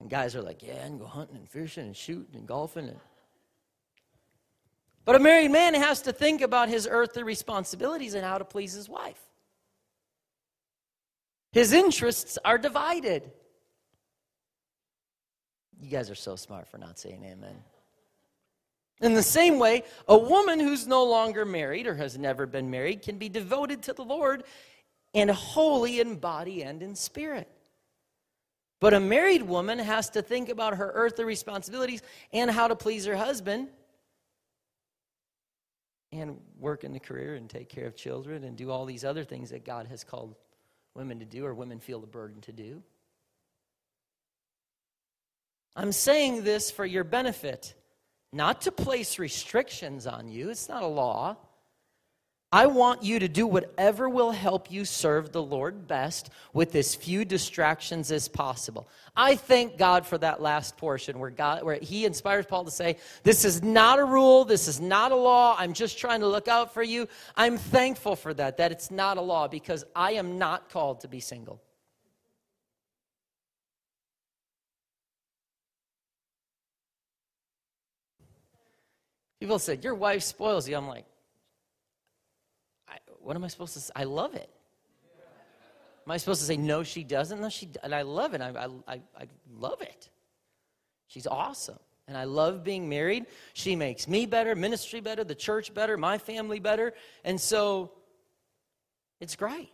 And 0.00 0.10
guys 0.10 0.34
are 0.34 0.42
like, 0.42 0.62
yeah, 0.62 0.82
can 0.82 0.98
go 0.98 1.06
hunting 1.06 1.36
and 1.36 1.48
fishing 1.48 1.86
and 1.86 1.96
shooting 1.96 2.34
and 2.34 2.46
golfing. 2.46 2.88
And... 2.88 3.00
But 5.04 5.16
a 5.16 5.20
married 5.20 5.50
man 5.50 5.74
has 5.74 6.02
to 6.02 6.12
think 6.12 6.40
about 6.40 6.68
his 6.68 6.88
earthly 6.90 7.22
responsibilities 7.22 8.14
and 8.14 8.24
how 8.24 8.38
to 8.38 8.44
please 8.44 8.72
his 8.72 8.88
wife. 8.88 9.29
His 11.52 11.72
interests 11.72 12.38
are 12.44 12.58
divided. 12.58 13.30
You 15.80 15.90
guys 15.90 16.10
are 16.10 16.14
so 16.14 16.36
smart 16.36 16.68
for 16.68 16.78
not 16.78 16.98
saying 16.98 17.24
amen. 17.24 17.56
In 19.00 19.14
the 19.14 19.22
same 19.22 19.58
way, 19.58 19.84
a 20.08 20.16
woman 20.16 20.60
who's 20.60 20.86
no 20.86 21.04
longer 21.04 21.44
married 21.44 21.86
or 21.86 21.94
has 21.94 22.18
never 22.18 22.46
been 22.46 22.70
married 22.70 23.02
can 23.02 23.16
be 23.16 23.28
devoted 23.30 23.82
to 23.84 23.94
the 23.94 24.04
Lord 24.04 24.44
and 25.14 25.30
holy 25.30 26.00
in 26.00 26.16
body 26.16 26.62
and 26.62 26.82
in 26.82 26.94
spirit. 26.94 27.48
But 28.78 28.94
a 28.94 29.00
married 29.00 29.42
woman 29.42 29.78
has 29.78 30.10
to 30.10 30.22
think 30.22 30.48
about 30.48 30.76
her 30.76 30.90
earthly 30.94 31.24
responsibilities 31.24 32.02
and 32.32 32.50
how 32.50 32.68
to 32.68 32.76
please 32.76 33.06
her 33.06 33.16
husband 33.16 33.68
and 36.12 36.38
work 36.58 36.84
in 36.84 36.92
the 36.92 37.00
career 37.00 37.34
and 37.34 37.48
take 37.48 37.68
care 37.68 37.86
of 37.86 37.96
children 37.96 38.44
and 38.44 38.56
do 38.56 38.70
all 38.70 38.84
these 38.84 39.04
other 39.04 39.24
things 39.24 39.50
that 39.50 39.64
God 39.64 39.86
has 39.86 40.04
called 40.04 40.34
women 40.94 41.18
to 41.20 41.24
do 41.24 41.44
or 41.44 41.54
women 41.54 41.78
feel 41.78 42.00
the 42.00 42.06
burden 42.06 42.40
to 42.42 42.52
do. 42.52 42.82
I'm 45.76 45.92
saying 45.92 46.44
this 46.44 46.70
for 46.70 46.84
your 46.84 47.04
benefit, 47.04 47.74
not 48.32 48.62
to 48.62 48.72
place 48.72 49.18
restrictions 49.18 50.06
on 50.06 50.28
you. 50.28 50.50
It's 50.50 50.68
not 50.68 50.82
a 50.82 50.88
law. 50.88 51.36
I 52.52 52.66
want 52.66 53.04
you 53.04 53.20
to 53.20 53.28
do 53.28 53.46
whatever 53.46 54.08
will 54.08 54.32
help 54.32 54.72
you 54.72 54.84
serve 54.84 55.30
the 55.30 55.42
Lord 55.42 55.86
best 55.86 56.30
with 56.52 56.74
as 56.74 56.96
few 56.96 57.24
distractions 57.24 58.10
as 58.10 58.26
possible. 58.26 58.88
I 59.14 59.36
thank 59.36 59.78
God 59.78 60.04
for 60.04 60.18
that 60.18 60.42
last 60.42 60.76
portion 60.76 61.20
where 61.20 61.30
God 61.30 61.62
where 61.62 61.76
he 61.76 62.04
inspires 62.04 62.46
Paul 62.46 62.64
to 62.64 62.70
say, 62.72 62.96
"This 63.22 63.44
is 63.44 63.62
not 63.62 64.00
a 64.00 64.04
rule, 64.04 64.44
this 64.44 64.66
is 64.66 64.80
not 64.80 65.12
a 65.12 65.16
law. 65.16 65.54
I'm 65.56 65.74
just 65.74 65.96
trying 65.96 66.20
to 66.20 66.26
look 66.26 66.48
out 66.48 66.74
for 66.74 66.82
you." 66.82 67.06
I'm 67.36 67.56
thankful 67.56 68.16
for 68.16 68.34
that 68.34 68.56
that 68.56 68.72
it's 68.72 68.90
not 68.90 69.16
a 69.16 69.22
law 69.22 69.46
because 69.46 69.84
I 69.94 70.12
am 70.12 70.36
not 70.36 70.70
called 70.70 71.02
to 71.02 71.08
be 71.08 71.20
single. 71.20 71.62
People 79.40 79.58
said, 79.58 79.82
Your 79.82 79.94
wife 79.94 80.22
spoils 80.22 80.68
you. 80.68 80.76
I'm 80.76 80.86
like, 80.86 81.06
what 83.22 83.36
am 83.36 83.44
I 83.44 83.48
supposed 83.48 83.74
to 83.74 83.80
say? 83.80 83.92
I 83.94 84.04
love 84.04 84.34
it. 84.34 84.50
Am 86.06 86.12
I 86.12 86.16
supposed 86.16 86.40
to 86.40 86.46
say, 86.46 86.56
no, 86.56 86.82
she 86.82 87.04
doesn't? 87.04 87.40
No, 87.40 87.48
she, 87.48 87.68
and 87.82 87.94
I 87.94 88.02
love 88.02 88.34
it. 88.34 88.40
I, 88.40 88.66
I, 88.88 89.00
I 89.16 89.26
love 89.58 89.80
it. 89.82 90.08
She's 91.06 91.26
awesome. 91.26 91.78
And 92.08 92.16
I 92.16 92.24
love 92.24 92.64
being 92.64 92.88
married. 92.88 93.26
She 93.52 93.76
makes 93.76 94.08
me 94.08 94.26
better, 94.26 94.56
ministry 94.56 95.00
better, 95.00 95.22
the 95.22 95.34
church 95.34 95.72
better, 95.72 95.96
my 95.96 96.18
family 96.18 96.58
better. 96.58 96.94
And 97.24 97.40
so 97.40 97.92
it's 99.20 99.36
great. 99.36 99.70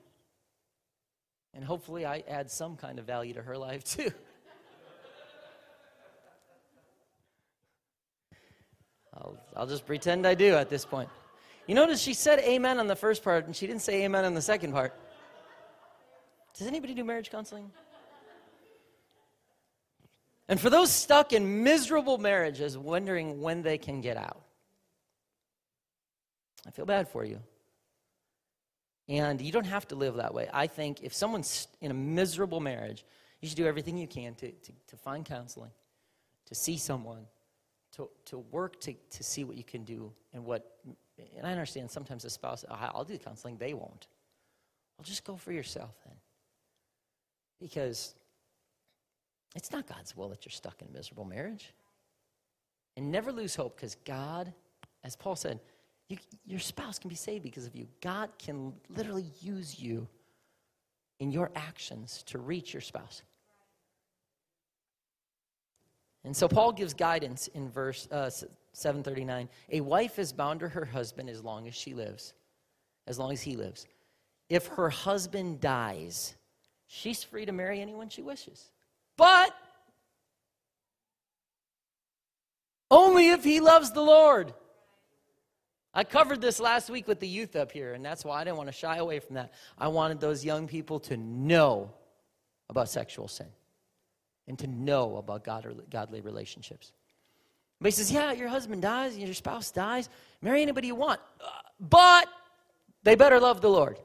And 1.55 1.65
hopefully 1.65 2.05
I 2.05 2.23
add 2.29 2.51
some 2.51 2.77
kind 2.77 2.99
of 2.99 3.07
value 3.07 3.33
to 3.35 3.43
her 3.43 3.57
life 3.57 3.85
too. 3.85 4.11
I'll, 9.15 9.39
I'll 9.57 9.67
just 9.67 9.87
pretend 9.87 10.27
I 10.27 10.35
do 10.35 10.55
at 10.57 10.69
this 10.69 10.85
point. 10.85 11.09
You 11.67 11.75
notice 11.75 12.01
she 12.01 12.15
said 12.15 12.39
amen 12.41 12.79
on 12.79 12.87
the 12.87 12.97
first 12.97 13.25
part 13.25 13.47
and 13.47 13.55
she 13.55 13.67
didn't 13.67 13.83
say 13.83 14.05
amen 14.05 14.25
on 14.25 14.35
the 14.35 14.43
second 14.43 14.73
part. 14.73 14.95
Does 16.57 16.67
anybody 16.67 16.95
do 16.95 17.05
marriage 17.05 17.31
counseling? 17.31 17.71
And 20.49 20.61
for 20.61 20.71
those 20.71 20.93
stuck 20.93 21.33
in 21.33 21.65
miserable 21.65 22.19
marriages, 22.19 22.79
wondering 22.79 23.41
when 23.41 23.63
they 23.63 23.79
can 23.79 24.01
get 24.01 24.17
out, 24.17 24.43
I 26.67 26.71
feel 26.71 26.87
bad 26.87 27.09
for 27.09 27.25
you. 27.25 27.41
And 29.09 29.41
you 29.41 29.53
don't 29.53 29.67
have 29.67 29.89
to 29.89 29.97
live 29.97 30.17
that 30.17 30.35
way. 30.35 30.49
I 30.53 30.67
think 30.69 31.03
if 31.03 31.15
someone's 31.15 31.69
in 31.81 31.91
a 31.91 31.95
miserable 31.95 32.61
marriage, 32.61 33.05
you 33.41 33.49
should 33.49 33.57
do 33.57 33.67
everything 33.67 33.97
you 33.97 34.07
can 34.07 34.35
to, 34.37 34.51
to, 34.51 34.73
to 34.89 34.97
find 34.97 35.25
counseling, 35.25 35.71
to 36.47 36.55
see 36.55 36.77
someone, 36.77 37.27
to, 37.97 38.09
to 38.27 38.39
work 38.39 38.81
to, 38.81 38.95
to 39.11 39.25
see 39.25 39.45
what 39.45 39.57
you 39.57 39.65
can 39.65 39.85
do 39.85 40.13
and 40.33 40.45
what 40.45 40.77
and 41.37 41.47
I 41.47 41.51
understand 41.51 41.91
sometimes 41.91 42.23
the 42.23 42.31
spouse, 42.31 42.65
I'll 42.69 43.05
do 43.05 43.15
the 43.15 43.25
counseling, 43.25 43.57
they 43.57 43.75
won't. 43.75 44.07
Well, 44.97 45.05
just 45.05 45.25
go 45.25 45.37
for 45.37 45.53
yourself 45.53 45.95
then. 46.05 46.15
Because 47.61 48.15
it's 49.55 49.73
not 49.73 49.87
God's 49.87 50.17
will 50.17 50.29
that 50.29 50.45
you're 50.45 50.53
stuck 50.53 50.81
in 50.83 50.89
a 50.89 50.91
miserable 50.91 51.25
marriage. 51.25 51.73
And 52.97 53.11
never 53.11 53.33
lose 53.33 53.55
hope 53.55 53.77
because 53.77 53.97
God, 54.07 54.53
as 55.05 55.17
Paul 55.17 55.37
said, 55.37 55.61
you, 56.09 56.19
your 56.45 56.61
spouse 56.61 56.99
can 56.99 57.09
be 57.09 57.17
saved 57.17 57.43
because 57.43 57.67
of 57.67 57.75
you. 57.75 57.87
God 58.01 58.31
can 58.39 58.73
literally 58.89 59.27
use 59.41 59.79
you 59.79 60.09
in 61.19 61.31
your 61.31 61.51
actions 61.55 62.23
to 62.27 62.39
reach 62.39 62.73
your 62.73 62.81
spouse. 62.81 63.23
And 66.27 66.37
so 66.37 66.49
Paul 66.49 66.73
gives 66.73 66.93
guidance 66.93 67.47
in 67.55 67.71
verse 67.71 68.09
uh, 68.11 68.29
739. 68.73 69.49
A 69.71 69.81
wife 69.81 70.19
is 70.19 70.33
bound 70.33 70.59
to 70.61 70.69
her 70.69 70.85
husband 70.85 71.31
as 71.31 71.43
long 71.43 71.69
as 71.69 71.75
she 71.75 71.95
lives, 71.95 72.35
as 73.07 73.17
long 73.17 73.33
as 73.33 73.41
he 73.41 73.57
lives. 73.57 73.87
If 74.49 74.67
her 74.67 74.91
husband 74.91 75.61
dies, 75.61 76.35
she's 76.89 77.23
free 77.23 77.47
to 77.47 77.53
marry 77.53 77.81
anyone 77.81 78.09
she 78.09 78.23
wishes. 78.23 78.73
But 79.17 79.55
only 82.91 83.29
if 83.29 83.45
he 83.45 83.61
loves 83.61 83.93
the 83.93 84.03
Lord. 84.03 84.53
I 85.95 86.03
covered 86.03 86.41
this 86.41 86.59
last 86.59 86.91
week 86.91 87.07
with 87.07 87.21
the 87.21 87.29
youth 87.29 87.55
up 87.55 87.71
here, 87.71 87.95
and 87.95 88.05
that's 88.05 88.25
why 88.25 88.41
I 88.41 88.45
didn't 88.45 88.57
want 88.57 88.69
to 88.69 88.73
shy 88.73 88.97
away 88.97 89.21
from 89.21 89.37
that. 89.37 89.53
I 89.79 89.87
wanted 89.89 90.21
those 90.21 90.45
young 90.45 90.67
people 90.67 90.99
to 91.01 91.17
know 91.17 91.95
about 92.69 92.89
sexual 92.89 93.29
sin 93.29 93.47
and 94.49 94.59
to 94.59 94.67
know 94.67 95.17
about 95.17 95.45
godly 95.45 96.21
relationships. 96.21 96.93
But 97.81 97.89
he 97.89 97.93
says, 97.93 98.11
Yeah, 98.11 98.33
your 98.33 98.49
husband 98.49 98.83
dies, 98.83 99.19
your 99.19 99.35
spouse 99.35 99.71
dies. 99.71 100.09
Marry 100.41 100.63
anybody 100.63 100.89
you 100.89 100.95
want. 100.95 101.21
Uh, 101.41 101.49
but 101.81 102.29
they 103.03 103.15
better 103.15 103.41
love 103.41 103.61
the 103.61 103.71
Lord. 103.71 103.99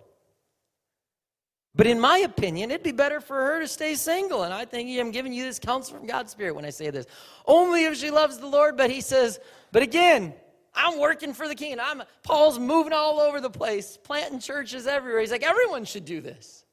But 1.74 1.88
in 1.88 2.00
my 2.00 2.18
opinion, 2.20 2.70
it'd 2.70 2.84
be 2.84 2.92
better 2.92 3.22
for 3.22 3.36
her 3.36 3.62
to 3.62 3.68
stay 3.68 3.96
single. 3.96 4.44
And 4.44 4.54
I 4.54 4.66
think 4.66 5.00
I'm 5.00 5.12
giving 5.12 5.32
you 5.32 5.46
this 5.46 5.58
counsel 5.58 5.98
from 5.98 6.06
God's 6.06 6.32
Spirit 6.32 6.54
when 6.54 6.66
I 6.66 6.70
say 6.70 6.90
this. 6.90 7.06
Only 7.46 7.86
if 7.86 7.96
she 7.96 8.12
loves 8.12 8.40
the 8.40 8.48
Lord. 8.48 8.76
But 8.76 8.90
he 8.90 9.00
says, 9.00 9.40
But 9.72 9.84
again, 9.84 10.34
I'm 10.74 11.00
working 11.00 11.34
for 11.34 11.48
the 11.48 11.56
king. 11.56 11.80
I'm 11.80 12.04
Paul's 12.24 12.58
moving 12.58 12.94
all 12.94 13.20
over 13.20 13.42
the 13.42 13.50
place, 13.50 13.98
planting 13.98 14.40
churches 14.40 14.88
everywhere. 14.88 15.20
He's 15.22 15.32
like, 15.32 15.44
everyone 15.44 15.86
should 15.86 16.06
do 16.06 16.22
this. 16.22 16.66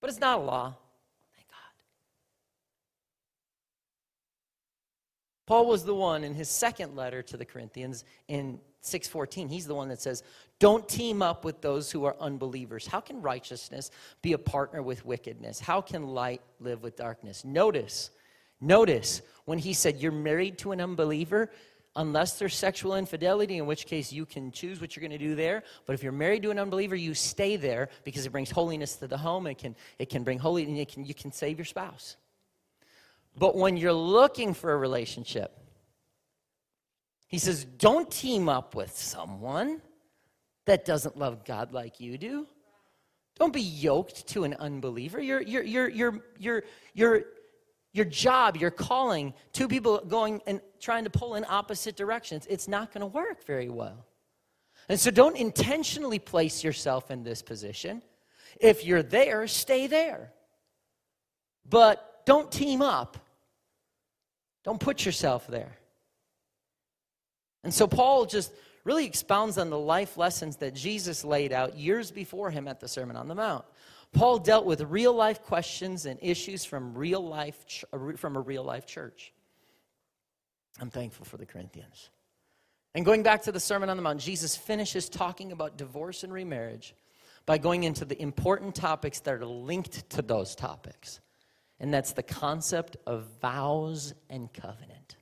But 0.00 0.10
it's 0.10 0.20
not 0.20 0.38
a 0.38 0.42
law. 0.42 0.74
Paul 5.46 5.66
was 5.66 5.84
the 5.84 5.94
one 5.94 6.24
in 6.24 6.34
his 6.34 6.48
second 6.48 6.96
letter 6.96 7.22
to 7.22 7.36
the 7.36 7.44
Corinthians 7.44 8.04
in 8.28 8.60
6:14. 8.80 9.48
He's 9.48 9.66
the 9.66 9.74
one 9.74 9.88
that 9.88 10.00
says, 10.00 10.22
"Don't 10.58 10.88
team 10.88 11.22
up 11.22 11.44
with 11.44 11.60
those 11.60 11.90
who 11.90 12.04
are 12.04 12.16
unbelievers. 12.18 12.86
How 12.86 13.00
can 13.00 13.20
righteousness 13.20 13.90
be 14.22 14.32
a 14.32 14.38
partner 14.38 14.82
with 14.82 15.04
wickedness? 15.04 15.60
How 15.60 15.80
can 15.80 16.08
light 16.08 16.42
live 16.60 16.82
with 16.82 16.96
darkness?" 16.96 17.44
Notice, 17.44 18.10
notice 18.60 19.22
when 19.44 19.58
he 19.58 19.74
said 19.74 20.00
you're 20.00 20.12
married 20.12 20.58
to 20.58 20.72
an 20.72 20.80
unbeliever, 20.80 21.50
unless 21.96 22.38
there's 22.38 22.56
sexual 22.56 22.96
infidelity, 22.96 23.58
in 23.58 23.66
which 23.66 23.86
case 23.86 24.12
you 24.12 24.26
can 24.26 24.50
choose 24.50 24.80
what 24.80 24.96
you're 24.96 25.06
going 25.06 25.18
to 25.18 25.18
do 25.18 25.34
there. 25.34 25.62
But 25.86 25.94
if 25.94 26.02
you're 26.02 26.12
married 26.12 26.42
to 26.42 26.50
an 26.50 26.58
unbeliever, 26.58 26.96
you 26.96 27.14
stay 27.14 27.56
there 27.56 27.88
because 28.02 28.26
it 28.26 28.30
brings 28.30 28.50
holiness 28.50 28.96
to 28.96 29.06
the 29.06 29.18
home. 29.18 29.46
It 29.46 29.58
can, 29.58 29.76
it 29.98 30.08
can 30.08 30.24
bring 30.24 30.38
holy, 30.38 30.64
and 30.64 30.76
it 30.76 30.88
can, 30.92 31.04
you 31.04 31.14
can 31.14 31.32
save 31.32 31.58
your 31.58 31.66
spouse. 31.66 32.16
But 33.36 33.56
when 33.56 33.76
you're 33.76 33.92
looking 33.92 34.54
for 34.54 34.72
a 34.72 34.76
relationship, 34.76 35.58
he 37.26 37.38
says, 37.38 37.64
don't 37.64 38.10
team 38.10 38.48
up 38.48 38.74
with 38.74 38.96
someone 38.96 39.82
that 40.66 40.84
doesn't 40.84 41.16
love 41.16 41.44
God 41.44 41.72
like 41.72 41.98
you 41.98 42.16
do. 42.16 42.46
Don't 43.36 43.52
be 43.52 43.60
yoked 43.60 44.28
to 44.28 44.44
an 44.44 44.54
unbeliever. 44.54 45.20
Your, 45.20 45.42
your, 45.42 45.62
your, 45.62 45.88
your, 45.88 46.22
your, 46.38 46.62
your, 46.94 47.24
your 47.92 48.04
job, 48.04 48.56
your 48.56 48.70
calling, 48.70 49.34
two 49.52 49.66
people 49.66 49.98
going 49.98 50.40
and 50.46 50.60
trying 50.80 51.04
to 51.04 51.10
pull 51.10 51.34
in 51.34 51.44
opposite 51.48 51.96
directions, 51.96 52.46
it's 52.48 52.68
not 52.68 52.92
going 52.92 53.00
to 53.00 53.06
work 53.06 53.44
very 53.44 53.68
well. 53.68 54.06
And 54.88 55.00
so 55.00 55.10
don't 55.10 55.36
intentionally 55.36 56.18
place 56.18 56.62
yourself 56.62 57.10
in 57.10 57.24
this 57.24 57.42
position. 57.42 58.02
If 58.60 58.84
you're 58.84 59.02
there, 59.02 59.46
stay 59.46 59.86
there. 59.86 60.32
But 61.68 62.13
don't 62.24 62.50
team 62.50 62.82
up 62.82 63.18
don't 64.64 64.80
put 64.80 65.04
yourself 65.04 65.46
there. 65.46 65.76
And 67.62 67.72
so 67.72 67.86
Paul 67.86 68.26
just 68.26 68.52
really 68.82 69.06
expounds 69.06 69.56
on 69.58 69.70
the 69.70 69.78
life 69.78 70.16
lessons 70.16 70.56
that 70.56 70.74
Jesus 70.74 71.24
laid 71.24 71.52
out 71.52 71.76
years 71.76 72.10
before 72.10 72.50
him 72.50 72.66
at 72.66 72.80
the 72.80 72.88
Sermon 72.88 73.16
on 73.16 73.28
the 73.28 73.34
Mount. 73.34 73.64
Paul 74.12 74.38
dealt 74.38 74.64
with 74.64 74.80
real 74.82 75.12
life 75.12 75.42
questions 75.42 76.06
and 76.06 76.18
issues 76.22 76.64
from 76.64 76.94
real 76.94 77.26
life 77.26 77.84
from 78.16 78.36
a 78.36 78.40
real 78.40 78.62
life 78.62 78.86
church. 78.86 79.32
I'm 80.80 80.90
thankful 80.90 81.24
for 81.24 81.36
the 81.36 81.46
Corinthians. 81.46 82.10
And 82.94 83.04
going 83.04 83.22
back 83.22 83.42
to 83.42 83.52
the 83.52 83.60
Sermon 83.60 83.90
on 83.90 83.96
the 83.96 84.02
Mount, 84.02 84.20
Jesus 84.20 84.56
finishes 84.56 85.08
talking 85.08 85.52
about 85.52 85.76
divorce 85.76 86.22
and 86.22 86.32
remarriage 86.32 86.94
by 87.44 87.58
going 87.58 87.84
into 87.84 88.04
the 88.04 88.20
important 88.20 88.74
topics 88.74 89.20
that 89.20 89.34
are 89.34 89.44
linked 89.44 90.08
to 90.10 90.22
those 90.22 90.54
topics 90.54 91.20
and 91.80 91.92
that's 91.92 92.12
the 92.12 92.22
concept 92.22 92.96
of 93.06 93.26
vows 93.40 94.14
and 94.30 94.52
covenant. 94.52 95.16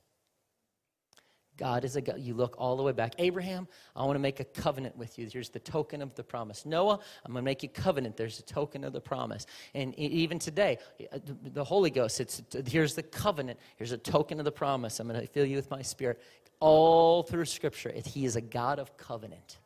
God 1.57 1.85
is 1.85 1.95
a 1.95 2.01
God. 2.01 2.19
You 2.19 2.33
look 2.33 2.55
all 2.57 2.75
the 2.75 2.83
way 2.83 2.93
back. 2.93 3.13
Abraham, 3.19 3.67
I 3.95 4.03
want 4.05 4.15
to 4.15 4.19
make 4.19 4.39
a 4.39 4.43
covenant 4.43 4.97
with 4.97 5.19
you. 5.19 5.29
Here's 5.31 5.49
the 5.49 5.59
token 5.59 6.01
of 6.01 6.15
the 6.15 6.23
promise. 6.23 6.65
Noah, 6.65 6.99
I'm 7.25 7.31
going 7.31 7.43
to 7.43 7.45
make 7.45 7.61
you 7.61 7.69
covenant. 7.69 8.17
There's 8.17 8.39
a 8.39 8.43
token 8.43 8.83
of 8.83 8.91
the 8.91 9.01
promise. 9.01 9.45
And 9.75 9.93
even 9.95 10.39
today, 10.39 10.79
uh, 11.11 11.19
the 11.23 11.63
Holy 11.63 11.91
Ghost, 11.91 12.19
it's 12.19 12.41
here's 12.67 12.95
the 12.95 13.03
covenant. 13.03 13.59
Here's 13.77 13.91
a 13.91 13.97
token 13.97 14.39
of 14.39 14.45
the 14.45 14.51
promise. 14.51 14.99
I'm 14.99 15.07
going 15.07 15.21
to 15.21 15.27
fill 15.27 15.45
you 15.45 15.55
with 15.55 15.69
my 15.69 15.81
spirit. 15.81 16.21
All 16.59 17.23
through 17.23 17.45
Scripture, 17.45 17.93
He 18.03 18.25
is 18.25 18.35
a 18.35 18.41
God 18.41 18.79
of 18.79 18.97
covenant. 18.97 19.59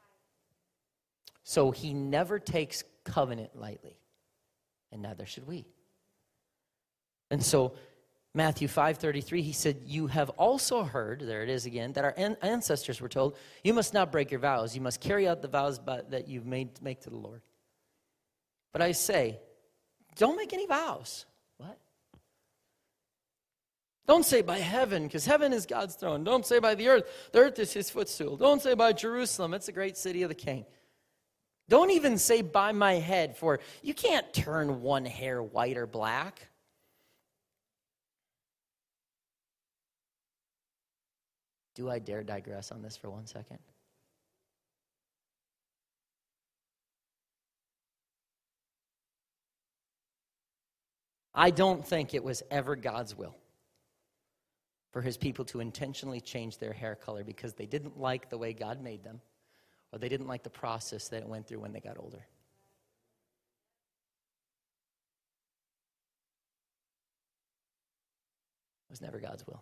So 1.43 1.71
He 1.71 1.93
never 1.93 2.37
takes 2.37 2.83
covenant 3.05 3.55
lightly, 3.55 3.97
and 4.91 5.01
neither 5.01 5.25
should 5.25 5.47
we. 5.47 5.67
And 7.29 7.43
so 7.43 7.73
Matthew 8.33 8.67
5:33 8.67 9.41
he 9.41 9.51
said 9.51 9.81
you 9.85 10.07
have 10.07 10.29
also 10.31 10.83
heard 10.83 11.21
there 11.21 11.43
it 11.43 11.49
is 11.49 11.65
again 11.65 11.93
that 11.93 12.03
our 12.03 12.13
ancestors 12.43 13.01
were 13.01 13.09
told 13.09 13.35
you 13.63 13.73
must 13.73 13.95
not 13.95 14.11
break 14.11 14.29
your 14.29 14.39
vows 14.39 14.75
you 14.75 14.81
must 14.81 15.01
carry 15.01 15.27
out 15.27 15.41
the 15.41 15.47
vows 15.47 15.79
by, 15.79 16.01
that 16.09 16.27
you've 16.27 16.45
made 16.45 16.79
make 16.81 17.01
to 17.01 17.09
the 17.09 17.17
Lord. 17.17 17.41
But 18.73 18.81
I 18.83 18.91
say 18.91 19.39
don't 20.15 20.35
make 20.35 20.53
any 20.53 20.65
vows. 20.65 21.25
What? 21.57 21.77
Don't 24.07 24.25
say 24.25 24.41
by 24.41 24.57
heaven 24.57 25.03
because 25.03 25.25
heaven 25.25 25.53
is 25.53 25.65
God's 25.65 25.95
throne. 25.95 26.23
Don't 26.23 26.45
say 26.45 26.59
by 26.59 26.75
the 26.75 26.87
earth. 26.87 27.29
The 27.31 27.39
earth 27.39 27.59
is 27.59 27.73
his 27.73 27.89
footstool. 27.89 28.37
Don't 28.37 28.61
say 28.61 28.73
by 28.73 28.93
Jerusalem. 28.93 29.53
It's 29.53 29.65
the 29.65 29.71
great 29.71 29.97
city 29.97 30.23
of 30.23 30.29
the 30.29 30.35
king. 30.35 30.65
Don't 31.69 31.91
even 31.91 32.17
say 32.17 32.41
by 32.41 32.71
my 32.71 32.93
head 32.93 33.35
for 33.35 33.59
you 33.83 33.93
can't 33.93 34.31
turn 34.33 34.81
one 34.81 35.05
hair 35.05 35.43
white 35.43 35.77
or 35.77 35.85
black. 35.85 36.49
Do 41.77 41.91
I 41.91 41.99
dare 41.99 42.23
digress 42.23 42.71
on 42.71 42.81
this 42.81 42.97
for 42.97 43.11
one 43.11 43.27
second? 43.27 43.59
I 51.35 51.51
don't 51.51 51.85
think 51.85 52.15
it 52.15 52.23
was 52.23 52.41
ever 52.49 52.75
God's 52.75 53.15
will 53.15 53.35
for 54.91 55.03
his 55.03 55.17
people 55.17 55.45
to 55.45 55.59
intentionally 55.59 56.19
change 56.19 56.57
their 56.57 56.73
hair 56.73 56.95
color 56.95 57.23
because 57.23 57.53
they 57.53 57.67
didn't 57.67 57.99
like 57.99 58.31
the 58.31 58.39
way 58.39 58.53
God 58.53 58.81
made 58.81 59.03
them 59.03 59.21
or 59.93 59.99
they 59.99 60.09
didn't 60.09 60.25
like 60.25 60.41
the 60.41 60.49
process 60.49 61.09
that 61.09 61.21
it 61.21 61.29
went 61.29 61.45
through 61.45 61.59
when 61.59 61.73
they 61.73 61.79
got 61.79 61.99
older. 61.99 62.25
It 68.87 68.89
was 68.89 68.99
never 68.99 69.19
God's 69.19 69.45
will. 69.45 69.61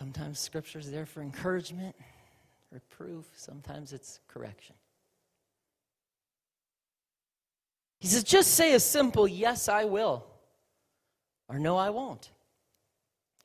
Sometimes 0.00 0.38
scripture 0.38 0.78
is 0.78 0.90
there 0.90 1.04
for 1.04 1.20
encouragement, 1.20 1.94
reproof, 2.70 3.26
sometimes 3.36 3.92
it's 3.92 4.18
correction. 4.28 4.74
He 7.98 8.08
says, 8.08 8.24
just 8.24 8.54
say 8.54 8.72
a 8.72 8.80
simple 8.80 9.28
yes, 9.28 9.68
I 9.68 9.84
will, 9.84 10.24
or 11.50 11.58
no, 11.58 11.76
I 11.76 11.90
won't. 11.90 12.30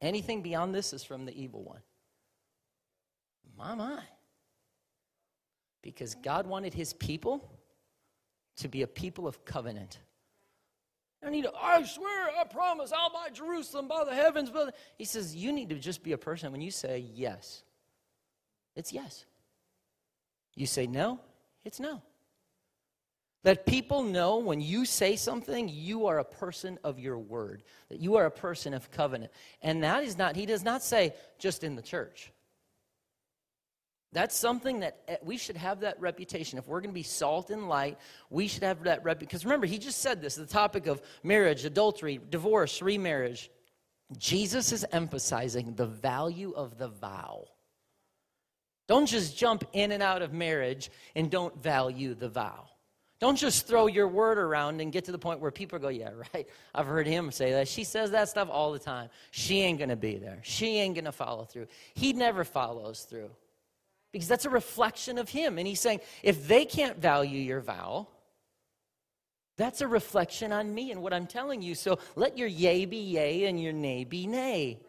Anything 0.01 0.41
beyond 0.41 0.74
this 0.74 0.93
is 0.93 1.03
from 1.03 1.26
the 1.26 1.38
evil 1.38 1.62
one. 1.62 1.82
My, 3.58 3.76
my. 3.76 4.03
Because 5.82 6.16
God 6.16 6.47
wanted 6.47 6.74
his 6.74 6.93
people 6.93 7.51
to 8.56 8.70
be 8.70 8.82
a 8.82 8.88
people 8.88 9.28
of 9.28 9.43
covenant. 9.43 9.99
I 11.26 11.32
need 11.32 11.43
to, 11.43 11.51
I 11.59 11.82
swear, 11.84 12.30
I 12.39 12.43
promise, 12.43 12.91
I'll 12.91 13.09
buy 13.09 13.30
Jerusalem 13.34 13.88
by 13.88 14.03
the 14.03 14.13
heavens. 14.13 14.51
The... 14.51 14.71
He 14.97 15.05
says, 15.05 15.36
You 15.36 15.51
need 15.51 15.69
to 15.69 15.80
just 15.80 16.03
be 16.03 16.11
a 16.11 16.17
person 16.17 16.51
when 16.51 16.61
you 16.61 16.71
say 16.71 17.05
yes, 17.13 17.63
it's 18.76 18.93
yes. 18.93 19.26
You 20.53 20.67
say 20.67 20.86
no, 20.88 21.19
it's 21.65 21.80
no. 21.80 22.01
That 23.43 23.65
people 23.65 24.03
know 24.03 24.38
when 24.38 24.61
you 24.61 24.86
say 24.86 25.15
something, 25.15 25.69
you 25.69 26.07
are 26.07 26.19
a 26.19 26.23
person 26.23 26.80
of 26.84 26.99
your 26.99 27.19
word, 27.19 27.63
that 27.89 27.99
you 27.99 28.15
are 28.15 28.26
a 28.26 28.32
person 28.32 28.73
of 28.73 28.89
covenant. 28.89 29.32
And 29.61 29.84
that 29.84 30.03
is 30.03 30.17
not, 30.17 30.36
he 30.36 30.45
does 30.45 30.63
not 30.63 30.82
say 30.82 31.13
just 31.38 31.63
in 31.63 31.76
the 31.76 31.82
church. 31.82 32.32
That's 34.16 34.34
something 34.34 34.80
that 34.80 35.01
eh, 35.09 35.18
we 35.24 35.36
should 35.36 35.57
have 35.57 35.82
that 35.82 35.99
reputation. 35.99 36.57
If 36.57 36.70
we're 36.70 36.80
going 36.80 36.91
to 36.91 36.95
be 36.95 37.03
salt 37.03 37.49
and 37.49 37.68
light, 37.68 37.97
we 38.30 38.47
should 38.47 38.63
have 38.63 38.82
that 38.86 39.03
reputation. 39.03 39.28
Because 39.28 39.43
remember, 39.43 39.66
he 39.66 39.78
just 39.78 39.99
said 39.99 40.22
this 40.22 40.36
the 40.36 40.45
topic 40.45 40.88
of 40.88 41.01
marriage, 41.22 41.66
adultery, 41.66 42.22
divorce, 42.30 42.82
remarriage. 42.82 43.51
Jesus 44.18 44.72
is 44.72 44.86
emphasizing 44.93 45.76
the 45.76 45.86
value 45.86 46.53
of 46.55 46.78
the 46.78 46.88
vow. 46.88 47.43
Don't 48.88 49.05
just 49.05 49.38
jump 49.38 49.66
in 49.74 49.91
and 49.91 50.01
out 50.01 50.22
of 50.22 50.32
marriage 50.32 50.91
and 51.13 51.30
don't 51.30 51.61
value 51.61 52.16
the 52.16 52.30
vow. 52.30 52.70
Don't 53.20 53.36
just 53.36 53.68
throw 53.68 53.88
your 53.88 54.07
word 54.07 54.38
around 54.38 54.80
and 54.80 54.93
get 54.93 55.03
to 55.05 55.11
the 55.11 55.18
point 55.18 55.41
where 55.41 55.51
people 55.51 55.78
go, 55.78 55.89
Yeah, 55.89 56.11
right. 56.34 56.47
I've 56.74 56.88
heard 56.88 57.05
him 57.05 57.32
say 57.32 57.51
that. 57.51 57.68
She 57.68 57.84
says 57.84 58.11
that 58.11 58.30
stuff 58.30 58.47
all 58.49 58.72
the 58.72 58.80
time. 58.80 59.09
She 59.32 59.59
ain't 59.59 59.78
going 59.78 59.89
to 59.89 59.97
be 59.97 60.16
there. 60.16 60.39
She 60.43 60.78
ain't 60.78 60.95
going 60.95 61.03
to 61.03 61.11
follow 61.11 61.43
through. 61.43 61.68
He 61.95 62.13
never 62.13 62.45
follows 62.45 63.01
through 63.01 63.30
because 64.16 64.30
that's 64.30 64.45
a 64.45 64.49
reflection 64.49 65.18
of 65.18 65.28
Him. 65.28 65.57
And 65.57 65.68
He's 65.68 65.82
saying, 65.82 65.99
if 66.24 66.47
they 66.47 66.63
can't 66.63 66.97
value 66.97 67.38
your 67.38 67.59
vow, 67.59 68.07
that's 69.57 69.82
a 69.82 69.89
reflection 69.89 70.53
on 70.53 70.74
me 70.74 70.91
and 70.91 71.01
what 71.01 71.13
I'm 71.13 71.28
telling 71.28 71.61
you. 71.61 71.76
So 71.76 71.99
let 72.16 72.38
your 72.38 72.47
yea 72.47 72.86
be 72.86 72.95
yea 72.95 73.43
and 73.43 73.61
your 73.61 73.74
nay 73.74 74.05
be 74.05 74.26
nay. 74.26 74.80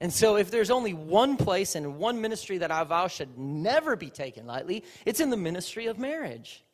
And 0.00 0.10
so, 0.10 0.36
if 0.36 0.50
there's 0.50 0.70
only 0.70 0.94
one 0.94 1.36
place 1.36 1.74
and 1.74 1.98
one 1.98 2.22
ministry 2.22 2.56
that 2.56 2.70
our 2.70 2.86
vow 2.86 3.06
should 3.06 3.36
never 3.38 3.96
be 3.96 4.08
taken 4.08 4.46
lightly, 4.46 4.82
it's 5.04 5.20
in 5.20 5.28
the 5.28 5.36
ministry 5.36 5.84
of 5.86 5.98
marriage. 5.98 6.64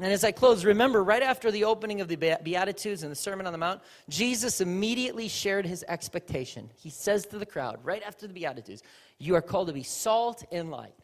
And 0.00 0.12
as 0.12 0.22
I 0.22 0.30
close, 0.30 0.64
remember 0.64 1.02
right 1.02 1.22
after 1.22 1.50
the 1.50 1.64
opening 1.64 2.00
of 2.00 2.06
the 2.06 2.16
Beatitudes 2.16 3.02
and 3.02 3.10
the 3.10 3.16
Sermon 3.16 3.46
on 3.46 3.52
the 3.52 3.58
Mount, 3.58 3.80
Jesus 4.08 4.60
immediately 4.60 5.26
shared 5.26 5.66
his 5.66 5.84
expectation. 5.88 6.70
He 6.76 6.88
says 6.88 7.26
to 7.26 7.38
the 7.38 7.46
crowd, 7.46 7.80
right 7.82 8.02
after 8.04 8.28
the 8.28 8.32
Beatitudes, 8.32 8.82
You 9.18 9.34
are 9.34 9.42
called 9.42 9.66
to 9.66 9.72
be 9.72 9.82
salt 9.82 10.44
and 10.52 10.70
light. 10.70 10.94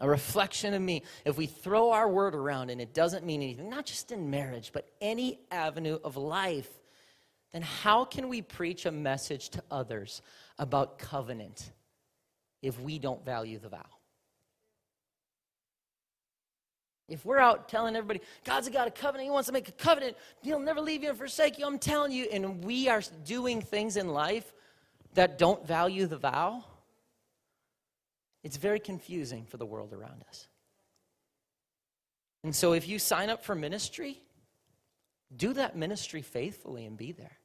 A 0.00 0.08
reflection 0.08 0.74
of 0.74 0.82
me. 0.82 1.04
If 1.24 1.38
we 1.38 1.46
throw 1.46 1.92
our 1.92 2.08
word 2.08 2.34
around 2.34 2.70
and 2.70 2.80
it 2.80 2.94
doesn't 2.94 3.24
mean 3.24 3.42
anything, 3.42 3.70
not 3.70 3.86
just 3.86 4.10
in 4.10 4.30
marriage, 4.30 4.70
but 4.72 4.88
any 5.00 5.38
avenue 5.52 5.98
of 6.02 6.16
life, 6.16 6.70
then 7.52 7.62
how 7.62 8.04
can 8.04 8.28
we 8.28 8.42
preach 8.42 8.86
a 8.86 8.92
message 8.92 9.50
to 9.50 9.62
others 9.70 10.20
about 10.58 10.98
covenant 10.98 11.70
if 12.60 12.80
we 12.80 12.98
don't 12.98 13.24
value 13.24 13.60
the 13.60 13.68
vow? 13.68 13.86
If 17.08 17.24
we're 17.24 17.38
out 17.38 17.68
telling 17.68 17.96
everybody, 17.96 18.20
God's 18.44 18.68
got 18.68 18.86
a 18.86 18.90
covenant, 18.90 19.24
He 19.24 19.30
wants 19.30 19.46
to 19.46 19.52
make 19.52 19.68
a 19.68 19.72
covenant, 19.72 20.16
He'll 20.42 20.60
never 20.60 20.80
leave 20.80 21.02
you 21.02 21.08
and 21.08 21.18
forsake 21.18 21.58
you, 21.58 21.66
I'm 21.66 21.78
telling 21.78 22.12
you, 22.12 22.26
and 22.30 22.62
we 22.62 22.88
are 22.88 23.02
doing 23.24 23.62
things 23.62 23.96
in 23.96 24.08
life 24.08 24.52
that 25.14 25.38
don't 25.38 25.66
value 25.66 26.06
the 26.06 26.18
vow, 26.18 26.64
it's 28.44 28.56
very 28.56 28.78
confusing 28.78 29.46
for 29.46 29.56
the 29.56 29.66
world 29.66 29.92
around 29.92 30.22
us. 30.28 30.48
And 32.44 32.54
so 32.54 32.72
if 32.72 32.86
you 32.86 32.98
sign 32.98 33.30
up 33.30 33.44
for 33.44 33.54
ministry, 33.54 34.22
do 35.34 35.52
that 35.54 35.76
ministry 35.76 36.22
faithfully 36.22 36.86
and 36.86 36.96
be 36.96 37.12
there. 37.12 37.38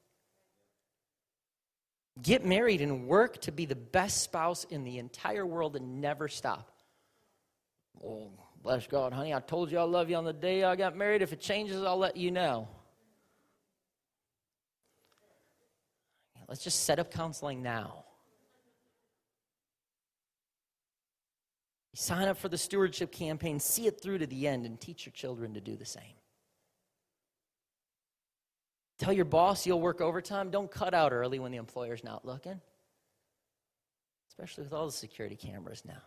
Get 2.22 2.46
married 2.46 2.82
and 2.82 3.08
work 3.08 3.42
to 3.42 3.52
be 3.52 3.66
the 3.66 3.76
best 3.76 4.22
spouse 4.22 4.66
in 4.66 4.84
the 4.84 5.00
entire 5.00 5.46
world 5.46 5.76
and 5.76 6.00
never 6.00 6.28
stop. 6.28 6.72
Oh, 8.06 8.30
Bless 8.64 8.88
God, 8.88 9.12
honey. 9.12 9.34
I 9.34 9.42
told 9.42 9.72
you 9.72 9.78
I 9.78 9.84
love 9.84 10.10
you 10.10 10.16
on 10.16 10.24
the 10.24 10.32
day 10.32 10.64
I 10.64 10.78
got 10.78 10.96
married. 10.96 11.22
If 11.22 11.34
it 11.34 11.42
changes, 11.42 11.84
I'll 11.84 11.98
let 11.98 12.16
you 12.16 12.32
know. 12.32 12.70
Let's 16.48 16.64
just 16.64 16.86
set 16.86 16.98
up 16.98 17.12
counseling 17.12 17.62
now. 17.62 18.06
Sign 21.96 22.28
up 22.28 22.38
for 22.38 22.50
the 22.50 22.58
stewardship 22.58 23.12
campaign, 23.12 23.60
see 23.60 23.86
it 23.86 24.02
through 24.02 24.20
to 24.20 24.28
the 24.28 24.48
end, 24.48 24.66
and 24.66 24.80
teach 24.80 25.06
your 25.06 25.14
children 25.14 25.54
to 25.54 25.62
do 25.62 25.76
the 25.76 25.86
same. 25.86 26.16
Tell 28.98 29.14
your 29.14 29.26
boss 29.26 29.66
you'll 29.66 29.82
work 29.82 30.00
overtime. 30.00 30.50
Don't 30.50 30.72
cut 30.72 30.94
out 30.94 31.12
early 31.12 31.38
when 31.38 31.52
the 31.52 31.58
employer's 31.58 32.04
not 32.04 32.26
looking, 32.26 32.62
especially 34.30 34.64
with 34.64 34.74
all 34.74 34.86
the 34.86 34.92
security 34.92 35.36
cameras 35.36 35.84
now. 35.86 36.02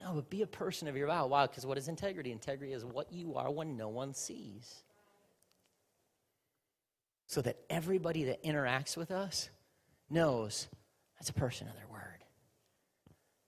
No, 0.00 0.12
but 0.14 0.30
be 0.30 0.42
a 0.42 0.46
person 0.46 0.86
of 0.86 0.96
your 0.96 1.08
vow. 1.08 1.26
Why? 1.26 1.46
Because 1.46 1.66
what 1.66 1.76
is 1.76 1.88
integrity? 1.88 2.30
Integrity 2.30 2.72
is 2.72 2.84
what 2.84 3.12
you 3.12 3.34
are 3.34 3.50
when 3.50 3.76
no 3.76 3.88
one 3.88 4.14
sees. 4.14 4.84
So 7.26 7.42
that 7.42 7.56
everybody 7.68 8.24
that 8.24 8.42
interacts 8.44 8.96
with 8.96 9.10
us 9.10 9.50
knows 10.08 10.68
that's 11.18 11.30
a 11.30 11.34
person 11.34 11.68
of 11.68 11.74
their 11.74 11.88
word. 11.88 12.24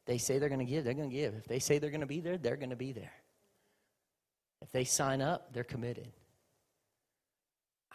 They 0.07 0.19
say 0.19 0.39
they're 0.39 0.49
going 0.49 0.59
to 0.59 0.65
give, 0.65 0.85
they're 0.85 0.95
going 0.95 1.11
to 1.11 1.17
give. 1.17 1.35
If 1.35 1.47
they 1.47 1.61
say 1.61 1.79
they're 1.79 1.91
going 1.91 2.01
to 2.01 2.07
be 2.07 2.21
there, 2.21 2.37
they're 2.37 2.57
going 2.57 2.71
to 2.71 2.77
be 2.77 2.93
there. 2.93 3.13
If 4.61 4.73
they 4.73 4.85
sign 4.85 5.23
up, 5.23 5.53
they're 5.53 5.65
committed. 5.65 6.09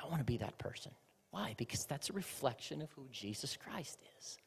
I 0.01 0.07
want 0.07 0.19
to 0.19 0.25
be 0.25 0.37
that 0.37 0.57
person. 0.57 0.91
Why? 1.31 1.55
Because 1.57 1.85
that's 1.85 2.09
a 2.09 2.13
reflection 2.13 2.81
of 2.81 2.89
who 2.91 3.07
Jesus 3.11 3.57
Christ 3.57 3.99
is. 4.17 4.37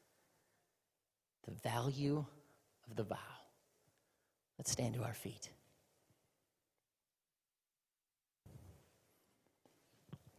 The 1.47 1.53
value 1.69 2.25
of 2.89 2.97
the 2.97 3.05
vow. 3.05 3.17
Let's 4.59 4.73
stand 4.73 4.95
to 4.95 5.03
our 5.05 5.15
feet. 5.15 5.51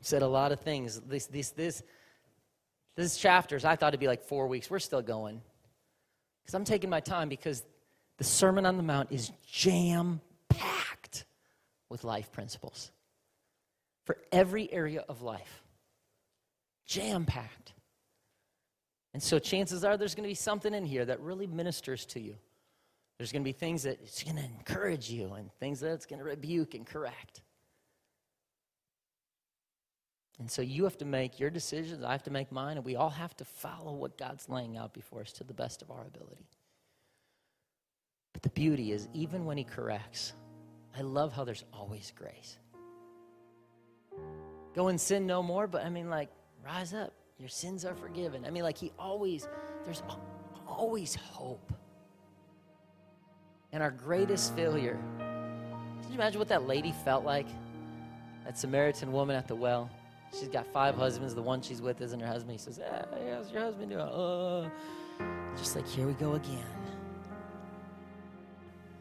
Said 0.02 0.22
a 0.22 0.28
lot 0.28 0.52
of 0.52 0.60
things. 0.60 1.00
This, 1.00 1.26
this, 1.28 1.52
this, 1.52 1.84
this 2.96 3.18
chapters, 3.18 3.66
I 3.66 3.76
thought 3.76 3.90
it'd 3.90 4.00
be 4.00 4.08
like 4.08 4.24
four 4.24 4.48
weeks. 4.48 4.70
We're 4.70 4.80
still 4.80 5.02
going. 5.02 5.42
Because 6.42 6.56
I'm 6.56 6.66
taking 6.66 6.90
my 6.90 7.00
time 7.00 7.30
because 7.30 7.64
the 8.18 8.24
Sermon 8.24 8.66
on 8.66 8.78
the 8.78 8.84
Mount 8.84 9.12
is 9.12 9.32
jam 9.46 10.20
packed 10.50 11.26
with 11.90 12.04
life 12.04 12.32
principles 12.32 12.92
for 14.06 14.18
every 14.32 14.72
area 14.72 15.04
of 15.08 15.22
life. 15.22 15.64
Jam 16.86 17.26
packed. 17.26 17.74
And 19.14 19.22
so 19.22 19.38
chances 19.38 19.84
are 19.84 19.98
there's 19.98 20.16
going 20.16 20.24
to 20.24 20.30
be 20.30 20.36
something 20.36 20.74
in 20.74 20.86
here 20.86 21.06
that 21.06 21.20
really 21.20 21.48
ministers 21.48 22.06
to 22.08 22.20
you. 22.20 22.36
There's 23.20 23.34
going 23.34 23.44
to 23.44 23.48
be 23.48 23.52
things 23.52 23.84
that 23.84 24.00
it's 24.02 24.24
going 24.24 24.38
to 24.38 24.44
encourage 24.44 25.12
you 25.12 25.34
and 25.34 25.52
things 25.60 25.82
that 25.82 25.92
it's 25.92 26.06
going 26.06 26.20
to 26.20 26.26
rebuke 26.26 26.74
and 26.74 26.88
correct. 26.88 27.42
And 30.40 30.50
so 30.50 30.62
you 30.62 30.86
have 30.86 30.98
to 31.00 31.06
make 31.06 31.38
your 31.38 31.50
decisions, 31.50 32.02
I 32.02 32.14
have 32.14 32.24
to 32.24 32.32
make 32.32 32.50
mine, 32.50 32.78
and 32.78 32.86
we 32.86 32.96
all 32.96 33.10
have 33.10 33.36
to 33.38 33.46
follow 33.46 33.94
what 33.94 34.18
God's 34.18 34.48
laying 34.48 34.78
out 34.78 34.94
before 34.94 35.20
us 35.20 35.34
to 35.34 35.44
the 35.44 35.54
best 35.54 35.82
of 35.82 35.92
our 35.92 36.08
ability. 36.08 36.48
But 38.32 38.44
the 38.44 38.50
beauty 38.52 38.94
is, 38.94 39.10
even 39.14 39.44
when 39.44 39.58
He 39.58 39.66
corrects, 39.66 40.32
I 40.98 41.02
love 41.02 41.34
how 41.34 41.44
there's 41.44 41.66
always 41.74 42.14
grace. 42.16 42.58
Go 44.74 44.88
and 44.88 45.02
sin 45.02 45.28
no 45.28 45.44
more, 45.44 45.68
but 45.68 45.84
I 45.84 45.90
mean, 45.90 46.10
like, 46.10 46.30
rise 46.66 46.94
up. 46.94 47.14
Your 47.38 47.50
sins 47.50 47.84
are 47.84 47.96
forgiven. 47.96 48.46
I 48.46 48.50
mean, 48.50 48.64
like, 48.64 48.78
He 48.78 48.94
always, 48.98 49.46
there's 49.84 50.04
always 50.66 51.16
hope. 51.16 51.74
And 53.72 53.84
our 53.84 53.92
greatest 53.92 54.56
failure, 54.56 54.98
can 55.20 56.10
you 56.10 56.16
imagine 56.16 56.40
what 56.40 56.48
that 56.48 56.68
lady 56.68 56.92
felt 57.06 57.24
like? 57.24 57.48
That 58.46 58.58
Samaritan 58.58 59.12
woman 59.12 59.36
at 59.36 59.48
the 59.48 59.56
well. 59.56 59.90
She's 60.32 60.48
got 60.48 60.66
five 60.68 60.96
husbands. 60.96 61.36
The 61.36 61.42
one 61.42 61.62
she's 61.62 61.82
with 61.82 62.02
isn't 62.02 62.20
her 62.20 62.28
husband. 62.28 62.52
He 62.52 62.58
says, 62.58 62.78
hey, 62.78 63.32
how's 63.32 63.52
your 63.52 63.62
husband 63.62 63.92
doing? 63.92 64.02
Uh, 64.02 64.70
just 65.58 65.76
like, 65.76 65.88
here 65.88 66.08
we 66.08 66.14
go 66.14 66.34
again. 66.34 66.66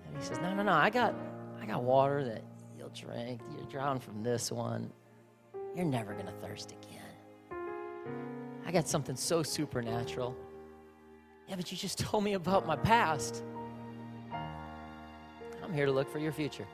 And 0.07 0.16
he 0.16 0.23
says, 0.23 0.39
no, 0.41 0.55
no, 0.55 0.62
no, 0.62 0.73
I 0.73 0.91
got, 0.91 1.14
I 1.61 1.66
got 1.66 1.83
water 1.83 2.25
that 2.25 2.43
you'll 2.79 2.91
drink. 2.91 3.41
You're 3.57 3.66
drowning 3.69 4.01
from 4.01 4.23
this 4.23 4.51
one. 4.51 4.91
You're 5.75 5.85
never 5.85 6.14
going 6.14 6.27
to 6.27 6.33
thirst 6.33 6.73
again. 6.73 7.61
I 8.66 8.73
got 8.73 8.89
something 8.89 9.16
so 9.16 9.43
supernatural. 9.43 10.37
Yeah, 11.47 11.57
but 11.57 11.71
you 11.71 11.79
just 11.79 11.99
told 11.99 12.25
me 12.25 12.35
about 12.35 12.66
my 12.66 12.77
past. 12.77 13.45
I'm 15.69 15.75
here 15.75 15.85
to 15.85 15.93
look 15.93 16.11
for 16.11 16.19
your 16.19 16.33
future. 16.33 16.66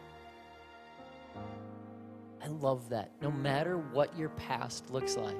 I 2.42 2.46
love 2.46 2.88
that. 2.90 3.10
No 3.20 3.30
matter 3.30 3.78
what 3.78 4.16
your 4.16 4.28
past 4.30 4.90
looks 4.90 5.16
like, 5.16 5.36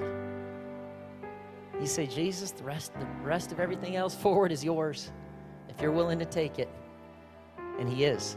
you 1.80 1.86
say, 1.86 2.06
Jesus, 2.06 2.50
the 2.50 2.64
rest, 2.64 2.92
the 2.98 3.06
rest 3.22 3.52
of 3.52 3.60
everything 3.60 3.94
else 3.94 4.14
forward 4.14 4.50
is 4.50 4.64
yours 4.64 5.12
if 5.68 5.80
you're 5.80 5.92
willing 5.92 6.18
to 6.18 6.24
take 6.24 6.58
it. 6.58 6.68
And 7.78 7.88
He 7.88 8.04
is. 8.04 8.36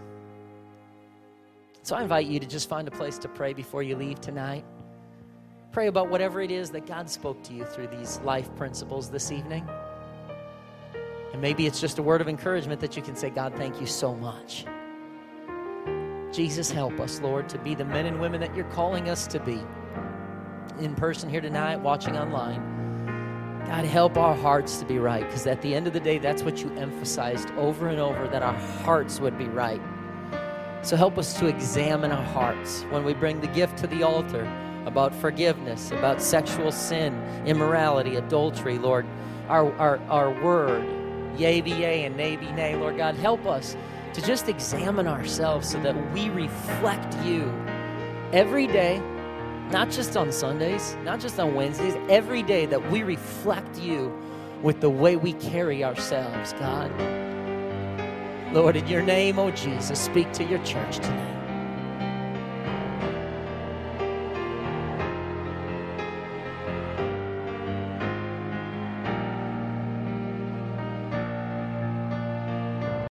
So 1.82 1.96
I 1.96 2.04
invite 2.04 2.28
you 2.28 2.40
to 2.40 2.46
just 2.46 2.70
find 2.70 2.88
a 2.88 2.92
place 2.92 3.18
to 3.20 3.28
pray 3.28 3.54
before 3.54 3.82
you 3.82 3.96
leave 3.96 4.22
tonight. 4.22 4.66
Pray 5.72 5.88
about 5.88 6.10
whatever 6.10 6.42
it 6.42 6.52
is 6.52 6.70
that 6.72 6.86
God 6.86 7.10
spoke 7.10 7.42
to 7.44 7.54
you 7.54 7.66
through 7.66 7.88
these 7.88 8.20
life 8.20 8.54
principles 8.56 9.10
this 9.10 9.32
evening. 9.32 9.68
And 11.34 11.42
maybe 11.42 11.66
it's 11.66 11.82
just 11.82 11.98
a 11.98 12.04
word 12.04 12.22
of 12.22 12.28
encouragement 12.28 12.82
that 12.82 12.96
you 12.96 13.02
can 13.02 13.16
say, 13.16 13.30
God, 13.30 13.56
thank 13.56 13.80
you 13.80 13.88
so 13.88 14.14
much. 14.14 14.66
Jesus, 16.32 16.70
help 16.70 17.00
us, 17.00 17.22
Lord, 17.22 17.48
to 17.50 17.58
be 17.58 17.74
the 17.74 17.86
men 17.86 18.06
and 18.06 18.20
women 18.20 18.42
that 18.42 18.56
you're 18.56 18.66
calling 18.66 19.10
us 19.10 19.28
to 19.28 19.40
be. 19.40 19.62
In 20.80 20.94
person 20.96 21.30
here 21.30 21.42
tonight, 21.42 21.78
watching 21.78 22.18
online. 22.18 22.62
God, 23.66 23.86
help 23.86 24.18
our 24.18 24.36
hearts 24.36 24.78
to 24.78 24.86
be 24.86 25.00
right, 25.00 25.26
because 25.26 25.48
at 25.48 25.62
the 25.62 25.74
end 25.74 25.88
of 25.88 25.94
the 25.94 26.00
day, 26.00 26.20
that's 26.20 26.44
what 26.44 26.62
you 26.62 26.72
emphasized 26.76 27.50
over 27.52 27.88
and 27.88 28.00
over 28.00 28.28
that 28.28 28.44
our 28.44 28.58
hearts 28.84 29.20
would 29.20 29.38
be 29.38 29.48
right. 29.48 29.82
So 30.84 30.96
help 30.96 31.18
us 31.18 31.38
to 31.40 31.48
examine 31.48 32.12
our 32.12 32.24
hearts 32.24 32.84
when 32.90 33.04
we 33.04 33.14
bring 33.14 33.42
the 33.42 33.48
gift 33.48 33.78
to 33.80 33.88
the 33.88 34.04
altar 34.04 34.44
about 34.86 35.14
forgiveness, 35.14 35.92
about 35.92 36.22
sexual 36.22 36.72
sin, 36.72 37.14
immorality, 37.46 38.16
adultery, 38.16 38.78
Lord. 38.78 39.06
Our, 39.50 39.74
our, 39.78 39.98
our 40.10 40.44
word, 40.44 40.86
yea 41.38 41.62
be 41.62 41.72
yea 41.72 42.06
and 42.06 42.16
nay 42.16 42.36
be 42.38 42.52
nay, 42.52 42.76
Lord 42.76 42.98
God, 42.98 43.16
help 43.16 43.46
us 43.46 43.76
to 44.14 44.22
just 44.22 44.48
examine 44.48 45.08
ourselves 45.08 45.70
so 45.70 45.80
that 45.82 45.96
we 46.14 46.30
reflect 46.30 47.16
you 47.26 47.52
every 48.34 48.68
day, 48.68 49.00
not 49.72 49.90
just 49.90 50.18
on 50.18 50.32
Sundays, 50.32 50.96
not 51.04 51.20
just 51.20 51.40
on 51.40 51.56
Wednesdays, 51.56 51.96
every 52.10 52.44
day 52.44 52.66
that 52.66 52.92
we 52.92 53.04
reflect 53.04 53.80
you 53.80 54.14
with 54.62 54.82
the 54.82 54.90
way 54.90 55.16
we 55.16 55.34
carry 55.34 55.84
ourselves, 55.84 56.54
God. 56.54 56.92
Lord, 58.54 58.76
in 58.76 58.88
your 58.88 59.02
name, 59.02 59.40
oh 59.40 59.52
Jesus, 59.52 60.00
speak 60.00 60.32
to 60.34 60.44
your 60.44 60.64
church 60.64 60.98
tonight. 60.98 61.37